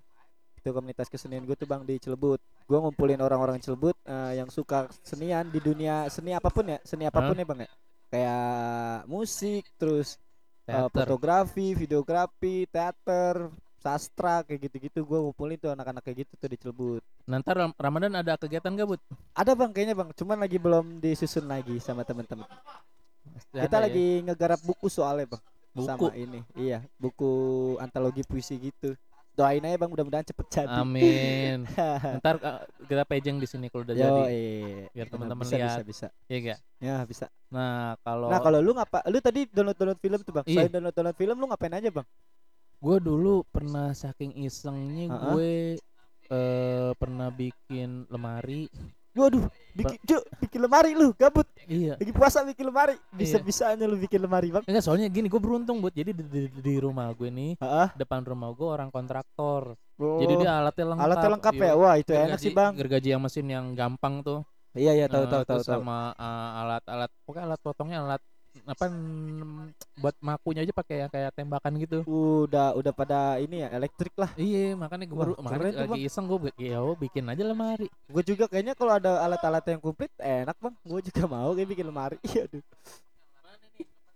itu 0.54 0.68
komunitas 0.72 1.12
kesenian 1.12 1.44
gue 1.44 1.56
tuh 1.56 1.68
bang 1.68 1.84
di 1.84 2.00
Celebut. 2.00 2.40
Gue 2.64 2.78
ngumpulin 2.80 3.20
orang-orang 3.20 3.60
Celebut 3.60 3.92
eh, 4.08 4.40
yang 4.40 4.48
suka 4.48 4.88
kesenian 5.04 5.48
di 5.52 5.60
dunia 5.60 6.08
seni 6.08 6.32
apa 6.32 6.48
pun 6.48 6.64
ya 6.64 6.80
seni 6.80 7.04
apa 7.04 7.20
pun 7.20 7.36
ya 7.36 7.44
bang 7.44 7.60
ya. 7.68 7.70
Kayak 8.08 9.04
musik 9.04 9.68
terus 9.76 10.16
teater. 10.64 10.88
fotografi 10.88 11.76
videografi 11.76 12.64
teater 12.72 13.52
sastra 13.76 14.40
kayak 14.40 14.72
gitu-gitu. 14.72 15.04
Gue 15.04 15.20
ngumpulin 15.20 15.60
tuh 15.60 15.76
anak-anak 15.76 16.00
kayak 16.00 16.24
gitu 16.24 16.32
tuh 16.40 16.48
di 16.48 16.56
Celebut. 16.56 17.04
Nanti 17.28 17.52
Ram- 17.52 17.76
Ramadan 17.76 18.16
ada 18.16 18.40
kegiatan 18.40 18.72
gak 18.72 18.88
Bud? 18.88 19.00
ada 19.36 19.52
bang 19.52 19.70
kayaknya 19.76 19.94
bang. 20.00 20.08
Cuman 20.16 20.40
lagi 20.40 20.56
belum 20.56 21.04
disusun 21.04 21.44
lagi 21.44 21.76
sama 21.76 22.08
teman-teman 22.08 22.48
kita 23.54 23.76
ya? 23.78 23.82
lagi 23.82 24.06
ngegarap 24.24 24.60
buku 24.62 24.86
soalnya 24.86 25.36
bang. 25.36 25.42
Buku? 25.74 26.06
Sama 26.06 26.14
ini. 26.14 26.40
Iya 26.54 26.86
buku 26.98 27.32
antologi 27.82 28.22
puisi 28.22 28.56
gitu. 28.60 28.94
Doain 29.34 29.64
aja 29.66 29.74
bang. 29.74 29.90
Mudah-mudahan 29.90 30.22
cepet 30.22 30.46
jadi. 30.46 30.78
Amin. 30.78 31.66
Ntar 32.22 32.38
uh, 32.38 32.62
kita 32.86 33.02
pejeng 33.02 33.42
di 33.42 33.50
sini 33.50 33.66
kalau 33.66 33.82
udah 33.82 33.96
Yo, 33.98 34.02
jadi. 34.06 34.22
Eh. 34.30 34.82
Biar 34.94 35.06
teman-teman 35.10 35.42
bisa, 35.42 35.56
lihat. 35.58 35.82
bisa 35.82 35.82
bisa. 35.82 36.06
Iya 36.30 36.38
gak? 36.38 36.58
ya 36.78 36.94
bisa. 37.08 37.26
Nah 37.50 37.98
kalau 38.06 38.28
nah 38.30 38.38
kalau 38.38 38.58
lu 38.62 38.72
ngapa 38.78 39.02
lu 39.10 39.18
tadi 39.18 39.50
download 39.50 39.74
download 39.74 40.00
film 40.00 40.20
tuh 40.22 40.32
bang? 40.32 40.44
Iya. 40.46 40.54
selain 40.54 40.70
download 40.70 40.94
download 40.94 41.18
film 41.18 41.36
lu 41.36 41.46
ngapain 41.50 41.74
aja 41.74 41.90
bang? 41.90 42.06
Gue 42.78 42.96
dulu 43.00 43.42
pernah 43.48 43.90
saking 43.96 44.38
isengnya 44.44 45.10
Ha-ha. 45.10 45.34
gue 45.34 45.80
eh 46.32 46.90
pernah 46.96 47.28
bikin 47.28 48.08
lemari 48.08 48.70
waduh 49.14 49.44
bikin 49.72 49.98
cuk 50.02 50.22
bikin 50.38 50.60
lemari 50.60 50.90
lu 50.92 51.10
gabut. 51.12 51.46
Iya. 51.64 51.94
Lagi 51.94 52.10
puasa 52.10 52.42
bikin 52.42 52.66
lemari. 52.66 52.94
Bisa 53.10 53.36
Iya. 53.36 53.44
bisanya 53.44 53.84
lu 53.84 53.96
bikin 53.96 54.18
lemari 54.18 54.50
bang. 54.50 54.62
Enggak 54.64 54.82
soalnya 54.82 55.06
gini 55.06 55.26
gue 55.26 55.38
beruntung 55.38 55.78
buat 55.78 55.90
jadi 55.90 56.10
di, 56.10 56.22
di- 56.22 56.50
di 56.52 56.74
rumah 56.76 57.10
gue 57.10 57.26
nih 57.26 57.56
Heeh. 57.56 57.88
depan 57.94 58.22
rumah 58.22 58.50
gue 58.50 58.66
orang 58.66 58.88
kontraktor. 58.88 59.74
Oh. 59.94 60.18
jadi 60.18 60.34
dia 60.36 60.52
alatnya 60.58 60.84
lengkap. 60.90 61.04
Alatnya 61.06 61.30
lengkap 61.32 61.54
ya? 61.54 61.62
Iya. 61.64 61.72
wah 61.74 61.94
itu 61.94 62.10
enak 62.10 62.22
Gergaji- 62.28 62.42
sih 62.42 62.50
bang. 62.52 62.72
gergaji 62.74 63.08
yang 63.08 63.22
mesin 63.22 63.46
yang 63.46 63.66
gampang 63.72 64.14
tuh. 64.20 64.42
Iya 64.74 64.90
iya 64.92 65.06
tahu 65.06 65.24
Eh, 65.24 65.30
tahu 65.30 65.42
tahu 65.46 65.60
sama 65.62 66.10
uh, 66.12 66.60
alat-alat 66.60 67.10
pokoknya 67.22 67.44
alat 67.46 67.60
potongnya 67.62 67.98
alat 68.02 68.22
apa 68.64 68.88
buat 70.00 70.16
makunya 70.24 70.64
aja 70.64 70.72
pakai 70.72 71.04
yang 71.04 71.10
kayak 71.12 71.36
tembakan 71.36 71.72
gitu. 71.76 71.98
Udah 72.08 72.72
udah 72.72 72.92
pada 72.96 73.36
ini 73.36 73.60
ya 73.60 73.68
elektrik 73.72 74.16
lah. 74.16 74.32
Iya, 74.40 74.72
makanya 74.74 75.04
gue 75.04 75.18
baru 75.18 75.32
makanya 75.38 75.84
lagi 75.84 76.00
iseng 76.08 76.24
gue 76.24 76.48
ya 76.56 76.80
oh, 76.80 76.96
bikin 76.96 77.28
aja 77.28 77.44
lemari. 77.44 77.92
Gue 78.08 78.22
juga 78.24 78.48
kayaknya 78.48 78.72
kalau 78.72 78.96
ada 78.96 79.20
alat-alat 79.20 79.64
yang 79.68 79.80
komplit 79.84 80.12
enak 80.16 80.56
bang. 80.56 80.74
Gue 80.80 81.00
juga 81.04 81.22
mau 81.28 81.52
kayak 81.52 81.68
bikin 81.68 81.86
lemari. 81.86 82.16
Aduh. 82.44 82.64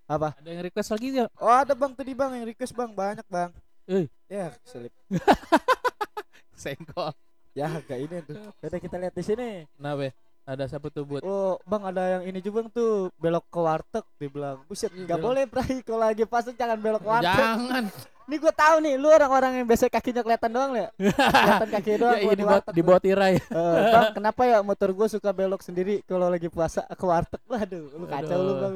Apa? 0.08 0.32
Ada 0.40 0.48
yang 0.48 0.64
request 0.64 0.90
lagi 0.96 1.06
gak? 1.20 1.28
Oh 1.37 1.52
ada 1.52 1.72
bang 1.76 1.92
tadi 1.92 2.12
bang 2.16 2.30
yang 2.40 2.46
request 2.48 2.72
bang 2.72 2.90
banyak 2.96 3.26
bang. 3.28 3.50
Eh. 3.88 4.06
Ya 4.28 4.52
selip. 4.64 4.92
Sengkol. 6.61 7.12
Ya 7.52 7.68
agak 7.68 7.98
ini 8.00 8.16
tuh. 8.24 8.37
Udah 8.64 8.78
kita 8.80 8.96
lihat 8.96 9.14
di 9.16 9.24
sini. 9.24 9.50
Nah, 9.80 9.98
be, 9.98 10.14
ada 10.48 10.64
siapa 10.64 10.88
tuh 10.88 11.04
buat? 11.04 11.20
Oh 11.20 11.61
bang 11.62 11.82
ada 11.84 12.02
yang 12.08 12.22
ini 12.24 12.40
juga 12.40 12.64
bang 12.64 12.72
tuh 12.72 13.12
belok 13.14 13.44
ke 13.46 13.61
warteg 13.61 14.04
dibilang. 14.16 14.64
Buset 14.64 14.88
Iya, 14.88 15.04
nggak 15.04 15.14
belok. 15.14 15.26
boleh 15.28 15.42
Bray 15.44 15.74
kalau 15.82 16.00
lagi 16.02 16.24
pasang 16.24 16.56
jangan 16.56 16.78
belok 16.78 17.00
ke 17.00 17.11
warteg. 17.11 17.37
Jangan. 17.37 17.84
Ini 18.24 18.37
gue 18.37 18.52
tahu 18.52 18.76
nih 18.78 18.94
lu 18.94 19.08
orang-orang 19.08 19.52
yang 19.54 19.66
biasa 19.66 19.88
kakinya 19.88 20.20
kelihatan 20.20 20.48
doang 20.48 20.72
ya. 20.74 20.88
kelihatan 20.96 21.68
kaki 21.70 21.90
doang. 22.00 22.12
ya, 22.14 22.20
ini 22.22 22.32
di 22.34 22.42
buat 22.42 22.52
warteg, 22.54 22.72
di 22.72 22.82
bawah 22.82 23.00
tirai. 23.00 23.34
Eh, 23.37 23.76
bang, 23.88 24.06
kenapa 24.14 24.42
ya 24.42 24.58
motor 24.61 24.88
gue 24.90 25.06
suka 25.06 25.30
belok 25.30 25.61
sendiri 25.61 26.00
kalau 26.02 26.26
lagi 26.26 26.48
puasa 26.48 26.84
ke 26.84 27.04
warteg? 27.04 27.40
Waduh, 27.44 27.84
lu 27.90 28.04
kacau 28.04 28.37
lu 28.37 28.44
Aduh. 28.46 28.56
bang. 28.58 28.74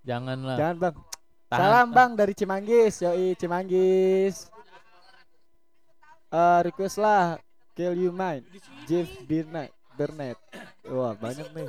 Janganlah. 0.00 0.56
Jangan 0.56 0.76
bang. 0.78 0.94
Tahan. 1.48 1.58
Salam 1.58 1.86
bang 1.88 2.10
dari 2.12 2.32
Cimanggis, 2.32 2.94
yoi 3.00 3.32
Cimanggis. 3.34 4.50
Eh 6.28 6.60
request 6.62 6.98
lah, 6.98 7.40
Kill 7.72 7.96
You 7.96 8.10
Mine, 8.10 8.44
Jeff 8.84 9.08
Burnett, 9.24 9.72
Burnett. 9.98 10.38
Wah 10.86 11.18
banyak 11.18 11.50
nih. 11.50 11.68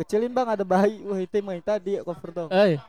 Kecilin 0.00 0.32
bang 0.32 0.48
ada 0.56 0.64
bayi, 0.64 1.04
wah 1.04 1.20
itu 1.20 1.36
yang 1.36 1.60
tadi 1.60 2.00
cover 2.00 2.30
dong. 2.32 2.48
Eh. 2.48 2.80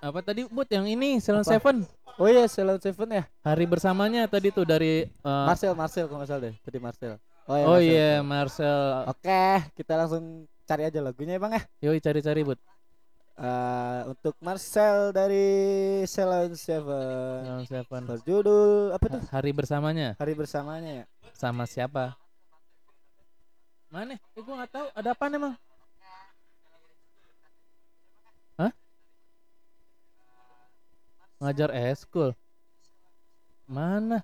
Apa 0.00 0.24
tadi 0.24 0.48
buat 0.48 0.66
yang 0.72 0.88
ini 0.88 1.20
Salon 1.20 1.44
Apa? 1.44 1.52
Seven 1.60 1.84
Oh 2.16 2.24
iya, 2.28 2.48
Salon 2.48 2.80
Seven 2.80 3.08
ya. 3.08 3.24
hari 3.44 3.64
bersamanya 3.68 4.24
tadi 4.24 4.48
tuh 4.48 4.64
dari 4.64 5.04
eh, 5.06 5.44
Marcel, 5.48 5.76
Marcel 5.76 6.08
kalau 6.08 6.24
nggak 6.24 6.30
salah 6.32 6.42
deh, 6.48 6.54
tadi 6.64 6.78
Marcel. 6.80 7.20
Oh 7.44 7.56
iya. 7.56 7.64
Oh 7.64 7.76
Marcel. 7.76 7.84
iya 7.84 8.10
Marcel. 8.24 8.80
Oke, 9.12 9.44
kita 9.76 9.92
langsung 10.00 10.48
cari 10.64 10.82
aja 10.88 10.98
lagunya 11.04 11.36
ya 11.36 11.40
bang 11.44 11.52
ya. 11.52 11.62
Yoi 11.88 12.00
cari-cari 12.00 12.40
buat 12.42 12.58
Eh, 13.42 14.00
untuk 14.06 14.38
Marcel 14.38 15.10
dari 15.10 15.50
Salon 16.06 16.54
Seven. 16.54 17.42
Salon 17.42 17.66
Seven. 17.66 18.02
Berjudul 18.06 18.94
apa 18.94 19.18
tuh? 19.18 19.22
Hari 19.34 19.50
bersamanya 19.50 20.14
Hari 20.14 20.38
bersamanya 20.38 21.02
ya. 21.02 21.04
sama 21.34 21.66
siapa? 21.66 22.14
Mana? 23.90 24.14
Eh 24.38 24.42
gua 24.46 24.62
nggak 24.62 24.70
tahu. 24.70 24.86
Ada 24.94 25.10
apa 25.10 25.24
emang? 25.26 25.54
Hah? 28.62 28.72
Ngajar 31.42 31.70
eskul. 31.90 32.38
Mana? 33.66 34.22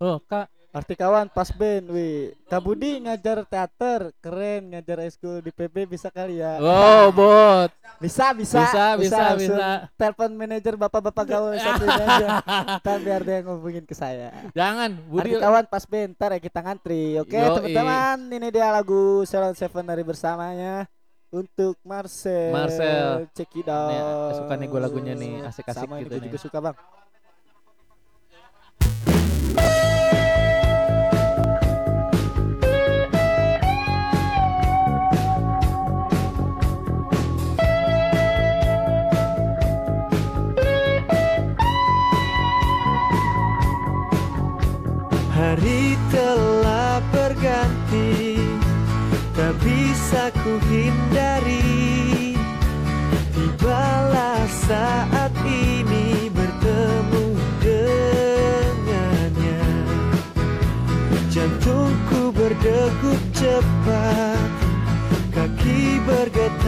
Oh, 0.00 0.16
Kak. 0.24 0.48
Artikawan 0.76 1.24
pas 1.32 1.48
band, 1.56 1.88
wih. 1.88 2.36
Kak 2.52 2.60
Budi 2.60 3.00
ngajar 3.00 3.48
teater, 3.48 4.12
keren 4.20 4.76
ngajar 4.76 5.08
eskul 5.08 5.40
di 5.40 5.48
PB 5.48 5.88
bisa 5.88 6.12
kali 6.12 6.44
ya. 6.44 6.60
Oh, 6.60 7.08
bot. 7.16 7.72
Bisa, 7.96 8.36
bisa, 8.36 8.60
Bisa, 8.60 8.84
bisa, 9.00 9.16
langsung 9.32 9.56
bisa. 9.56 9.88
Telepon 9.96 10.36
manajer 10.36 10.76
bapak-bapak 10.76 11.24
gaul 11.24 11.56
satu 11.56 11.88
aja. 11.88 12.44
Ntar 12.84 12.98
biar 13.00 13.24
dia 13.24 13.40
ngubungin 13.40 13.88
ke 13.88 13.96
saya. 13.96 14.28
Jangan, 14.52 15.00
Budi. 15.08 15.32
Artikawan 15.32 15.64
pas 15.64 15.84
band, 15.88 16.12
ntar 16.12 16.36
ya 16.36 16.40
kita 16.44 16.60
ngantri. 16.60 17.24
Oke, 17.24 17.40
Yoi. 17.40 17.56
teman-teman, 17.56 18.18
ini 18.36 18.48
dia 18.52 18.68
lagu 18.68 19.24
Salon 19.24 19.56
Seven 19.56 19.80
dari 19.88 20.04
bersamanya 20.04 20.84
untuk 21.32 21.80
Marcel. 21.88 22.52
Marcel. 22.52 23.32
Check 23.32 23.64
it 23.64 23.68
out. 23.72 23.96
Nih, 23.96 24.00
suka 24.44 24.52
nih 24.60 24.68
gua 24.68 24.80
lagunya 24.84 25.16
nih, 25.16 25.40
asik-asik 25.40 25.88
Sama 25.88 26.04
gitu 26.04 26.20
juga 26.20 26.36
suka, 26.36 26.58
Bang. 26.60 26.76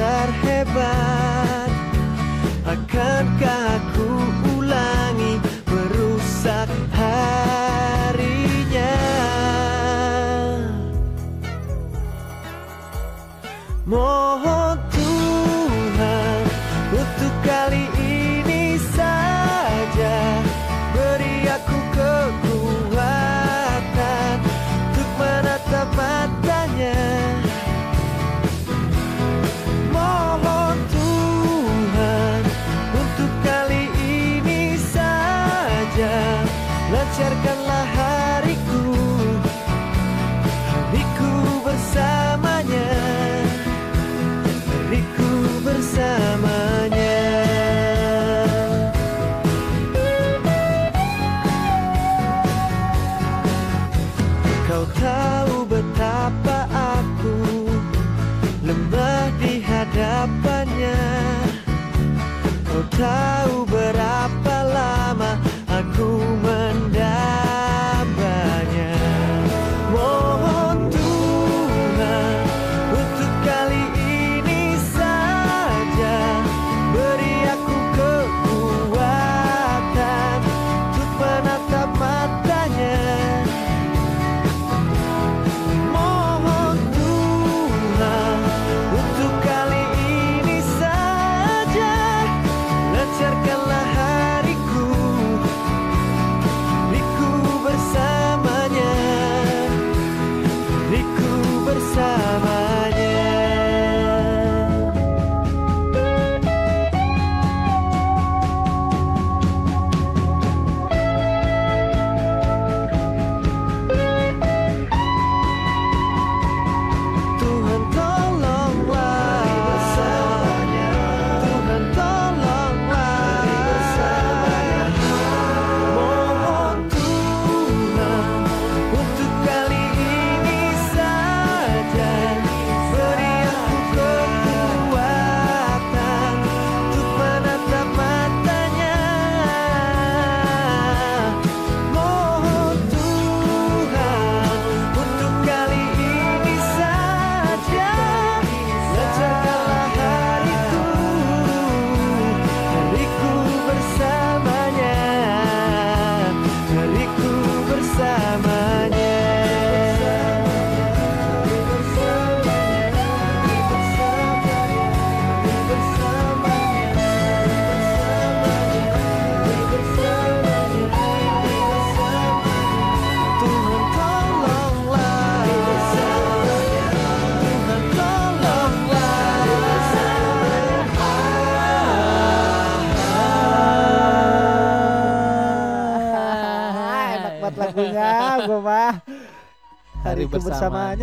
Hebat 0.09 1.38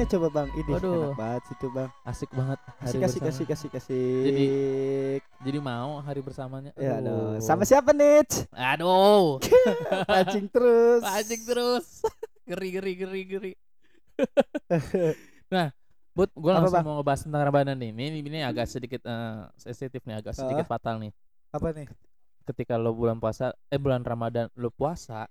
coba 0.06 0.28
bang, 0.30 0.48
ini 0.54 0.72
Waduh. 0.72 0.94
enak 0.94 1.18
banget 1.18 1.42
situ 1.50 1.68
bang. 1.70 1.90
Asik 2.04 2.30
banget 2.32 2.60
hari 2.78 2.98
Kasih 3.02 3.20
kasih 3.22 3.46
kasih 3.46 3.70
kasih. 3.70 4.08
Jadi- 4.26 5.22
Jadi 5.46 5.58
mau 5.60 6.00
hari 6.00 6.22
bersamanya. 6.22 6.72
Ya 6.78 6.98
Aduh. 6.98 7.36
aduh. 7.36 7.42
Sama 7.42 7.64
siapa 7.66 7.92
nih? 7.92 8.26
Aduh. 8.54 9.38
Pancing 10.10 10.48
terus. 10.50 11.02
Pancing 11.02 11.42
terus. 11.44 11.86
Geri 12.50 12.70
geri 12.78 12.94
geri 12.94 13.22
geri. 13.26 13.52
nah, 15.54 15.74
Bud, 16.14 16.30
gue 16.32 16.52
langsung 16.54 16.78
Bang? 16.78 16.86
mau 16.86 16.96
ngebahas 17.02 17.22
tentang 17.26 17.42
Ramadan 17.44 17.76
nih. 17.76 17.90
Ini, 17.92 18.04
ini, 18.08 18.20
ini 18.22 18.40
agak 18.46 18.70
sedikit 18.70 19.02
eh, 19.02 19.38
sensitif 19.58 20.00
nih, 20.06 20.22
agak 20.22 20.38
sedikit 20.38 20.64
fatal 20.64 21.02
nih. 21.02 21.12
Apa 21.50 21.74
nih? 21.74 21.90
Ketika 22.46 22.78
lo 22.78 22.94
bulan 22.94 23.18
puasa, 23.18 23.52
eh 23.68 23.82
bulan 23.82 24.06
Ramadan 24.06 24.48
lo 24.56 24.70
puasa, 24.70 25.26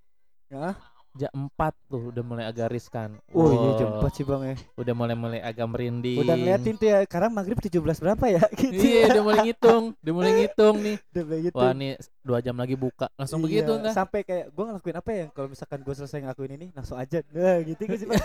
Hah? 0.51 0.75
Jam 1.15 1.31
4 1.31 1.71
tuh 1.87 2.11
udah 2.11 2.23
mulai 2.27 2.43
agak 2.43 2.67
riskan. 2.67 3.15
Oh 3.31 3.47
iya 3.47 3.71
Wow, 3.71 3.79
jam 3.79 3.89
4 4.03 4.11
sih 4.11 4.25
bang 4.27 4.41
ya. 4.51 4.55
Udah 4.75 4.93
mulai-mulai 4.93 5.39
agak 5.39 5.63
merinding. 5.63 6.19
Udah 6.19 6.35
ngeliatin 6.35 6.75
tuh 6.75 6.87
ya, 6.91 6.97
sekarang 7.07 7.31
maghrib 7.31 7.55
17 7.55 7.71
berapa 7.79 8.25
ya? 8.27 8.43
Gitu 8.59 8.75
Iya, 8.75 8.99
ya. 8.99 9.05
udah 9.15 9.23
mulai 9.23 9.39
ngitung, 9.47 9.83
udah 9.95 10.13
mulai 10.13 10.31
ngitung 10.35 10.75
nih. 10.83 10.97
Udah 11.15 11.23
begitu. 11.23 11.55
Wah, 11.55 11.71
nih 11.71 11.91
dua 12.19 12.39
jam 12.43 12.55
lagi 12.59 12.75
buka. 12.75 13.07
Langsung 13.15 13.39
Iya, 13.39 13.45
begitu 13.47 13.71
enggak? 13.71 13.93
Sampai 13.95 14.19
kayak 14.27 14.51
gue 14.51 14.63
ngelakuin 14.67 14.97
apa 14.99 15.09
ya? 15.15 15.25
Kalau 15.31 15.47
misalkan 15.47 15.79
gue 15.81 15.93
selesai 15.95 16.19
ngelakuin 16.19 16.51
ini, 16.59 16.67
langsung 16.75 16.99
aja. 16.99 17.23
Nah, 17.35 17.63
gitu 17.63 17.81
gak 17.87 17.97
sih 17.97 18.07
bang? 18.11 18.19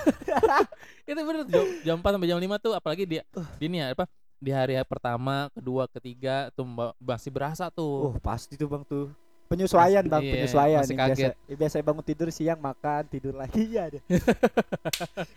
itu 1.07 1.21
bener 1.23 1.43
jam, 1.47 1.65
jam 1.87 1.97
4 1.99 2.11
sampai 2.11 2.29
jam 2.29 2.39
5 2.43 2.59
tuh 2.59 2.73
apalagi 2.75 3.05
dia 3.07 3.23
di 3.59 3.67
ini 3.67 3.79
ya 3.79 3.93
apa 3.93 4.07
di 4.41 4.51
hari 4.51 4.75
pertama 4.83 5.53
kedua 5.53 5.85
ketiga 5.87 6.49
tuh 6.57 6.65
masih 6.97 7.29
berasa 7.29 7.69
tuh 7.69 8.11
Oh 8.11 8.15
pasti 8.19 8.57
tuh 8.57 8.67
bang 8.67 8.83
tuh. 8.83 9.13
Penyesuaian 9.51 10.07
bang, 10.07 10.23
Iya, 10.23 10.33
penyesuaian. 10.39 10.81
masih 10.87 10.95
biasa, 10.95 11.11
kaget. 11.11 11.33
ya, 11.35 11.55
biasa 11.59 11.75
bangun 11.83 12.05
tidur 12.07 12.29
siang 12.31 12.61
makan 12.63 13.03
tidur 13.11 13.35
lagi 13.35 13.67
ya. 13.75 13.91
deh. 13.91 13.99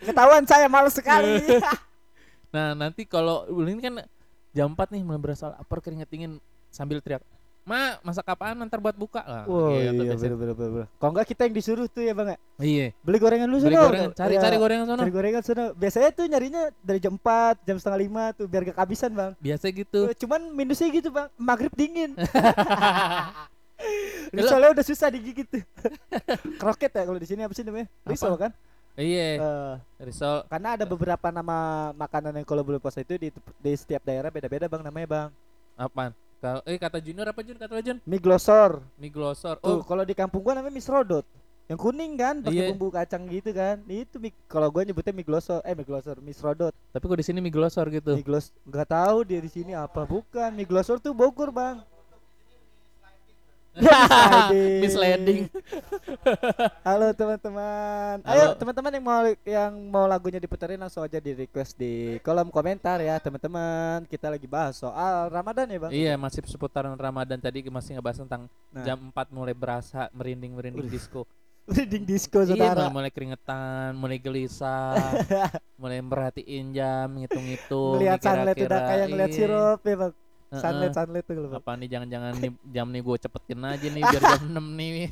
Ketahuan 0.05 0.45
saya 0.45 0.70
malas 0.70 0.93
sekali. 0.93 1.41
nah 2.53 2.78
nanti 2.78 3.09
kalau 3.09 3.49
ini 3.66 3.82
kan 3.82 4.05
jam 4.53 4.70
4 4.70 4.93
nih 4.93 5.01
mulai 5.01 5.18
berasa 5.18 5.57
lapar 5.57 5.82
keringet 5.82 6.05
dingin 6.14 6.38
sambil 6.70 7.01
teriak 7.01 7.26
Ma, 7.64 7.95
masak 8.03 8.28
apaan 8.28 8.59
ntar 8.68 8.78
buat 8.84 8.91
buka 8.91 9.24
lah. 9.24 9.47
Gitu 9.47 9.72
iya 9.80 9.91
biasanya. 9.95 10.36
bener 10.36 10.53
bener 10.53 10.70
bener. 10.70 10.88
Kalau 10.99 11.11
enggak 11.16 11.28
kita 11.32 11.41
yang 11.47 11.55
disuruh 11.55 11.88
tuh 11.88 12.03
ya 12.03 12.11
bang 12.11 12.36
ya. 12.36 12.38
Iya. 12.59 12.88
Beli 13.07 13.18
gorengan 13.24 13.47
dulu 13.47 13.59
Beli 13.64 13.80
gorengan, 13.80 14.11
cari 14.11 14.34
Iya, 14.36 14.41
cari 14.43 14.55
gorengan 14.59 14.86
sono. 14.86 14.99
Cari 14.99 15.14
gorengan 15.16 15.41
sono. 15.47 15.66
Biasanya 15.74 16.09
tuh 16.11 16.26
nyarinya 16.28 16.64
dari 16.84 16.99
jam 16.99 17.16
4, 17.16 17.64
jam 17.64 17.80
setengah 17.80 17.99
lima 18.03 18.24
tuh 18.36 18.51
biar 18.51 18.68
gak 18.68 18.76
kehabisan 18.78 19.16
bang. 19.16 19.32
Biasa 19.39 19.66
gitu. 19.72 20.11
Cuman 20.22 20.51
minusnya 20.51 20.91
gitu 20.91 21.07
bang, 21.09 21.32
maghrib 21.39 21.72
dingin. 21.74 22.11
Risolnya 24.34 24.70
udah 24.74 24.86
susah 24.86 25.08
digigit 25.14 25.46
tuh. 25.46 25.64
Kroket 26.62 26.92
ya 26.92 27.04
kalau 27.06 27.20
di 27.22 27.28
sini 27.30 27.46
apa 27.46 27.54
sih 27.54 27.62
namanya? 27.62 27.88
Risol 28.04 28.34
kan? 28.36 28.52
iya. 28.94 29.42
Eh, 29.42 29.76
Risol 30.06 30.46
karena 30.50 30.78
ada 30.78 30.86
beberapa 30.86 31.28
nama 31.34 31.90
makanan 31.94 32.38
yang 32.42 32.46
kalau 32.46 32.62
belum 32.62 32.78
puasa 32.82 33.02
itu 33.02 33.18
di, 33.18 33.30
di 33.34 33.72
setiap 33.74 34.06
daerah 34.06 34.30
beda-beda 34.30 34.66
bang 34.70 34.82
namanya 34.86 35.08
bang. 35.10 35.30
apaan? 35.74 36.14
Kalau 36.44 36.60
eh 36.68 36.76
kata 36.76 37.00
Junior 37.00 37.32
apa 37.32 37.40
Jun? 37.40 37.56
Kata 37.56 37.80
Jun? 37.80 37.98
Mie 38.04 38.20
glosor. 38.20 38.84
Mie 39.00 39.08
glosor. 39.08 39.58
Oh, 39.64 39.80
kalau 39.80 40.04
di 40.04 40.12
kampung 40.12 40.44
gua 40.44 40.60
namanya 40.60 40.76
mie 40.76 40.84
serodot. 40.84 41.24
Yang 41.72 41.80
kuning 41.80 42.20
kan, 42.20 42.44
pakai 42.44 42.60
Iya. 42.60 42.70
bumbu 42.76 42.92
kacang 42.92 43.24
gitu 43.32 43.56
kan. 43.56 43.80
Itu 43.88 44.20
mie 44.20 44.36
kalau 44.52 44.68
gua 44.68 44.84
nyebutnya 44.84 45.16
mie 45.16 45.24
glosor, 45.24 45.64
eh 45.64 45.72
mie 45.72 45.88
glosor, 45.88 46.20
mie 46.20 46.36
serodot. 46.36 46.76
tapi 46.92 47.04
kok 47.08 47.16
di 47.16 47.26
sini 47.26 47.40
mie 47.40 47.54
glosor 47.56 47.88
gitu. 47.88 48.12
Mie 48.20 48.28
glos 48.28 48.52
nggak 48.68 48.88
tahu 48.92 49.18
dia 49.24 49.40
di 49.40 49.48
sini 49.48 49.72
apa 49.72 50.04
bukan. 50.04 50.52
Mie 50.52 50.68
glosor 50.68 51.00
tuh 51.00 51.16
Bogor, 51.16 51.56
Bang. 51.56 51.80
Misleading. 53.74 54.80
Misleading. 54.86 55.41
Halo 56.86 57.09
teman-teman. 57.17 58.21
Ayo 58.21 58.53
teman-teman 58.53 58.91
yang 58.93 59.05
mau 59.05 59.21
yang 59.41 59.71
mau 59.89 60.05
lagunya 60.05 60.38
diputerin 60.38 60.78
langsung 60.78 61.01
aja 61.01 61.17
di 61.17 61.34
request 61.34 61.74
di 61.74 62.21
kolom 62.21 62.53
komentar 62.53 63.01
ya 63.01 63.17
teman-teman. 63.17 64.05
Kita 64.05 64.30
lagi 64.30 64.45
bahas 64.45 64.78
soal 64.78 65.34
Ramadan 65.34 65.65
ya 65.74 65.80
bang. 65.82 65.91
Iya, 65.91 66.13
masih 66.21 66.45
seputaran 66.45 66.93
Ramadan 66.93 67.41
tadi 67.41 67.65
masih 67.65 67.97
ngebahas 67.97 68.21
tentang 68.21 68.45
Nah. 68.74 68.82
jam 68.82 68.97
4 69.13 69.30
mulai 69.30 69.53
berasa 69.53 70.09
merinding-merinding 70.13 70.89
disco. 70.89 71.30
Reading 71.69 72.03
disco 72.03 72.43
Iya, 72.43 72.53
saudara. 72.53 72.91
mulai, 72.91 72.91
mulai 72.91 73.11
keringetan, 73.13 73.89
mulai 73.95 74.17
gelisah, 74.19 74.97
mulai 75.82 76.03
merhatiin 76.03 76.76
jam, 76.76 77.07
ngitung-ngitung. 77.15 78.01
Ngeliat 78.01 78.19
sunlight 78.19 78.43
udah 78.43 78.55
kira-kira, 78.57 78.89
kayak 78.89 79.05
ngeliat 79.07 79.30
iya. 79.32 79.38
sirup 79.38 79.80
ya 79.86 79.95
bang. 79.95 80.13
Heeh. 80.54 80.62
Sunlight 80.62 80.93
sunlight 80.93 81.26
tuh 81.26 81.34
bang. 81.34 81.54
Apa 81.58 81.72
nih 81.82 81.88
jangan-jangan 81.89 82.32
nih 82.38 82.51
jam 82.70 82.88
nih 82.93 83.01
gue 83.01 83.18
cepetin 83.18 83.60
aja 83.66 83.88
nih 83.89 84.04
biar 84.06 84.22
jam 84.22 84.43
6 84.54 84.78
nih. 84.78 85.10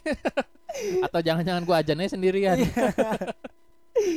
Atau 1.10 1.20
jangan-jangan 1.26 1.64
gue 1.66 1.76
ajannya 1.76 2.08
sendirian. 2.08 2.58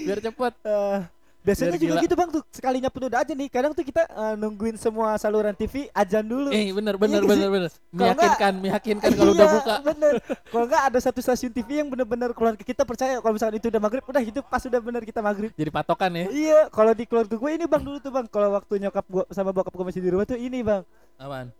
biar 0.04 0.18
cepet. 0.20 0.54
Eh, 0.68 0.98
biasanya 1.44 1.76
juga 1.76 1.94
gila. 1.94 2.02
gitu 2.02 2.14
bang 2.14 2.30
tuh 2.30 2.42
sekalinya 2.48 2.88
penuh 2.88 3.08
aja 3.10 3.30
nih. 3.30 3.48
Kadang 3.48 3.70
tuh 3.70 3.82
kita 3.82 4.02
eh, 4.02 4.34
nungguin 4.34 4.74
semua 4.74 5.14
saluran 5.14 5.52
TV 5.52 5.86
ajan 5.90 6.24
dulu. 6.24 6.48
Eh 6.48 6.72
bener 6.72 6.96
Iya 6.96 7.20
bener 7.20 7.48
bener. 7.48 7.70
Kalau 7.70 7.84
enggak- 7.84 8.16
Meyakinkan, 8.16 8.54
meyakinkan 8.58 9.10
kalau 9.14 9.30
udah 9.30 9.44
Iya, 9.44 9.54
buka. 9.54 9.74
bener 9.84 10.14
kalau 10.46 10.64
enggak 10.64 10.82
ada 10.84 10.98
satu 10.98 11.20
stasiun 11.20 11.50
TV 11.50 11.68
yang 11.76 11.88
bener-bener 11.88 12.32
keluarga 12.32 12.58
kita 12.58 12.82
percaya 12.82 13.18
kalau 13.18 13.34
misalkan 13.34 13.56
itu 13.56 13.68
udah 13.68 13.78
maghrib 13.78 14.02
udah 14.02 14.22
itu 14.22 14.40
pas 14.40 14.60
udah 14.60 14.80
bener 14.80 15.02
kita 15.02 15.20
maghrib 15.20 15.50
Jadi 15.52 15.70
patokan 15.70 16.10
ya. 16.10 16.24
iya 16.28 16.60
kalau 16.68 16.90
di 16.90 17.04
keluarga 17.04 17.34
gue 17.34 17.50
ini 17.52 17.64
bang 17.64 17.82
dulu 17.82 17.98
tuh 17.98 18.10
bang 18.10 18.26
kalau 18.26 18.48
waktu 18.50 18.72
nyokap 18.78 19.04
gua 19.06 19.24
sama 19.28 19.50
bokap 19.50 19.70
gue 19.70 19.84
masih 19.84 20.00
di 20.00 20.08
rumah 20.08 20.24
tuh 20.24 20.36
ini 20.36 20.58
bang 20.60 20.80
Apaan? 21.14 21.52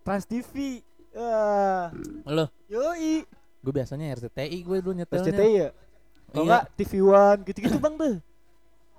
Trans 0.00 0.24
TV 0.24 0.80
ah 1.12 1.90
Lo, 2.24 2.46
yoi 2.66 3.26
gue 3.58 3.72
biasanya 3.74 4.14
RCTI 4.14 4.58
gue 4.60 4.76
dulu 4.78 4.94
nyetelnya. 4.94 5.26
SCTI 5.26 5.52
ya 5.52 5.68
kalau 6.28 6.36
Iya. 6.36 6.42
enggak 6.44 6.64
TV 6.76 6.92
One 7.00 7.40
gitu-gitu 7.42 7.78
bang 7.78 7.94
tuh 7.96 8.14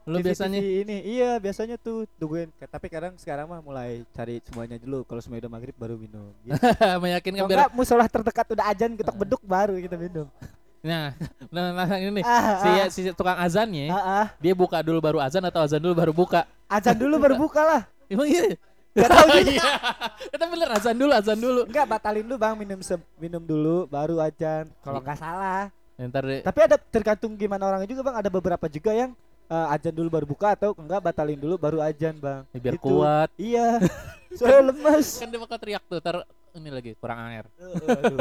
Lo 0.10 0.18
TV, 0.18 0.26
biasanya 0.34 0.60
ini 0.60 0.98
iya 1.06 1.38
biasanya 1.38 1.78
tuh 1.78 2.10
tungguin 2.18 2.50
tapi 2.58 2.90
kadang 2.90 3.14
sekarang 3.22 3.46
mah 3.46 3.62
mulai 3.62 4.02
cari 4.10 4.42
semuanya 4.42 4.82
dulu 4.82 5.06
kalau 5.06 5.22
semuanya 5.22 5.46
udah 5.46 5.54
maghrib 5.54 5.76
baru 5.78 5.96
minum 6.02 6.34
gitu. 6.42 6.58
meyakinkan 7.06 7.46
biar 7.46 7.70
enggak 7.70 7.72
musola 7.78 8.10
terdekat 8.10 8.46
udah 8.58 8.66
ajan 8.74 8.98
ketok 8.98 9.16
beduk 9.16 9.42
baru 9.46 9.78
kita 9.78 9.96
minum 9.96 10.26
Nah, 10.80 11.12
nah, 11.52 11.76
nah 11.76 12.00
ini 12.00 12.08
nih. 12.08 12.24
ah, 12.24 12.88
Si, 12.88 13.04
si 13.04 13.12
tukang 13.12 13.36
azannya, 13.36 13.92
ah, 13.92 14.24
ah. 14.24 14.28
dia 14.40 14.56
buka 14.56 14.80
dulu 14.80 15.04
baru 15.04 15.20
azan 15.20 15.44
atau 15.44 15.60
azan 15.60 15.84
dulu 15.84 15.92
baru 15.92 16.16
buka? 16.16 16.48
Azan 16.72 16.96
dulu 16.96 17.20
baru 17.20 17.36
buka 17.36 17.62
lah. 17.68 17.82
Emang 18.12 18.32
iya? 18.32 18.56
Gak 18.96 19.12
tahu 19.12 19.28
juga. 19.44 19.60
Iya. 19.60 19.72
Kita 20.32 20.46
bener 20.48 20.70
azan 20.72 20.96
dulu, 20.96 21.12
azan 21.12 21.36
dulu. 21.36 21.62
Enggak 21.68 21.84
batalin 21.84 22.24
dulu 22.24 22.38
bang 22.40 22.56
minum 22.56 22.80
se- 22.80 23.08
minum 23.20 23.44
dulu 23.44 23.92
baru. 23.92 24.24
Iya. 24.24 24.72
Kalau 24.80 25.04
nggak 25.04 25.20
salah. 25.20 25.68
Ntar 26.00 26.24
deh. 26.24 26.42
Tapi 26.48 26.60
ada 26.64 26.76
tergantung 26.80 27.36
gimana 27.36 27.68
orangnya 27.68 27.92
juga 27.92 28.02
bang. 28.08 28.16
Ada 28.24 28.30
beberapa 28.32 28.66
juga 28.72 28.92
yang 28.96 29.12
eh, 29.50 29.74
ajan 29.74 29.94
dulu 29.94 30.08
baru 30.08 30.26
buka 30.26 30.54
atau 30.54 30.72
enggak 30.74 31.02
batalin 31.02 31.36
dulu 31.36 31.58
baru 31.58 31.82
ajan 31.82 32.14
bang. 32.16 32.42
Biar 32.54 32.76
Gitu. 32.78 32.86
kuat. 32.86 33.30
Iya. 33.36 33.82
Soalnya 34.38 34.62
lemas. 34.70 35.18
Kan 35.18 35.28
dia 35.28 35.42
bakal 35.42 35.58
teriak 35.58 35.84
tuh, 35.84 35.98
ntar 35.98 36.22
ini 36.50 36.70
lagi 36.70 36.92
kurang 36.96 37.20
air. 37.28 37.46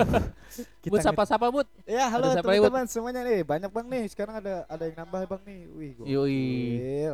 Kita 0.83 0.89
Bud 0.89 0.99
nge- 1.01 1.07
sapa-sapa 1.07 1.47
Bud. 1.49 1.69
Ya 1.85 2.09
halo 2.09 2.33
siapa 2.33 2.49
ya, 2.49 2.61
teman-teman 2.61 2.85
semuanya 2.89 3.21
nih 3.23 3.41
banyak 3.45 3.69
bang 3.69 3.87
nih. 3.87 4.05
Sekarang 4.09 4.41
ada 4.41 4.65
ada 4.65 4.85
yang 4.85 4.97
nambah 4.99 5.21
bang 5.29 5.43
nih. 5.45 5.61
Wih. 5.71 5.91
gokil. 5.97 7.13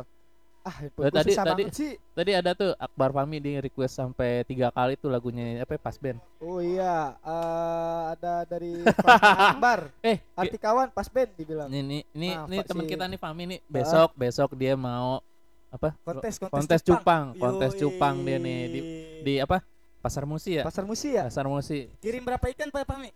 Ah, 0.65 0.81
gua 0.91 1.13
tadi- 1.13 1.37
tadi- 1.37 1.69
sih. 1.69 1.93
Tadi 2.11 2.31
ada 2.33 2.51
tuh 2.51 2.73
Akbar 2.75 3.13
Fahmi 3.13 3.37
di 3.37 3.53
request 3.59 3.95
sampai 3.95 4.41
tiga 4.43 4.67
kali 4.67 4.97
tuh 4.97 5.07
lagunya 5.07 5.61
apa 5.61 5.77
pas 5.77 5.93
band. 5.93 6.17
Oh 6.39 6.57
iya, 6.57 7.13
eh, 7.15 8.01
ada 8.11 8.41
dari 8.43 8.81
Fahmi 8.81 9.21
Akbar. 9.53 9.79
Eh, 10.01 10.17
Arti 10.33 10.57
kawan 10.57 10.89
pas 10.89 11.05
band 11.05 11.29
dibilang. 11.33 11.69
ini 11.69 11.77
ini 11.79 11.97
ini, 12.11 12.29
Ah, 12.31 12.49
ini 12.49 12.57
Pak, 12.57 12.65
teman 12.67 12.81
si- 12.81 12.91
kita 12.91 13.05
nih 13.05 13.19
Fahmi 13.19 13.43
nih 13.45 13.59
besok 13.63 14.09
besok 14.15 14.49
dia 14.53 14.73
mau 14.73 15.21
apa? 15.69 15.93
Kontes 16.01 16.33
kontes, 16.35 16.49
kontes 16.57 16.81
cupang, 16.81 17.25
kontes 17.35 17.71
Yoi. 17.71 17.81
cupang 17.85 18.15
dia 18.19 18.37
nih 18.37 18.59
di 18.65 18.79
di 19.21 19.33
apa? 19.37 19.61
Pasar 20.01 20.25
Musi 20.25 20.57
ya? 20.57 20.63
Pasar 20.63 20.81
Musi 20.83 21.13
ya? 21.13 21.25
Pasar 21.25 21.45
Musi. 21.45 21.93
Kirim 21.97 22.21
berapa 22.21 22.45
ikan 22.47 22.69
Pak 22.69 22.85
Pami? 22.85 23.13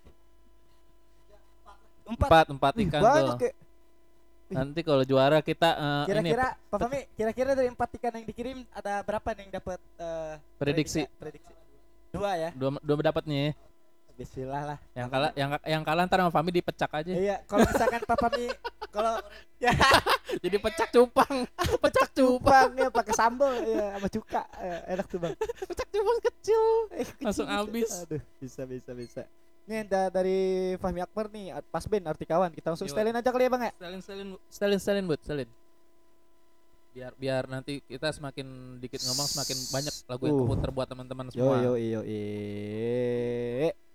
Empat. 2.06 2.26
Empat 2.26 2.46
empat 2.48 2.74
ikan 2.80 3.00
banyak 3.00 3.38
tuh. 3.38 3.38
ya. 3.44 3.54
Nanti 4.50 4.82
kalau 4.82 5.04
juara 5.06 5.40
kita 5.46 5.70
eh, 5.78 5.86
ini 5.86 6.08
Kira-kira 6.10 6.48
Pak 6.58 6.78
Pami, 6.82 7.00
kira-kira 7.14 7.52
dari 7.54 7.70
empat 7.70 7.90
ikan 8.02 8.14
yang 8.18 8.26
dikirim 8.26 8.58
ada 8.74 9.06
berapa 9.06 9.28
nih 9.38 9.42
yang 9.46 9.52
dapat 9.62 9.80
eh, 10.02 10.34
prediksi 10.58 11.06
prediksi? 11.22 11.54
Dua 12.10 12.34
ya. 12.34 12.50
dua 12.58 12.82
dua 12.82 12.96
dapat 13.06 13.24
nih. 13.30 13.54
Bismillah 14.18 14.76
lah. 14.76 14.80
Yang 14.98 15.08
kalah 15.14 15.32
yang 15.38 15.50
yang 15.64 15.84
kalah 15.86 16.04
ntar 16.10 16.20
sama 16.20 16.34
Fahmi 16.34 16.52
dipecak 16.52 16.92
aja. 16.92 17.14
Iya, 17.14 17.36
kalau 17.48 17.64
misalkan 17.64 18.02
Pak 18.04 18.18
Pami 18.20 18.46
kalau 18.96 19.16
ya 19.62 19.72
Jadi 20.44 20.58
pecak 20.62 20.90
cupang. 20.94 21.36
pecak 21.84 22.08
cupang. 22.14 22.70
Ya 22.78 22.88
pakai 22.94 23.14
sambal 23.18 23.54
ya 23.66 23.98
sama 23.98 24.08
cuka. 24.14 24.42
Eh, 24.62 24.80
enak 24.94 25.06
tuh, 25.10 25.18
Bang. 25.18 25.34
Pecak 25.42 25.88
cupang 25.90 26.20
kecil. 26.22 26.64
Eh, 26.94 27.06
kecil 27.06 27.26
Langsung 27.26 27.48
habis. 27.50 27.90
Aduh, 28.06 28.22
bisa 28.38 28.62
bisa 28.70 28.92
bisa. 28.94 29.22
Nih 29.70 29.86
da- 29.86 30.10
dari 30.10 30.40
Fahmi 30.82 30.98
Akbar 30.98 31.30
nih 31.30 31.54
pas 31.70 31.86
band 31.86 32.10
arti 32.10 32.26
kawan. 32.26 32.50
Kita 32.50 32.74
langsung 32.74 32.90
Yo. 32.90 32.92
setelin 32.92 33.14
aja 33.14 33.30
kali 33.30 33.46
ya, 33.46 33.52
Bang 33.54 33.62
ya. 33.62 33.72
Stalin 33.72 34.02
stalin 34.02 34.28
stalin 34.50 34.80
stalin 34.82 35.06
buat 35.06 35.22
stalin. 35.22 35.50
Biar 36.90 37.14
biar 37.14 37.44
nanti 37.46 37.86
kita 37.86 38.10
semakin 38.10 38.50
dikit 38.82 38.98
ngomong 39.06 39.30
semakin 39.30 39.58
banyak 39.70 39.94
lagu 40.10 40.24
yang 40.26 40.36
Uh. 40.36 40.42
keputar 40.44 40.70
buat 40.74 40.88
teman-teman 40.90 41.30
Yo 41.30 41.38
semua. 41.38 41.56
yo 41.62 41.72
yo 41.78 42.02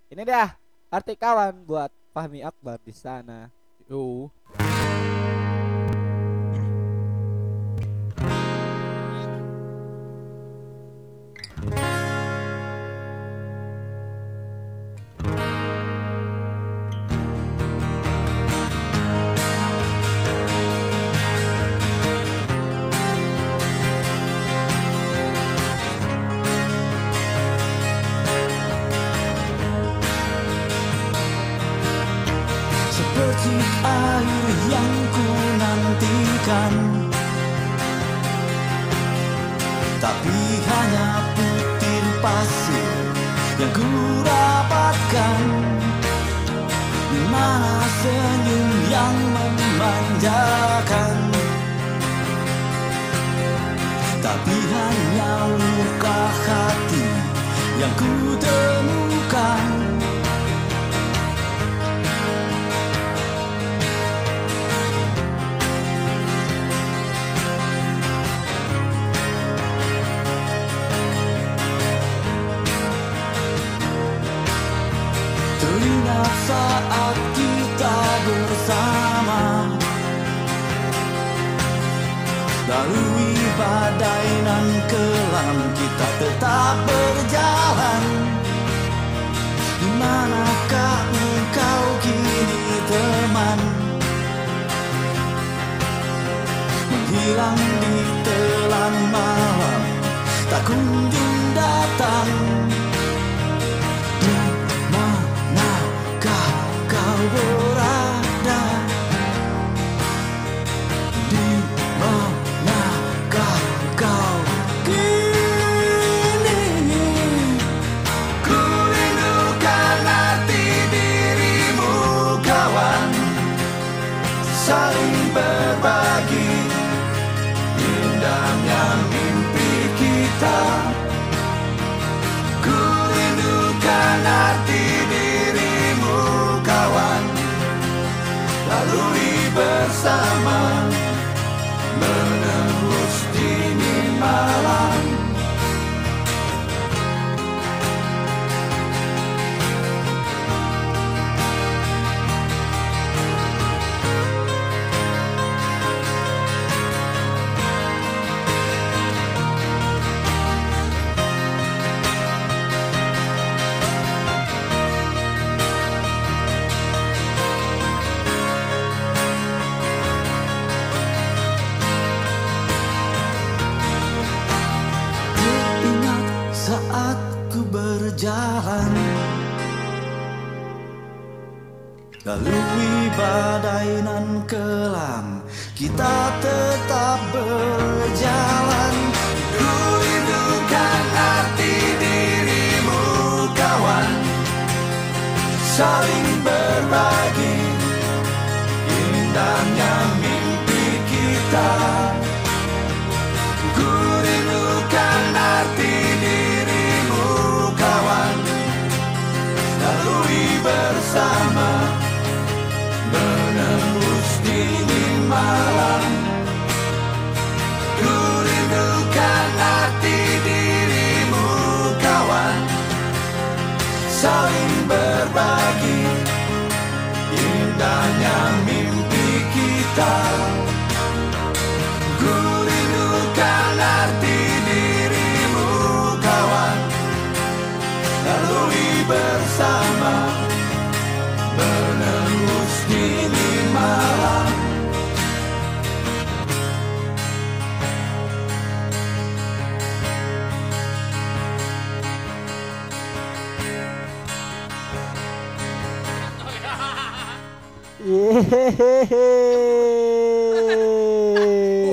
Ini 0.07 0.23
dah 0.23 0.55
arti 0.89 1.19
kawan 1.19 1.67
buat 1.67 1.91
Fahmi 2.15 2.47
Akbar 2.47 2.79
di 2.79 2.95
sana. 2.95 3.51
Yo. 3.91 4.31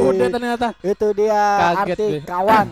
Udah 0.01 0.27
ternyata. 0.29 0.67
Itu 0.81 1.07
dia 1.13 1.39
Kaget 1.75 1.95
arti 1.95 2.07
gue. 2.17 2.21
kawan 2.25 2.67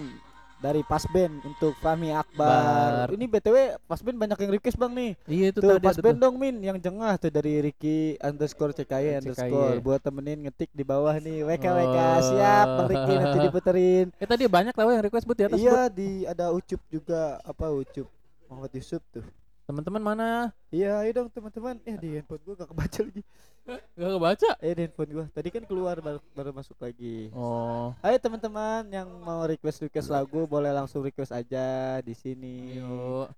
dari 0.59 0.83
Pasben 0.83 1.39
untuk 1.39 1.71
Fahmi 1.79 2.11
Akbar. 2.11 3.07
Bar. 3.07 3.15
Ini 3.15 3.25
BTW 3.25 3.55
Pasben 3.87 4.19
banyak 4.19 4.35
yang 4.35 4.51
request 4.51 4.75
Bang 4.75 4.91
nih. 4.91 5.15
Iya 5.23 5.55
itu 5.55 5.59
Tuh 5.63 5.79
tadi 5.79 5.87
Pasben 5.87 6.19
dong 6.19 6.35
Min 6.35 6.59
yang 6.59 6.75
jengah 6.75 7.15
tuh 7.15 7.31
dari 7.31 7.63
Ricky 7.63 8.19
underscore 8.19 8.75
CKY 8.75 9.23
underscore 9.23 9.79
buat 9.79 10.03
temenin 10.03 10.43
ngetik 10.43 10.67
di 10.69 10.83
bawah 10.83 11.15
nih 11.15 11.47
WK 11.47 11.63
WK 11.63 11.97
Oh. 11.99 12.19
siap 12.27 12.67
Bang 12.75 12.89
Ricky 12.91 13.13
nanti 13.15 13.37
diputerin. 13.39 14.05
Eh 14.19 14.27
tadi 14.27 14.43
banyak 14.45 14.75
tahu 14.75 14.89
yang 14.91 14.99
request 15.01 15.23
buat 15.23 15.37
di 15.37 15.45
atas. 15.47 15.57
Iya 15.57 15.87
di 15.87 16.27
ada 16.27 16.51
Ucup 16.51 16.81
juga 16.91 17.39
apa 17.39 17.65
Ucup 17.71 18.07
Muhammad 18.51 18.71
Yusuf 18.75 18.99
tuh. 19.09 19.23
Teman-teman 19.69 20.01
mana? 20.01 20.49
Iya, 20.73 21.05
ayo 21.05 21.13
dong 21.13 21.29
teman-teman. 21.29 21.77
Eh 21.85 21.93
di 21.93 22.17
handphone 22.17 22.41
gua 22.41 22.57
gak 22.57 22.73
kebaca 22.73 22.99
lagi. 23.05 23.21
Gak 23.69 24.11
kebaca. 24.17 24.49
Eh 24.65 24.73
di 24.73 24.81
handphone 24.81 25.11
gua. 25.13 25.25
Tadi 25.29 25.49
kan 25.53 25.63
keluar 25.69 26.01
baru, 26.01 26.17
baru 26.33 26.49
masuk 26.57 26.73
lagi. 26.81 27.29
Oh. 27.37 27.93
Ayo 28.01 28.17
teman-teman 28.17 28.89
yang 28.89 29.05
mau 29.21 29.45
request 29.45 29.85
request 29.85 30.09
lagu 30.09 30.49
boleh 30.49 30.73
langsung 30.73 31.05
request 31.05 31.29
aja 31.37 32.01
di 32.01 32.17
sini. 32.17 32.81
Yuk. 32.81 33.29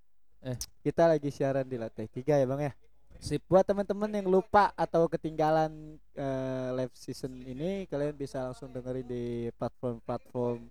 Kita 0.80 1.12
lagi 1.12 1.36
siaran 1.36 1.68
di 1.68 1.76
lantai 1.76 2.08
tiga 2.08 2.40
ya 2.40 2.48
bang 2.48 2.72
ya. 2.72 2.74
Sip. 3.20 3.44
Buat 3.52 3.68
teman-teman 3.68 4.16
yang 4.16 4.32
lupa 4.32 4.72
atau 4.80 5.12
ketinggalan 5.12 6.00
eh, 6.16 6.70
live 6.80 6.96
season 6.96 7.44
ini, 7.44 7.92
kalian 7.92 8.16
bisa 8.16 8.40
langsung 8.40 8.72
dengerin 8.72 9.04
di 9.04 9.52
platform-platform 9.60 10.64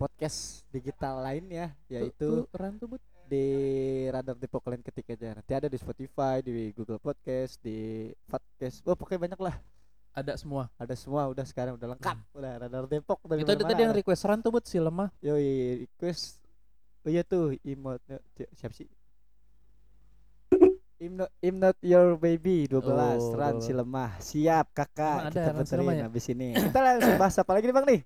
podcast 0.00 0.64
digital 0.72 1.20
lain 1.20 1.44
ya, 1.52 1.68
yaitu 1.92 2.48
Bud. 2.88 3.04
Di 3.24 3.44
Radar 4.08 4.34
Depok 4.34 4.62
kalian 4.62 4.80
ketik 4.80 5.10
aja. 5.10 5.34
Nanti 5.34 5.52
ada 5.52 5.66
di 5.66 5.76
Spotify, 5.76 6.40
di 6.40 6.70
Google 6.70 6.98
Podcast, 6.98 7.58
di 7.58 8.08
Podcast. 8.24 8.84
Oh 8.84 8.94
pokoknya 8.94 9.30
banyak 9.30 9.40
lah. 9.40 9.56
Ada 10.14 10.38
semua. 10.38 10.70
Ada 10.76 10.94
semua 10.94 11.26
udah 11.26 11.42
sekarang 11.42 11.74
udah 11.74 11.88
lengkap. 11.92 12.16
Udah 12.32 12.52
Radar 12.62 12.84
Depok 12.86 13.18
dari 13.26 13.42
Itu 13.42 13.58
tadi 13.58 13.82
yang 13.82 13.90
request 13.92 14.22
ran 14.24 14.38
tuh 14.38 14.54
buat 14.54 14.62
si 14.62 14.78
lemah. 14.78 15.10
Yoi 15.20 15.82
request 15.84 16.40
Oh 17.04 17.12
iya 17.12 17.20
tuh 17.20 17.52
C- 18.32 18.48
siapa 18.56 18.72
sih? 18.72 18.88
I'm 20.96 21.20
not, 21.20 21.28
I'm 21.44 21.60
not 21.60 21.76
your 21.84 22.16
baby 22.16 22.64
12 22.64 22.80
Oh, 22.80 23.36
Ran 23.36 23.60
si 23.60 23.76
12. 23.76 23.80
lemah 23.84 24.10
Siap 24.24 24.72
kakak 24.72 25.28
ada 25.28 25.52
Kita 25.52 25.52
puterin 25.52 26.00
ya? 26.00 26.04
habis 26.08 26.24
ini 26.32 26.56
Kita 26.64 26.80
langsung 26.80 27.20
bahas 27.20 27.36
apa 27.36 27.50
lagi 27.52 27.68
nih 27.68 27.74
bang 27.76 27.86
nih 27.92 28.00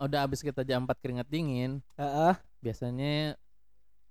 Udah 0.00 0.20
abis 0.24 0.40
kita 0.40 0.64
jam 0.64 0.82
4 0.82 0.98
keringat 0.98 1.28
dingin, 1.28 1.84
Heeh. 1.94 2.34
biasanya 2.58 3.36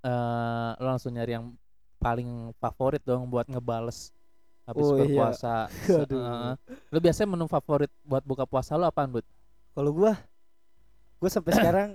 eh 0.02 0.70
lo 0.78 0.88
langsung 0.88 1.14
nyari 1.14 1.38
yang 1.38 1.54
paling 1.98 2.50
favorit 2.58 3.02
dong 3.02 3.30
buat 3.30 3.46
ngebales 3.46 4.10
habis 4.64 4.86
Oh, 4.86 4.98
iya. 4.98 5.06
berpuasa. 5.06 5.70
Se- 5.70 6.02
Aduh. 6.06 6.22
eh, 6.22 6.54
lo 6.90 6.98
biasanya 6.98 7.30
menu 7.30 7.46
favorit 7.46 7.92
buat 8.02 8.22
buka 8.22 8.46
puasa 8.46 8.74
lo 8.74 8.86
apaan, 8.86 9.10
Bud? 9.10 9.26
Kalau 9.72 9.92
gua 9.92 10.18
Gua 11.18 11.30
sampai 11.30 11.54
sekarang 11.58 11.90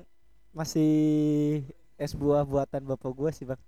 Masih 0.51 1.63
Es 1.97 2.13
buah 2.13 2.45
buatan 2.45 2.85
bapak 2.85 3.13
gua 3.13 3.31
sih 3.31 3.45
bang 3.45 3.59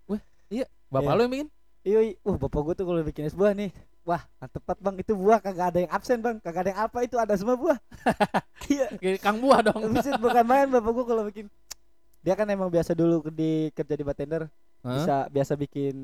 Bapak 0.88 1.04
Iya. 1.04 1.16
lo 1.16 1.20
yang 1.20 1.32
bikin? 1.32 1.48
Iya, 1.84 1.98
iya. 2.00 2.14
Wah, 2.22 2.36
bapak 2.36 2.60
gua 2.60 2.74
tuh 2.74 2.84
kalau 2.84 3.00
bikin 3.02 3.24
es 3.24 3.36
buah 3.36 3.52
nih. 3.52 3.68
Wah, 4.02 4.24
banget 4.40 4.80
bang. 4.80 4.96
Itu 5.04 5.12
buah 5.12 5.36
kagak 5.36 5.66
ada 5.68 5.78
yang 5.84 5.92
absen 5.92 6.18
bang. 6.18 6.40
Kagak 6.40 6.64
ada 6.64 6.70
yang 6.72 6.80
apa 6.80 6.98
itu 7.04 7.16
ada 7.20 7.34
semua 7.36 7.56
buah. 7.56 7.78
Iya. 8.68 9.16
Kang 9.20 9.40
Buah 9.40 9.60
dong. 9.64 9.80
Buset, 9.92 10.16
bukan 10.16 10.44
main 10.44 10.68
bapak 10.68 10.90
gua 10.92 11.04
kalau 11.04 11.22
bikin. 11.28 11.48
Dia 12.18 12.34
kan 12.34 12.46
emang 12.46 12.68
biasa 12.68 12.92
dulu 12.92 13.22
di 13.28 13.70
kerja 13.72 13.94
di 13.94 14.04
bartender. 14.04 14.50
Hah? 14.78 14.94
Bisa 14.94 15.16
biasa 15.26 15.52
bikin 15.54 15.96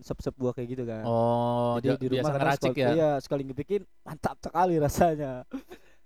sop-sop 0.00 0.34
buah 0.34 0.54
kayak 0.54 0.68
gitu 0.70 0.84
kan. 0.86 1.02
Oh, 1.02 1.74
Jadi 1.78 1.88
ja- 1.88 1.98
di 1.98 2.06
rumah 2.12 2.30
ngeracik 2.32 2.70
sekali- 2.70 2.82
ya. 2.82 2.88
Iya, 2.94 3.10
sekali 3.18 3.42
ngebikin 3.42 3.82
mantap 4.00 4.38
sekali 4.38 4.74
rasanya. 4.78 5.42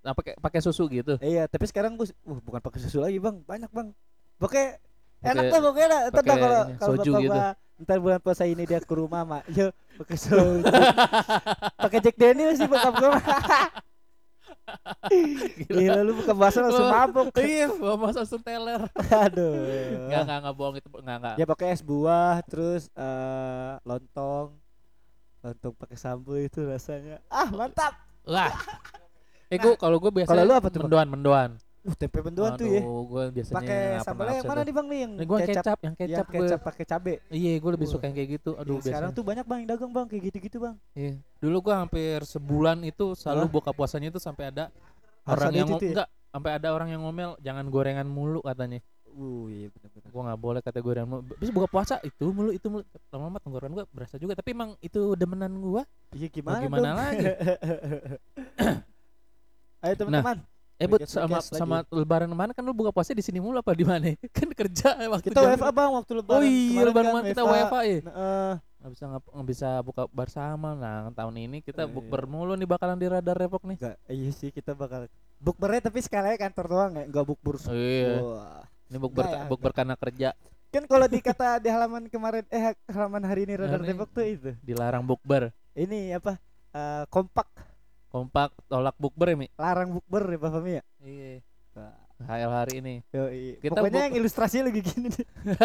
Nah, 0.00 0.12
pakai 0.14 0.38
pakai 0.38 0.60
susu 0.62 0.88
gitu. 0.88 1.20
iya, 1.20 1.44
tapi 1.44 1.68
sekarang 1.68 1.98
gua 1.98 2.08
uh, 2.24 2.40
bukan 2.40 2.60
pakai 2.62 2.80
susu 2.80 3.02
lagi 3.02 3.20
bang. 3.20 3.44
Banyak 3.44 3.68
bang. 3.68 3.88
Pokoknya 4.40 4.80
enak 5.20 5.42
Pakai- 5.42 5.52
tuh 5.52 5.60
pokoknya 5.60 5.88
dah. 5.88 6.00
Ntar 6.00 6.08
dah 6.08 6.22
pakai 6.24 6.40
kalau 6.40 6.60
kalau 6.78 6.94
bapak 6.96 7.20
gitu. 7.20 7.38
ntar 7.78 7.96
bulan 8.00 8.18
puasa 8.18 8.42
ini 8.42 8.62
dia 8.64 8.80
ke 8.80 8.94
rumah 8.94 9.22
mak. 9.22 9.44
Yo, 9.52 9.68
pakai 9.98 10.16
soju. 10.16 10.64
pakai 11.84 11.98
Jack 12.00 12.16
Daniels 12.16 12.56
sih 12.56 12.64
bokap 12.64 12.94
gua. 12.96 13.20
Mah. 14.68 14.94
Gila 15.72 16.00
lu 16.04 16.12
buka 16.20 16.32
puasa 16.36 16.58
langsung 16.60 16.86
Oh, 16.86 16.92
mabuk. 16.92 17.26
Iya, 17.40 17.66
gua 17.72 17.94
masuk 17.96 18.20
langsung 18.22 18.42
teler. 18.44 18.80
Aduh. 19.08 19.56
Enggak, 20.06 20.20
enggak, 20.28 20.38
enggak 20.44 20.54
bohong 20.54 20.76
itu. 20.76 20.88
Enggak, 21.00 21.16
enggak. 21.18 21.34
Ya 21.40 21.44
pakai 21.48 21.66
es 21.72 21.82
buah 21.82 22.36
terus 22.44 22.92
eh 22.92 23.72
lontong. 23.82 24.54
Lontong 25.40 25.74
pakai 25.74 25.96
sambal 25.96 26.44
itu 26.44 26.60
rasanya. 26.68 27.24
Ah, 27.32 27.48
mantap. 27.48 27.96
Lah. 28.28 28.52
Eh, 29.48 29.56
gua 29.56 29.80
kalau 29.80 29.96
gua 29.96 30.12
biasa 30.12 30.28
Kalau 30.28 30.44
lu 30.44 30.52
apa 30.52 30.68
tuh, 30.68 30.84
mendoan, 30.84 31.08
mendoan. 31.08 31.50
Uh, 31.86 31.94
tempe 31.94 32.18
mendoan 32.20 32.58
tuh 32.58 32.66
ya. 32.66 32.82
Aduh, 32.82 33.02
gua 33.06 33.24
biasanya 33.30 33.56
Pakai 33.62 33.78
sambalnya 34.02 34.36
yang 34.42 34.50
mana 34.50 34.60
nih 34.60 34.74
Bang 34.74 34.86
nih 34.90 34.98
yang 34.98 35.12
Ini 35.14 35.24
gua 35.24 35.38
kecap, 35.38 35.78
yang 35.78 35.94
Yang 35.94 35.94
kecap, 35.96 36.26
gua. 36.26 36.38
kecap 36.42 36.60
pakai 36.60 36.84
cabe. 36.84 37.14
Iya, 37.30 37.52
gue 37.56 37.70
lebih 37.78 37.88
suka 37.88 38.04
yang 38.10 38.16
kayak 38.18 38.30
gitu. 38.34 38.50
Aduh, 38.58 38.74
Yang 38.76 38.86
sekarang 38.90 39.10
tuh 39.14 39.22
banyak 39.22 39.44
Bang 39.46 39.58
yang 39.62 39.68
dagang 39.70 39.92
Bang 39.94 40.06
kayak 40.10 40.22
gitu-gitu 40.28 40.56
Bang. 40.58 40.76
Iya. 40.92 41.22
Dulu 41.38 41.56
gua 41.62 41.74
hampir 41.80 42.18
sebulan 42.26 42.82
itu 42.82 43.14
selalu 43.14 43.46
buka 43.48 43.70
puasanya 43.70 44.10
itu 44.10 44.18
sampai 44.18 44.50
ada 44.50 44.74
Harus 45.22 45.38
orang 45.38 45.48
ada 45.48 45.58
yang 45.58 45.68
itu 45.70 45.84
ya? 45.86 45.92
enggak 45.94 46.08
sampai 46.28 46.50
ada 46.60 46.68
orang 46.74 46.88
yang 46.92 47.00
ngomel 47.06 47.30
jangan 47.38 47.64
gorengan 47.70 48.06
mulu 48.10 48.42
katanya. 48.42 48.82
Uh, 49.08 49.48
iya 49.48 49.66
benar-benar. 49.72 50.08
Gua 50.12 50.22
nggak 50.28 50.40
boleh 50.42 50.60
kata 50.60 50.78
gorengan 50.82 51.08
mulu. 51.08 51.22
Bisa 51.38 51.50
buka 51.54 51.68
puasa 51.70 51.94
itu 52.02 52.26
mulu 52.28 52.50
itu 52.50 52.66
mulu. 52.66 52.84
Lama-lama 53.08 53.38
tenggorokan 53.38 53.72
gua 53.72 53.84
berasa 53.88 54.18
juga, 54.18 54.34
tapi 54.34 54.50
emang 54.50 54.74
itu 54.82 55.14
demenan 55.14 55.54
gua. 55.62 55.86
Iya 56.10 56.26
Mau 56.26 56.34
gimana, 56.34 56.58
gimana 56.66 56.88
dong? 56.90 56.98
lagi? 57.00 57.26
Ayo 59.86 59.94
teman-teman. 59.94 60.42
Eh, 60.78 60.86
Podcast- 60.86 61.10
sama 61.10 61.26
podcast 61.34 61.50
lagi. 61.50 61.58
sama 61.58 61.76
lebaran 61.90 62.26
ke 62.26 62.36
mana 62.36 62.50
kan 62.54 62.62
lu 62.62 62.70
buka 62.70 62.90
puasa 62.90 63.10
di 63.10 63.18
sini 63.18 63.42
mulu 63.42 63.58
apa 63.58 63.74
di 63.74 63.82
mana? 63.82 64.14
kan 64.30 64.46
kerja 64.48 64.94
waktu 65.10 65.26
Kita 65.26 65.42
WFA 65.44 65.70
Bang 65.70 65.90
waktu 65.92 66.12
lebaran. 66.14 66.38
Oh 66.38 66.44
iya, 66.44 66.80
lebaran 66.84 67.12
kan, 67.12 67.24
kita 67.26 67.42
WFA 67.42 67.80
ya. 67.82 67.98
Heeh. 68.00 68.52
Nggak 68.78 68.90
bisa 68.94 69.04
nggak 69.10 69.22
bisa 69.44 69.68
buka 69.82 70.02
bersama. 70.06 70.68
Nah, 70.72 71.10
tahun 71.10 71.34
ini 71.36 71.58
kita 71.60 71.82
Eh, 71.82 71.90
bukber 71.90 72.24
mulu 72.24 72.54
nih 72.54 72.62
bakalan 72.64 72.94
di 72.94 73.06
radar 73.06 73.34
Depok 73.36 73.66
nih. 73.66 73.74
Enggak, 73.76 73.96
iya 74.06 74.30
sih 74.30 74.48
kita 74.48 74.70
bakal 74.72 75.10
bukbernya 75.36 75.82
tapi 75.84 75.98
sekalian 75.98 76.38
kantor 76.40 76.66
doang 76.68 76.92
ya, 76.94 77.04
enggak 77.04 77.26
bukber. 77.26 77.58
Oh, 77.58 77.74
iya. 77.74 78.14
Wah. 78.20 78.62
Ini 78.86 78.96
bukber 78.96 79.24
ya, 79.24 79.42
bukber 79.44 79.70
karena 79.72 79.94
kerja 79.94 80.30
Kan 80.68 80.84
kalau 80.84 81.04
dikata 81.04 81.58
di 81.58 81.68
halaman 81.68 82.06
kemarin 82.06 82.44
eh 82.46 82.70
halaman 82.86 83.24
hari 83.24 83.44
ini 83.44 83.56
radar 83.56 83.80
Hari- 83.80 83.88
Depok 83.90 84.12
tuh 84.12 84.22
itu. 84.22 84.50
dilarang 84.60 85.02
bukber. 85.02 85.50
Ini 85.72 86.14
apa? 86.14 86.38
eh, 86.68 87.02
kompak 87.08 87.48
Kompak 88.08 88.56
tolak 88.72 88.96
bukber 88.96 89.32
ya, 89.32 89.36
Mi? 89.36 89.48
larang 89.60 89.92
bukber 90.00 90.24
ya 90.32 90.38
Pak 90.40 90.50
Fahmi 90.50 90.72
ya. 90.80 90.82
Iya. 91.04 91.32
HL 92.18 92.50
hari 92.50 92.72
ini. 92.82 92.94
Yoi. 93.14 93.62
Kita 93.62 93.78
Pokoknya 93.78 94.10
yang 94.10 94.16
ilustrasi 94.18 94.64
lagi 94.66 94.80
gini 94.82 95.06
nih. 95.12 95.26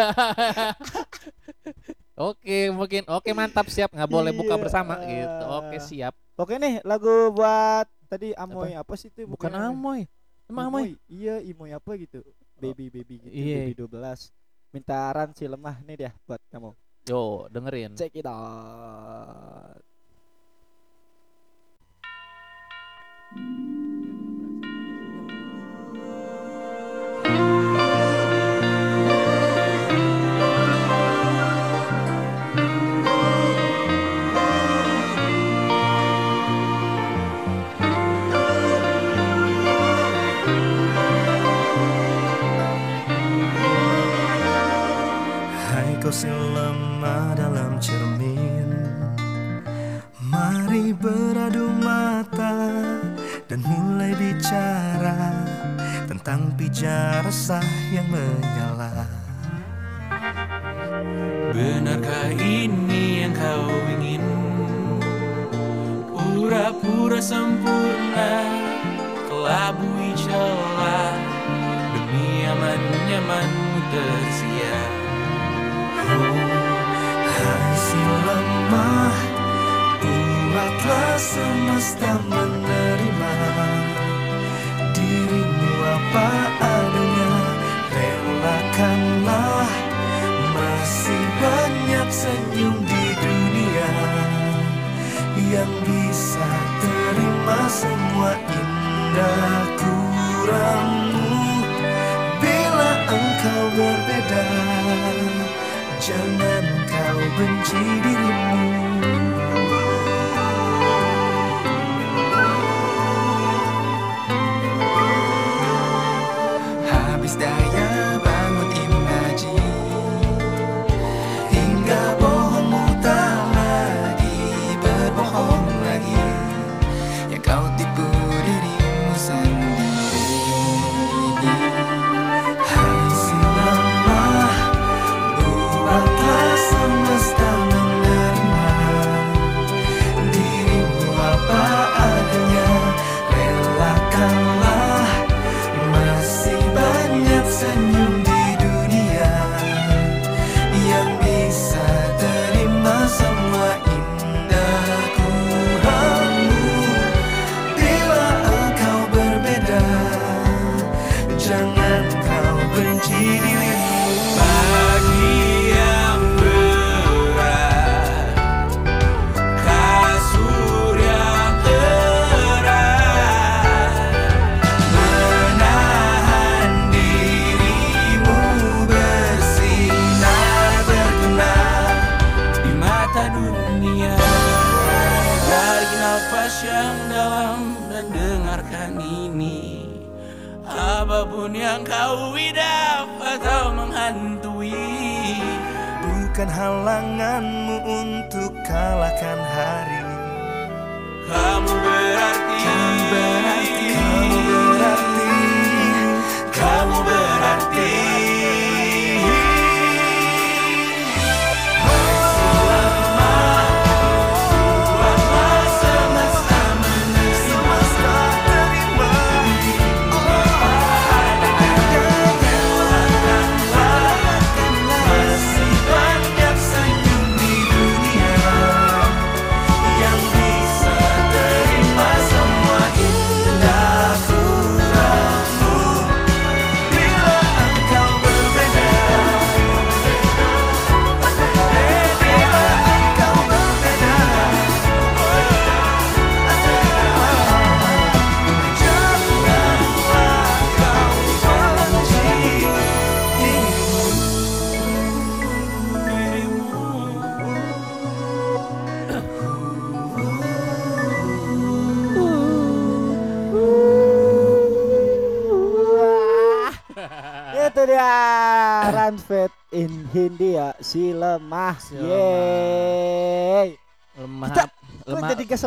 Oke, 2.14 2.70
mungkin 2.70 3.02
oke 3.10 3.26
mantap 3.34 3.66
siap 3.66 3.90
nggak 3.90 4.06
boleh 4.06 4.30
buka 4.30 4.54
Iya. 4.54 4.62
bersama 4.62 4.94
gitu. 5.02 5.44
Oke, 5.50 5.76
siap. 5.82 6.14
Oke 6.38 6.62
nih 6.62 6.78
lagu 6.86 7.34
buat 7.34 7.90
tadi 8.06 8.30
Amoy 8.38 8.70
apa, 8.78 8.94
sih 8.94 9.10
itu? 9.10 9.26
Bukan 9.26 9.50
Amoy. 9.50 10.06
Emang 10.46 10.70
Amoy? 10.70 10.94
Iya, 11.10 11.42
Imoy 11.42 11.74
apa 11.74 11.98
gitu. 11.98 12.22
Baby 12.54 12.86
baby 12.86 13.18
gitu, 13.18 13.34
iya. 13.34 13.66
baby 13.66 13.74
12. 13.98 14.30
Minta 14.70 15.10
ran 15.10 15.34
si 15.34 15.42
lemah 15.50 15.82
nih 15.82 16.06
dia 16.06 16.10
buat 16.22 16.38
kamu. 16.54 16.70
Yo, 17.10 17.50
dengerin. 17.50 17.98
Check 17.98 18.14
it 18.14 18.30
out. 18.30 19.82
Hai 23.34 23.73
yang 57.94 58.10
menyala. 58.10 59.06
Benarkah 61.54 62.34
ini 62.34 63.22
yang 63.22 63.30
kau 63.30 63.70
ingin? 63.94 64.18
Pura-pura 66.10 67.22
sempurna 67.22 67.53
terima 97.44 97.68
semua 97.68 98.32
indah 98.48 99.68
kurangmu. 99.76 101.28
Bila 102.40 102.90
engkau 103.04 103.64
berbeda 103.76 104.44
Jangan 106.00 106.64
kau 106.88 107.20
benci 107.36 107.84
dirimu 108.00 109.23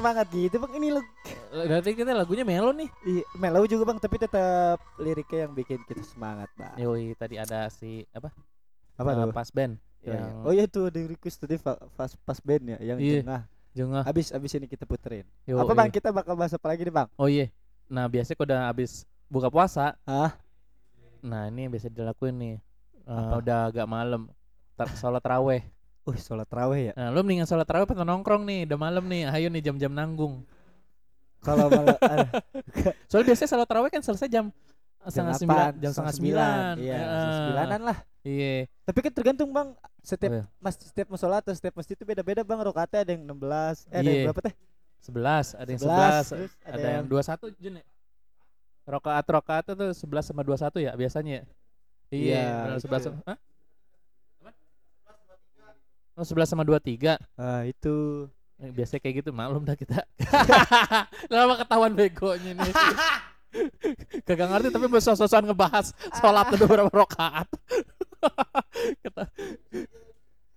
semangat 0.07 0.27
gitu 0.31 0.55
bang 0.57 0.73
ini 0.73 0.87
lu 0.89 1.01
berarti 1.51 1.89
kita 1.91 2.15
lagunya 2.15 2.43
melo 2.43 2.71
nih 2.71 2.87
Iya, 3.03 3.23
melau 3.35 3.67
juga 3.67 3.83
bang 3.85 3.99
tapi 3.99 4.15
tetap 4.15 4.79
liriknya 4.95 5.39
yang 5.43 5.53
bikin 5.53 5.83
kita 5.83 5.99
semangat 6.01 6.47
bang. 6.55 6.79
yoi 6.79 7.11
tadi 7.13 7.35
ada 7.35 7.67
si 7.67 8.07
apa 8.11 8.31
Apa 8.95 9.09
tuh? 9.13 9.35
pas 9.35 9.51
band 9.51 9.75
Iya, 9.99 10.07
iya. 10.07 10.15
yang 10.15 10.31
Oh 10.47 10.53
iya 10.55 10.65
tuh 10.65 10.87
ada 10.87 10.99
request 11.03 11.43
tadi 11.43 11.59
pas 11.59 12.11
pas 12.15 12.39
band 12.39 12.63
ya 12.65 12.77
yang 12.79 12.97
Iya. 12.97 13.19
tengah. 13.19 13.41
jengah 13.75 14.03
Habis 14.03 14.31
habis 14.31 14.55
ini 14.55 14.65
kita 14.65 14.87
puterin. 14.87 15.27
Apa 15.45 15.75
bang 15.75 15.91
kita 15.91 16.09
bakal 16.09 16.33
bahas 16.33 16.49
apa 16.49 16.65
lagi 16.65 16.81
nih 16.81 16.95
bang? 16.95 17.07
oh 17.13 17.27
iya 17.27 17.51
nah 17.85 18.07
biasanya 18.07 18.35
kalau 18.35 18.47
udah 18.47 18.61
habis 18.67 18.91
buka 19.27 19.51
puasa 19.51 19.99
Hah? 20.03 20.39
nah 21.19 21.45
ini 21.45 21.67
yang 21.67 21.71
biasa 21.71 21.91
dilakuin 21.91 22.35
nih 22.35 22.55
Apa? 23.03 23.43
udah 23.43 23.59
agak 23.67 23.85
malam 23.85 24.31
sholat 24.95 25.19
raweh 25.21 25.67
Wih 26.07 26.15
sholat 26.17 26.47
raweh 26.47 26.89
ya. 26.89 26.93
nah 26.95 27.11
lu 27.11 27.19
mendingan 27.19 27.43
sholat 27.43 27.67
raweh 27.67 27.83
atau 27.83 28.01
nongkrong 28.01 28.43
nih 28.43 28.63
udah 28.63 28.79
malam 28.79 29.03
nih 29.05 29.27
ayo 29.27 29.51
nih 29.51 29.59
jam-jam 29.61 29.91
nanggung 29.91 30.47
Kalau 31.37 31.67
malah 31.67 31.99
aduh, 32.11 32.29
soalnya 33.05 33.27
biasanya 33.29 33.49
sholat 33.51 33.69
raweh 33.69 33.89
kan 33.89 33.99
selesai 33.99 34.25
jam 34.25 34.47
setengah 35.03 35.35
sembilan 35.35 35.71
jam 35.77 35.91
setengah 35.91 36.13
sembilan 36.13 36.73
Iya, 36.75 36.95
Eh, 36.97 37.31
sembilanan 37.37 37.79
lah. 37.83 37.97
iya 38.23 38.53
Tapi 38.83 38.99
kan 38.99 39.11
tergantung 39.11 39.49
bang. 39.51 39.69
Setiap 40.01 40.31
Oh, 40.31 40.35
iya. 40.39 40.43
mas 40.57 40.75
setiap 40.75 41.07
musola 41.07 41.39
atau 41.39 41.51
setiap 41.51 41.75
masjid 41.75 41.95
itu 41.95 42.03
beda-beda 42.03 42.41
bang. 42.41 42.59
Rokatnya 42.59 43.03
ada 43.03 43.11
yang 43.11 43.23
16 43.23 43.83
Eh 43.85 43.91
ada 43.93 44.03
yang 44.03 44.17
Iya. 44.17 44.25
berapa 44.27 44.41
teh? 44.43 44.55
sebelas 44.97 45.45
ada 45.53 45.69
yang 45.69 45.79
11, 45.79 46.25
sebelas 46.25 46.51
ada, 46.65 46.87
yang 46.89 47.05
dua 47.05 47.21
satu 47.21 47.45
Jun 47.53 47.79
ya 47.79 47.85
rokaat 48.83 49.23
rokaat 49.23 49.63
itu 49.69 49.85
sebelas 49.93 50.23
sama 50.23 50.41
dua 50.41 50.55
satu 50.55 50.79
ya 50.79 50.91
biasanya 50.93 51.43
Iya, 52.09 52.71
iya 52.71 52.79
sebelas 52.79 53.03
sama 53.03 53.19
Hah? 53.23 53.37
Oh, 56.18 56.26
sebelas 56.26 56.49
sama 56.49 56.61
dua 56.61 56.82
tiga 56.82 57.22
Ah 57.34 57.61
itu. 57.63 58.26
Eh, 58.57 58.74
biasanya 58.74 58.99
kayak 58.99 59.15
gitu 59.22 59.30
maklum 59.30 59.61
dah 59.61 59.78
kita 59.78 60.01
lama 61.30 61.55
ketahuan 61.55 61.93
begonya 61.93 62.57
nih 62.57 62.74
kagak 64.26 64.49
ngerti 64.49 64.68
tapi 64.72 64.89
bersos-sosan 64.89 65.45
ngebahas 65.45 65.93
sholat 66.11 66.49
udah 66.51 66.65
berapa 66.65 66.89
rokaat 66.91 67.45
Kata- 69.05 69.30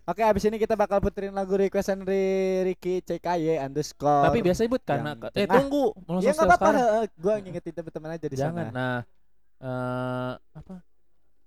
Oke 0.09 0.25
abis 0.25 0.43
ini 0.43 0.57
kita 0.57 0.75
bakal 0.75 0.99
puterin 0.99 1.31
lagu 1.31 1.55
requestan 1.55 2.01
dari 2.01 2.25
Ricky 2.67 2.99
CKY 2.99 3.61
underscore. 3.61 4.27
tapi 4.27 4.41
biasanya 4.41 4.69
but 4.71 4.83
karena 4.83 5.13
yang 5.13 5.31
eh 5.37 5.47
tunggu 5.47 5.85
mau 6.03 6.19
ya 6.19 6.33
apa-apa. 6.33 6.69
heeh. 6.73 7.05
Gua 7.15 7.35
ngingetin 7.37 7.75
teman-teman 7.77 8.17
aja 8.17 8.27
di 8.27 8.35
jangan 8.35 8.65
sana. 8.65 8.73
nah 8.73 8.97
eh 9.61 10.33
apa 10.57 10.75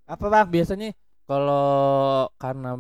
Apa 0.06 0.26
bang? 0.30 0.48
biasanya 0.48 0.94
kalau 1.26 2.30
karena 2.38 2.78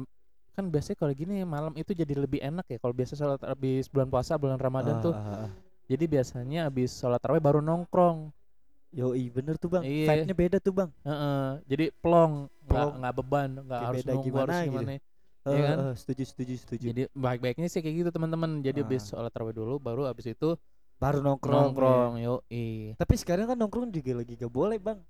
kan 0.54 0.70
biasanya 0.70 0.98
kalau 0.98 1.14
gini 1.14 1.42
malam 1.44 1.74
itu 1.74 1.92
jadi 1.92 2.14
lebih 2.14 2.38
enak 2.40 2.66
ya 2.68 2.78
kalau 2.78 2.94
biasa 2.94 3.14
sholat 3.14 3.42
habis 3.42 3.90
bulan 3.90 4.08
puasa 4.08 4.38
bulan 4.38 4.56
ramadan 4.56 5.02
tuh 5.02 5.12
Ah, 5.12 5.20
ah, 5.20 5.38
ah. 5.46 5.52
jadi 5.86 6.06
biasanya 6.06 6.70
habis 6.70 6.94
sholat 6.94 7.18
tarawih 7.18 7.42
baru 7.42 7.60
nongkrong 7.60 8.30
Yoi 8.94 9.26
bener 9.34 9.58
tuh 9.58 9.74
bang. 9.74 9.82
Iya. 9.82 10.06
Vibe-nya 10.06 10.36
beda 10.38 10.58
tuh 10.62 10.70
bang. 10.70 10.90
Heeh, 11.02 11.50
jadi 11.66 11.90
plong 11.98 12.46
nggak 12.62 12.70
Plong. 12.70 12.92
nggak 13.02 13.14
beban 13.18 13.50
nggak 13.66 13.82
harus 13.82 13.98
beda 13.98 14.12
nunggu 14.14 14.26
gimana 14.30 14.42
harus 14.46 14.54
gitu. 14.62 14.70
gimana 14.70 14.92
Eh, 15.44 15.60
kan? 15.60 15.76
eh, 15.76 15.94
setuju 15.98 16.24
setuju 16.24 16.54
setuju. 16.62 16.86
jadi 16.88 17.02
baik-baiknya 17.12 17.68
sih 17.68 17.82
kayak 17.82 17.96
gitu 18.00 18.10
teman-teman 18.14 18.62
jadi 18.62 18.86
habis 18.86 19.10
Ah. 19.10 19.18
sholat 19.18 19.34
tarawih 19.34 19.52
dulu 19.52 19.82
baru 19.82 20.06
habis 20.06 20.30
itu 20.30 20.56
baru 21.02 21.20
nongkrong. 21.20 21.74
nongkrong 21.74 22.14
ya. 22.22 22.32
yo 22.32 22.36
Tapi 22.96 23.14
sekarang 23.18 23.50
kan 23.50 23.58
nongkrong 23.58 23.90
juga 23.90 24.14
lagi 24.14 24.38
gak 24.38 24.54
boleh 24.54 24.78
bang. 24.78 25.02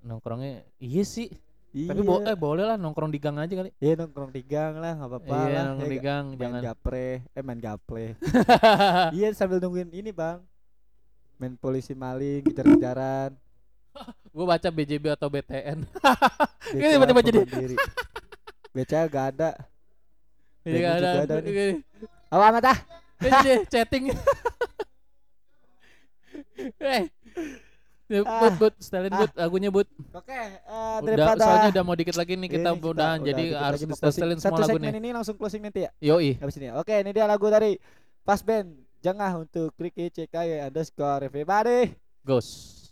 nongkrongnya 0.00 0.62
iya 0.78 1.02
sih 1.02 1.28
Iya. 1.74 1.90
tapi 1.90 2.06
bo 2.06 2.22
eh 2.22 2.38
boleh 2.38 2.62
lah 2.62 2.78
nongkrong 2.78 3.10
di 3.10 3.18
gang 3.18 3.34
aja 3.34 3.50
kali 3.50 3.74
Iya 3.82 3.98
nongkrong 3.98 4.30
di 4.30 4.42
gang 4.46 4.78
lah 4.78 4.94
nggak 4.94 5.10
apa-apa 5.10 5.34
iya 5.34 5.50
lah. 5.50 5.62
nongkrong 5.66 5.82
ya 5.82 5.90
di 5.90 5.98
nggak? 5.98 6.06
gang 6.06 6.24
Main 6.24 6.38
jangan 6.38 6.62
gapre, 6.62 7.08
eh 7.26 7.42
main 7.42 7.58
gaple. 7.58 8.06
iya 9.18 9.28
sambil 9.34 9.58
nungguin 9.58 9.90
ini 9.90 10.14
bang. 10.14 10.38
Main 11.34 11.58
polisi 11.58 11.92
maling, 11.92 12.46
kejar-kejaran. 12.46 13.34
gue 14.30 14.42
baca 14.44 14.68
BJB 14.68 15.04
atau 15.14 15.30
BTN 15.30 15.86
Ini 16.74 16.94
tiba-tiba 16.94 17.20
jadi-. 17.22 17.46
BCA 18.70 19.06
gak 19.06 19.26
ada. 19.34 19.50
Ini 20.62 20.74
juga 20.74 20.90
ada, 20.94 21.08
ada 21.22 21.34
nih. 21.38 21.50
ini, 21.50 21.66
Apa 22.26 22.44
amat 22.50 22.64
ah? 22.70 22.78
ini 23.20 23.52
chatting. 23.66 24.04
eh, 26.82 27.02
Ya, 28.04 28.20
Ah. 28.20 28.36
but, 28.42 28.54
but, 28.58 28.74
setelin 28.78 29.08
Ah. 29.08 29.18
but, 29.18 29.32
lagunya 29.34 29.68
but. 29.68 29.88
Oke, 30.12 30.28
eh, 30.30 30.60
Udah, 30.60 31.00
daripada 31.00 31.40
soalnya 31.40 31.68
udah 31.72 31.82
mau 31.82 31.94
dikit 31.94 32.14
lagi 32.14 32.34
nih 32.34 32.50
kita 32.50 32.70
Ini 32.70 32.80
udahan, 32.82 33.16
udah 33.16 33.26
jadi 33.26 33.42
dikit 33.42 33.56
harus 33.58 33.80
closing. 33.80 33.96
semua 34.34 34.36
Satu 34.38 34.60
lagu 34.60 34.68
segmen 34.70 34.84
nih. 34.86 35.00
ini 35.00 35.10
langsung 35.10 35.34
closing 35.34 35.62
nanti 35.62 35.80
ya. 35.80 35.90
Yoi. 36.02 36.36
Habis 36.36 36.56
ini. 36.58 36.68
Oke, 36.70 36.94
ini 36.94 37.10
dia 37.10 37.24
lagu 37.24 37.46
dari 37.46 37.80
Pas 38.22 38.38
Band. 38.38 38.68
Jengah 39.00 39.32
untuk 39.38 39.72
Ricky 39.74 40.08
CKY 40.10 40.64
underscore 40.64 41.24
everybody. 41.24 41.92
Ghost. 42.22 42.88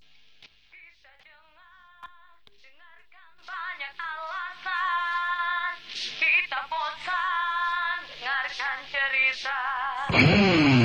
Bisa 0.67 1.09
dengar, 1.15 2.37
dengarkan 2.53 3.29
banyak 3.39 3.93
alasan 3.97 5.73
Kita 6.19 6.61
bosan, 6.67 7.97
dengarkan 8.11 8.77
cerita 8.89 9.57
Langsung 10.11 10.82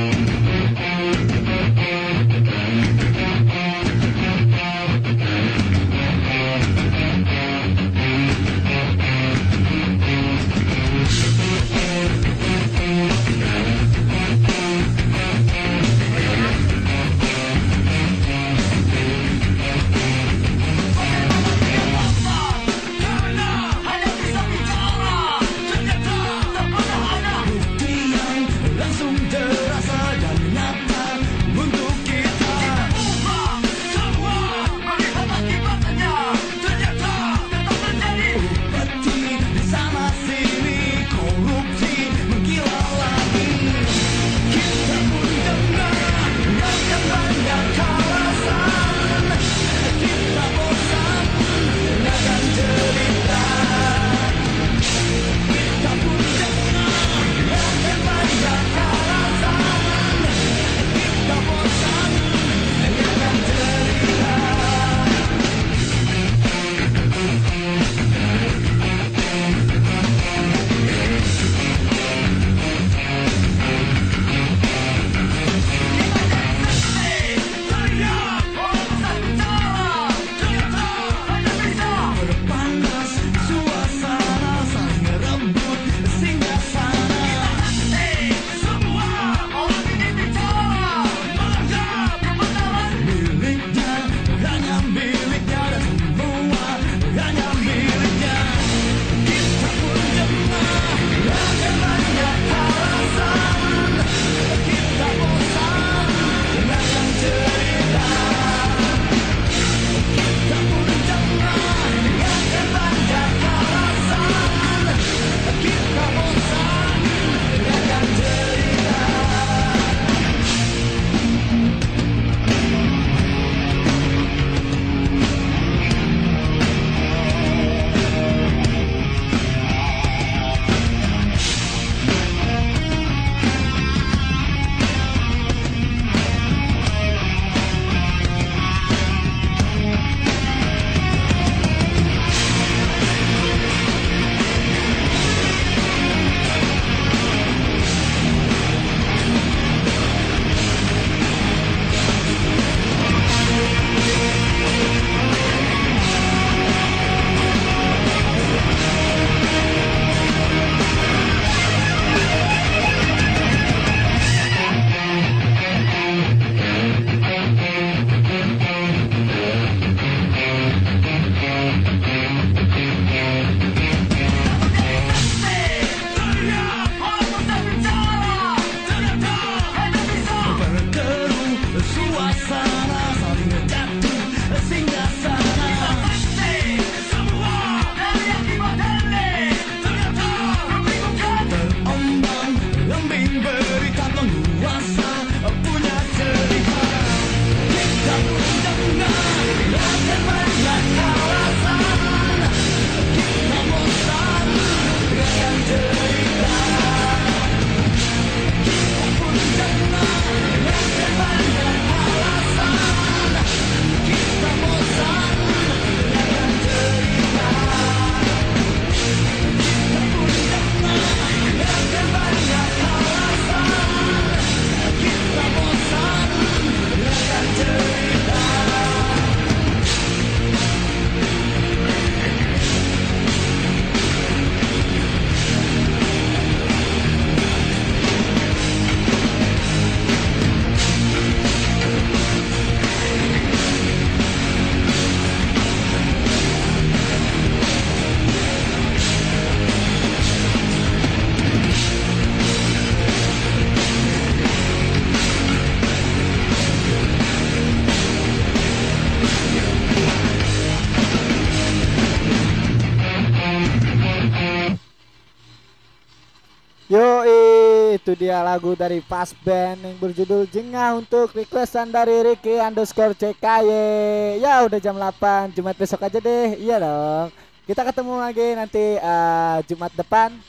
itu 268.08 268.24
dia 268.24 268.40
lagu 268.40 268.72
dari 268.72 269.04
Pas 269.04 269.36
Band 269.44 269.84
yang 269.84 270.00
berjudul 270.00 270.48
Jengah 270.48 270.96
untuk 270.96 271.36
requestan 271.36 271.92
dari 271.92 272.24
Ricky 272.24 272.56
underscore 272.56 273.12
CKY. 273.12 274.40
Ya 274.40 274.64
udah 274.64 274.80
jam 274.80 274.96
8 274.96 275.52
Jumat 275.52 275.76
besok 275.76 276.08
aja 276.08 276.16
deh. 276.16 276.56
Iya 276.56 276.80
dong. 276.80 277.36
Kita 277.68 277.84
ketemu 277.84 278.16
lagi 278.16 278.48
nanti 278.56 278.96
eh, 278.96 279.58
Jumat 279.68 279.92
depan. 279.92 280.40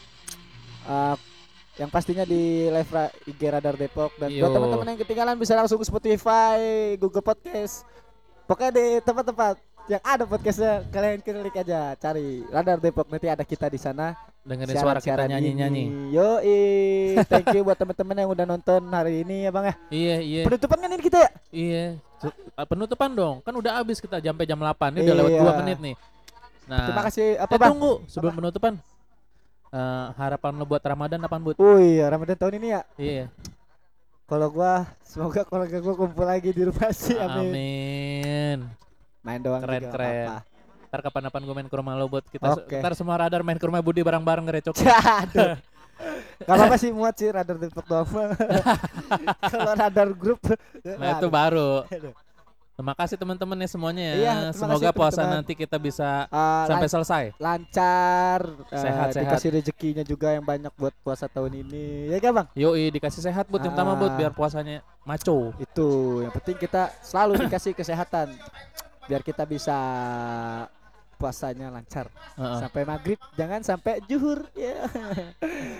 Eh, 0.86 1.16
yang 1.82 1.90
pastinya 1.90 2.22
di 2.22 2.70
live 2.70 2.90
ra- 2.94 3.10
IG 3.26 3.40
Radar 3.50 3.74
Depok 3.74 4.14
dan 4.22 4.30
buat 4.38 4.50
Yo. 4.50 4.54
teman-teman 4.54 4.94
yang 4.94 5.00
ketinggalan 5.02 5.34
bisa 5.34 5.58
langsung 5.58 5.82
ke 5.82 5.86
Spotify, 5.90 6.94
Google 6.94 7.26
Podcast. 7.26 7.82
Pokoknya 8.46 8.70
di 8.70 8.86
tempat-tempat 9.02 9.58
yang 9.88 10.02
ada 10.04 10.24
podcastnya 10.28 10.84
kalian 10.92 11.24
klik 11.24 11.56
aja 11.56 11.96
cari 11.96 12.44
Radar 12.52 12.76
Depok 12.76 13.08
nanti 13.08 13.26
ada 13.26 13.40
kita 13.40 13.72
di 13.72 13.80
sana 13.80 14.12
Dengerin 14.48 14.80
suara 14.80 14.96
kita 14.96 15.28
nyanyi-nyanyi. 15.28 16.08
Yoi, 16.08 16.60
thank 17.28 17.52
you 17.52 17.60
buat 17.60 17.76
teman-teman 17.76 18.16
yang 18.16 18.30
udah 18.32 18.48
nonton 18.48 18.80
hari 18.88 19.20
ini 19.20 19.44
ya 19.44 19.52
bang 19.52 19.64
ya. 19.68 19.74
Iya, 19.92 20.16
iya. 20.24 20.42
Penutupan 20.48 20.80
kan 20.80 20.88
ini 20.88 21.04
kita 21.04 21.18
ya? 21.20 21.30
Iya. 21.52 21.84
Ah, 22.56 22.64
Penutupan 22.64 23.12
dong. 23.12 23.44
Kan 23.44 23.52
udah 23.52 23.76
habis 23.76 24.00
kita 24.00 24.24
sampai 24.24 24.48
jam 24.48 24.56
8. 24.56 24.96
Ini 24.96 25.04
udah 25.04 25.16
lewat 25.20 25.32
Iya. 25.36 25.42
2 25.44 25.60
menit 25.60 25.78
nih. 25.84 25.94
Nah, 26.64 26.80
Terima 26.80 27.02
kasih 27.04 27.28
apa 27.36 27.52
eh, 27.52 27.58
bang? 27.60 27.70
tunggu 27.76 27.92
sebelum 28.08 28.32
penutupan. 28.40 28.72
Eh, 29.68 30.06
harapan 30.16 30.52
lo 30.56 30.64
buat 30.64 30.80
Ramadan 30.80 31.20
apaan, 31.20 31.44
Bud? 31.44 31.56
Oh 31.60 31.76
iya 31.76 32.08
Ramadan 32.08 32.36
tahun 32.40 32.54
ini 32.56 32.68
ya. 32.72 32.80
Iya. 32.96 33.24
Kalau 34.24 34.48
gua 34.48 34.88
semoga 35.04 35.44
keluarga 35.44 35.76
gua 35.76 35.92
kumpul 35.92 36.24
lagi 36.24 36.56
di 36.56 36.62
rumah 36.64 36.88
sih. 36.96 37.20
Amin. 37.20 37.52
Amin. 37.52 38.58
Main 39.20 39.40
doang 39.40 39.60
Keren, 39.60 39.80
juga, 39.80 39.92
keren. 39.92 40.26
apa-apa. 40.26 40.38
Ntar 40.88 41.00
kapan-kapan 41.04 41.40
gue 41.42 41.54
main 41.54 41.68
ke 41.68 41.76
rumah 41.76 41.94
lo 41.94 42.06
buat 42.06 42.24
kita 42.24 42.48
Oke. 42.54 42.80
ntar 42.80 42.96
semua 42.96 43.18
radar 43.18 43.44
main 43.44 43.54
ke 43.54 43.66
rumah 43.66 43.78
Budi 43.78 44.00
bareng-bareng 44.00 44.44
ngerecok. 44.44 44.72
Aduh. 45.20 45.60
Gak 46.38 46.54
apa-apa 46.54 46.76
sih 46.76 46.88
muat 46.88 47.12
sih 47.12 47.28
radar 47.28 47.58
Depok 47.58 47.84
doang. 47.84 48.06
Kalau 49.52 49.72
radar 49.74 50.08
grup. 50.10 50.38
Nah, 50.80 51.18
itu 51.18 51.26
baru. 51.28 51.82
Terima 52.72 52.94
kasih 52.94 53.18
teman-teman 53.18 53.58
ya 53.58 53.68
semuanya 53.68 54.04
ya. 54.06 54.14
Iya, 54.14 54.34
Semoga 54.54 54.78
kasih, 54.86 54.94
puasa 54.94 55.16
teman-teman. 55.18 55.34
nanti 55.42 55.52
kita 55.52 55.76
bisa 55.76 56.30
Ah, 56.30 56.62
sampai 56.64 56.86
lan- 56.86 56.94
selesai. 56.94 57.24
lancar, 57.36 58.40
eh, 58.70 58.78
Sehat, 58.78 59.06
sehat. 59.10 59.22
dikasih 59.26 59.48
rezekinya 59.50 60.04
juga 60.06 60.30
yang 60.30 60.46
banyak 60.46 60.70
buat 60.72 60.94
puasa 61.02 61.26
tahun 61.26 61.58
ini. 61.58 62.06
Ya 62.08 62.22
kan 62.22 62.30
bang? 62.32 62.46
Yoi 62.54 62.88
dikasih 62.88 63.18
sehat 63.20 63.50
buat 63.50 63.58
yang 63.60 63.74
pertama 63.74 63.92
buat 63.92 64.14
Ah. 64.14 64.16
biar 64.16 64.30
puasanya 64.30 64.78
maco. 65.02 65.50
Itu 65.58 65.88
yang 66.22 66.30
penting 66.32 66.54
kita 66.56 66.94
selalu 67.02 67.44
dikasih 67.44 67.74
kesehatan 67.74 68.38
biar 69.08 69.20
kita 69.20 69.42
bisa 69.42 69.76
puasanya 71.14 71.66
lancar 71.68 72.06
Heeh. 72.36 72.58
sampai 72.60 72.82
maghrib 72.84 73.18
jangan 73.34 73.60
sampai 73.60 73.98
juhur 74.06 74.46
ya 74.54 74.86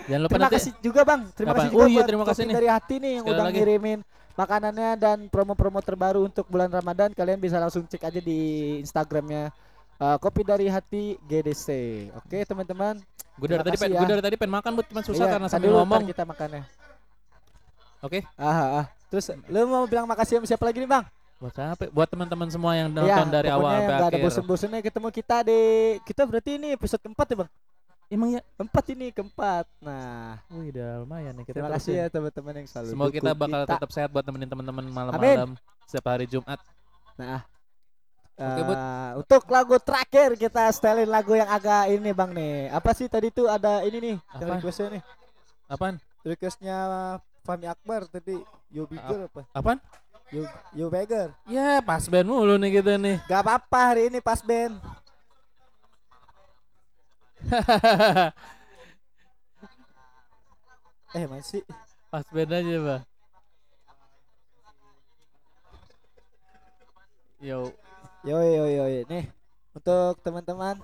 Jangan 0.03 0.21
lupa 0.21 0.29
terima 0.29 0.43
nanti 0.43 0.55
kasih 0.57 0.71
juga 0.81 1.01
bang 1.03 1.21
terima 1.31 1.49
Apa? 1.49 1.59
kasih 1.61 1.69
Oh 1.69 1.77
juga 1.77 1.87
iya, 1.87 1.95
buat 1.95 2.07
terima 2.09 2.25
kasih 2.25 2.43
nih. 2.43 2.55
dari 2.55 2.67
hati 2.67 2.95
nih 2.97 3.11
yang 3.13 3.23
Sekali 3.23 3.33
udah 3.33 3.45
lagi. 3.45 3.55
ngirimin 3.55 3.99
makanannya 4.35 4.89
dan 4.95 5.17
promo-promo 5.27 5.79
terbaru 5.79 6.19
untuk 6.25 6.43
bulan 6.45 6.67
ramadan 6.67 7.11
kalian 7.11 7.37
bisa 7.37 7.55
langsung 7.55 7.83
cek 7.83 8.03
aja 8.03 8.19
di 8.19 8.39
instagramnya 8.79 9.47
eh, 9.95 10.17
kopi 10.17 10.41
dari 10.41 10.67
hati 10.67 11.03
GDC 11.21 11.67
oke 12.15 12.37
teman-teman 12.43 12.99
gue 13.35 13.47
dari 13.47 13.63
tadi 13.63 13.77
pengen, 13.77 13.95
ya. 13.95 13.99
gue 13.99 14.09
dari 14.09 14.21
tadi 14.21 14.35
pengen 14.35 14.53
makan 14.53 14.71
buat 14.73 14.87
cuma 14.87 15.01
susah 15.01 15.23
Iya, 15.23 15.33
karena 15.33 15.47
sambil 15.47 15.71
ngomong. 15.73 16.03
kita 16.03 16.23
makannya 16.23 16.63
Oke. 17.99 18.23
ah, 18.35 18.83
ah. 18.83 18.85
terus 19.07 19.27
lu 19.45 19.59
mau 19.65 19.83
bilang 19.85 20.03
makasih 20.03 20.39
sama 20.39 20.47
siapa 20.47 20.63
lagi 20.63 20.79
nih 20.79 20.87
bang 20.89 21.03
Buat 21.39 21.53
siapa? 21.53 21.83
Buat 21.89 22.07
teman-teman 22.09 22.47
semua 22.47 22.75
yang 22.75 22.87
nonton 22.89 23.07
Iya, 23.07 23.23
dari 23.25 23.47
awal 23.47 23.63
sampai 23.65 23.79
yang 23.79 23.87
nggak 23.87 23.99
ada 24.01 24.11
akhir. 24.11 24.25
bosen-bosennya 24.27 24.79
ketemu 24.83 25.07
kita 25.09 25.37
di 25.41 25.59
kita 26.03 26.21
berarti 26.23 26.51
ini 26.53 26.67
episode 26.71 26.99
keempat 26.99 27.25
ya 27.25 27.37
bang 27.37 27.51
Emang 28.09 28.29
ya? 28.33 28.41
keempat 28.57 28.85
ini 28.89 29.07
keempat 29.09 29.65
nah 29.79 30.35
Wih, 30.49 30.73
udah 30.73 30.89
lumayan 30.99 31.31
nih 31.31 31.45
kita. 31.45 31.55
terima 31.55 31.69
kasih 31.71 31.93
ya 31.95 32.05
teman-teman 32.09 32.53
yang 32.55 32.67
selalu 32.67 32.87
Semoga 32.89 33.11
kita 33.13 33.31
bakal 33.33 33.59
kita. 33.61 33.71
tetap 33.71 33.89
sehat 33.93 34.09
buat 34.09 34.21
temenin 34.21 34.47
teman-teman 34.47 34.83
malam-malam 34.85 35.49
setiap 35.85 36.05
hari 36.07 36.25
Jumat. 36.25 36.59
nah 37.15 37.45
Oke, 38.35 38.61
Bud. 38.61 38.71
eh, 38.73 39.11
untuk 39.15 39.43
lagu 39.47 39.75
terakhir 39.77 40.29
kita 40.33 40.63
setelin 40.69 41.07
lagu 41.07 41.33
yang 41.33 41.47
agak 41.47 41.87
ini 41.89 42.09
bang 42.09 42.31
nih 42.31 42.53
apa 42.69 42.91
sih 42.91 43.05
tadi 43.05 43.29
tuh 43.29 43.45
ada 43.45 43.79
ini 43.81 43.97
nih 44.01 44.15
yang 44.17 44.39
Apa? 44.41 44.55
requestnya 44.57 44.87
nih 44.91 45.03
Apaan? 45.67 45.95
requestnya 46.21 46.77
Fahmi 47.41 47.65
Akbar 47.65 48.07
tadi 48.07 48.35
Yo 48.69 48.83
Bigger 48.85 49.27
apa 49.29 49.43
Apaan? 49.51 49.79
Yo 50.29 50.41
Yo 50.71 50.85
Beggar 50.87 51.33
Ya, 51.45 51.81
pas 51.81 52.05
band 52.05 52.25
mulu 52.25 52.53
nih 52.55 52.69
kita 52.75 52.95
nih. 52.95 53.17
gak 53.25 53.41
apa-apa 53.41 53.77
hari 53.89 54.07
ini 54.07 54.19
pas 54.19 54.39
band 54.39 54.75
eh 61.09 61.25
masih 61.25 61.61
pas 62.09 62.25
band 62.27 62.51
aja, 62.51 62.75
Bang. 62.79 63.03
Yo, 67.39 67.71
Yo 68.21 68.35
yo 68.35 68.63
yo 68.67 68.83
yo. 68.91 69.01
nih 69.07 69.23
untuk 69.71 70.19
teman-teman 70.19 70.75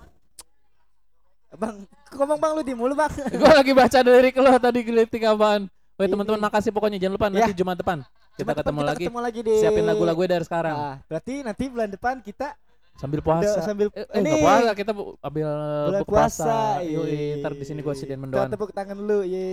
Bang, 1.52 1.84
ngomong 2.10 2.36
bang 2.36 2.52
lu 2.52 2.60
di 2.60 2.72
mulu 2.72 2.92
bang. 2.92 3.08
gue 3.32 3.50
lagi 3.50 3.72
baca 3.72 3.98
dari 4.02 4.28
lo 4.30 4.50
tadi 4.58 4.82
gelitik 4.82 5.22
apaan. 5.22 5.66
Woi 5.96 6.04
teman-teman 6.04 6.38
makasih 6.38 6.68
pokoknya 6.68 6.98
jangan 6.98 7.14
lupa 7.16 7.26
nanti 7.28 7.52
Ya. 7.52 7.54
Jumat 7.54 7.76
depan 7.76 7.98
kita 8.36 8.52
ketemu 8.54 8.80
lagi. 8.82 9.02
ketemu 9.02 9.20
lagi 9.20 9.40
di 9.40 9.54
Siapin 9.56 9.84
lagu-lagu 9.84 10.20
dari 10.22 10.44
sekarang 10.44 10.74
Nah, 10.74 10.96
berarti 11.04 11.34
nanti 11.40 11.64
bulan 11.66 11.88
depan 11.88 12.20
kita 12.20 12.52
sambil 12.94 13.18
udah 13.18 13.26
puasa. 13.26 13.60
sambil 13.60 13.86
Eh, 13.90 14.04
eh, 14.04 14.20
ini 14.20 14.30
puasa 14.38 14.72
kita 14.72 14.90
bu- 14.90 15.16
ambil 15.20 15.48
bulan 15.86 16.00
buka 16.00 16.04
puasa. 16.06 16.44
puasa. 16.44 16.56
Iya. 16.80 16.96
Yoi, 16.96 17.20
ntar 17.38 17.52
di 17.52 17.64
sini 17.64 17.80
gue 17.80 17.94
sediain 17.94 18.16
mendoan. 18.18 18.48
tepuk 18.48 18.70
tangan 18.70 18.96
lu, 18.96 19.20
ye. 19.22 19.48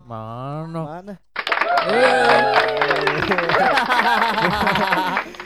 Mana? 0.00 0.82
Mana? 0.96 1.14
Eh. 1.86 2.42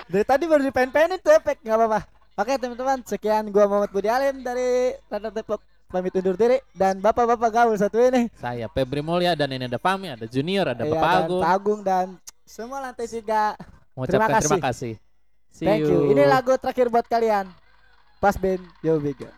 Dari 0.07 0.25
tadi 0.25 0.45
baru 0.45 0.63
dipen-penin 0.63 1.17
efek, 1.17 1.61
nggak 1.61 1.77
apa-apa. 1.77 2.01
Oke 2.37 2.57
teman-teman, 2.57 2.99
sekian 3.05 3.47
gua 3.49 3.69
Muhammad 3.69 3.91
Budi 3.91 4.09
Alim 4.09 4.41
dari 4.41 4.97
Radar 5.07 5.31
Depok 5.31 5.61
pamit 5.87 6.15
undur 6.15 6.35
diri 6.35 6.57
dan 6.73 6.99
bapak-bapak 6.99 7.51
gaul 7.53 7.75
satu 7.75 8.01
ini. 8.01 8.33
Saya 8.35 8.67
Febri 8.67 9.01
Mulya 9.01 9.35
dan 9.35 9.51
ini 9.51 9.67
ada 9.67 9.77
Fami, 9.77 10.09
ada 10.09 10.25
Junior, 10.25 10.67
ada 10.69 10.83
Iya, 10.83 10.91
Bapak 10.91 11.11
Agung. 11.21 11.43
Pak 11.43 11.53
Agung 11.53 11.81
dan 11.83 12.07
semua 12.51 12.83
lantai 12.83 13.07
tiga. 13.07 13.55
Terima 14.11 14.27
kasih. 14.27 14.43
Terima 14.43 14.59
kasih. 14.59 14.93
See 15.55 15.67
Thank 15.71 15.87
you. 15.87 16.11
you. 16.11 16.19
Ini 16.19 16.27
lagu 16.27 16.51
terakhir 16.59 16.91
buat 16.91 17.07
kalian. 17.07 17.47
Pas 18.19 18.35
Ben, 18.35 18.59
yo 18.83 18.99
bigger. 18.99 19.31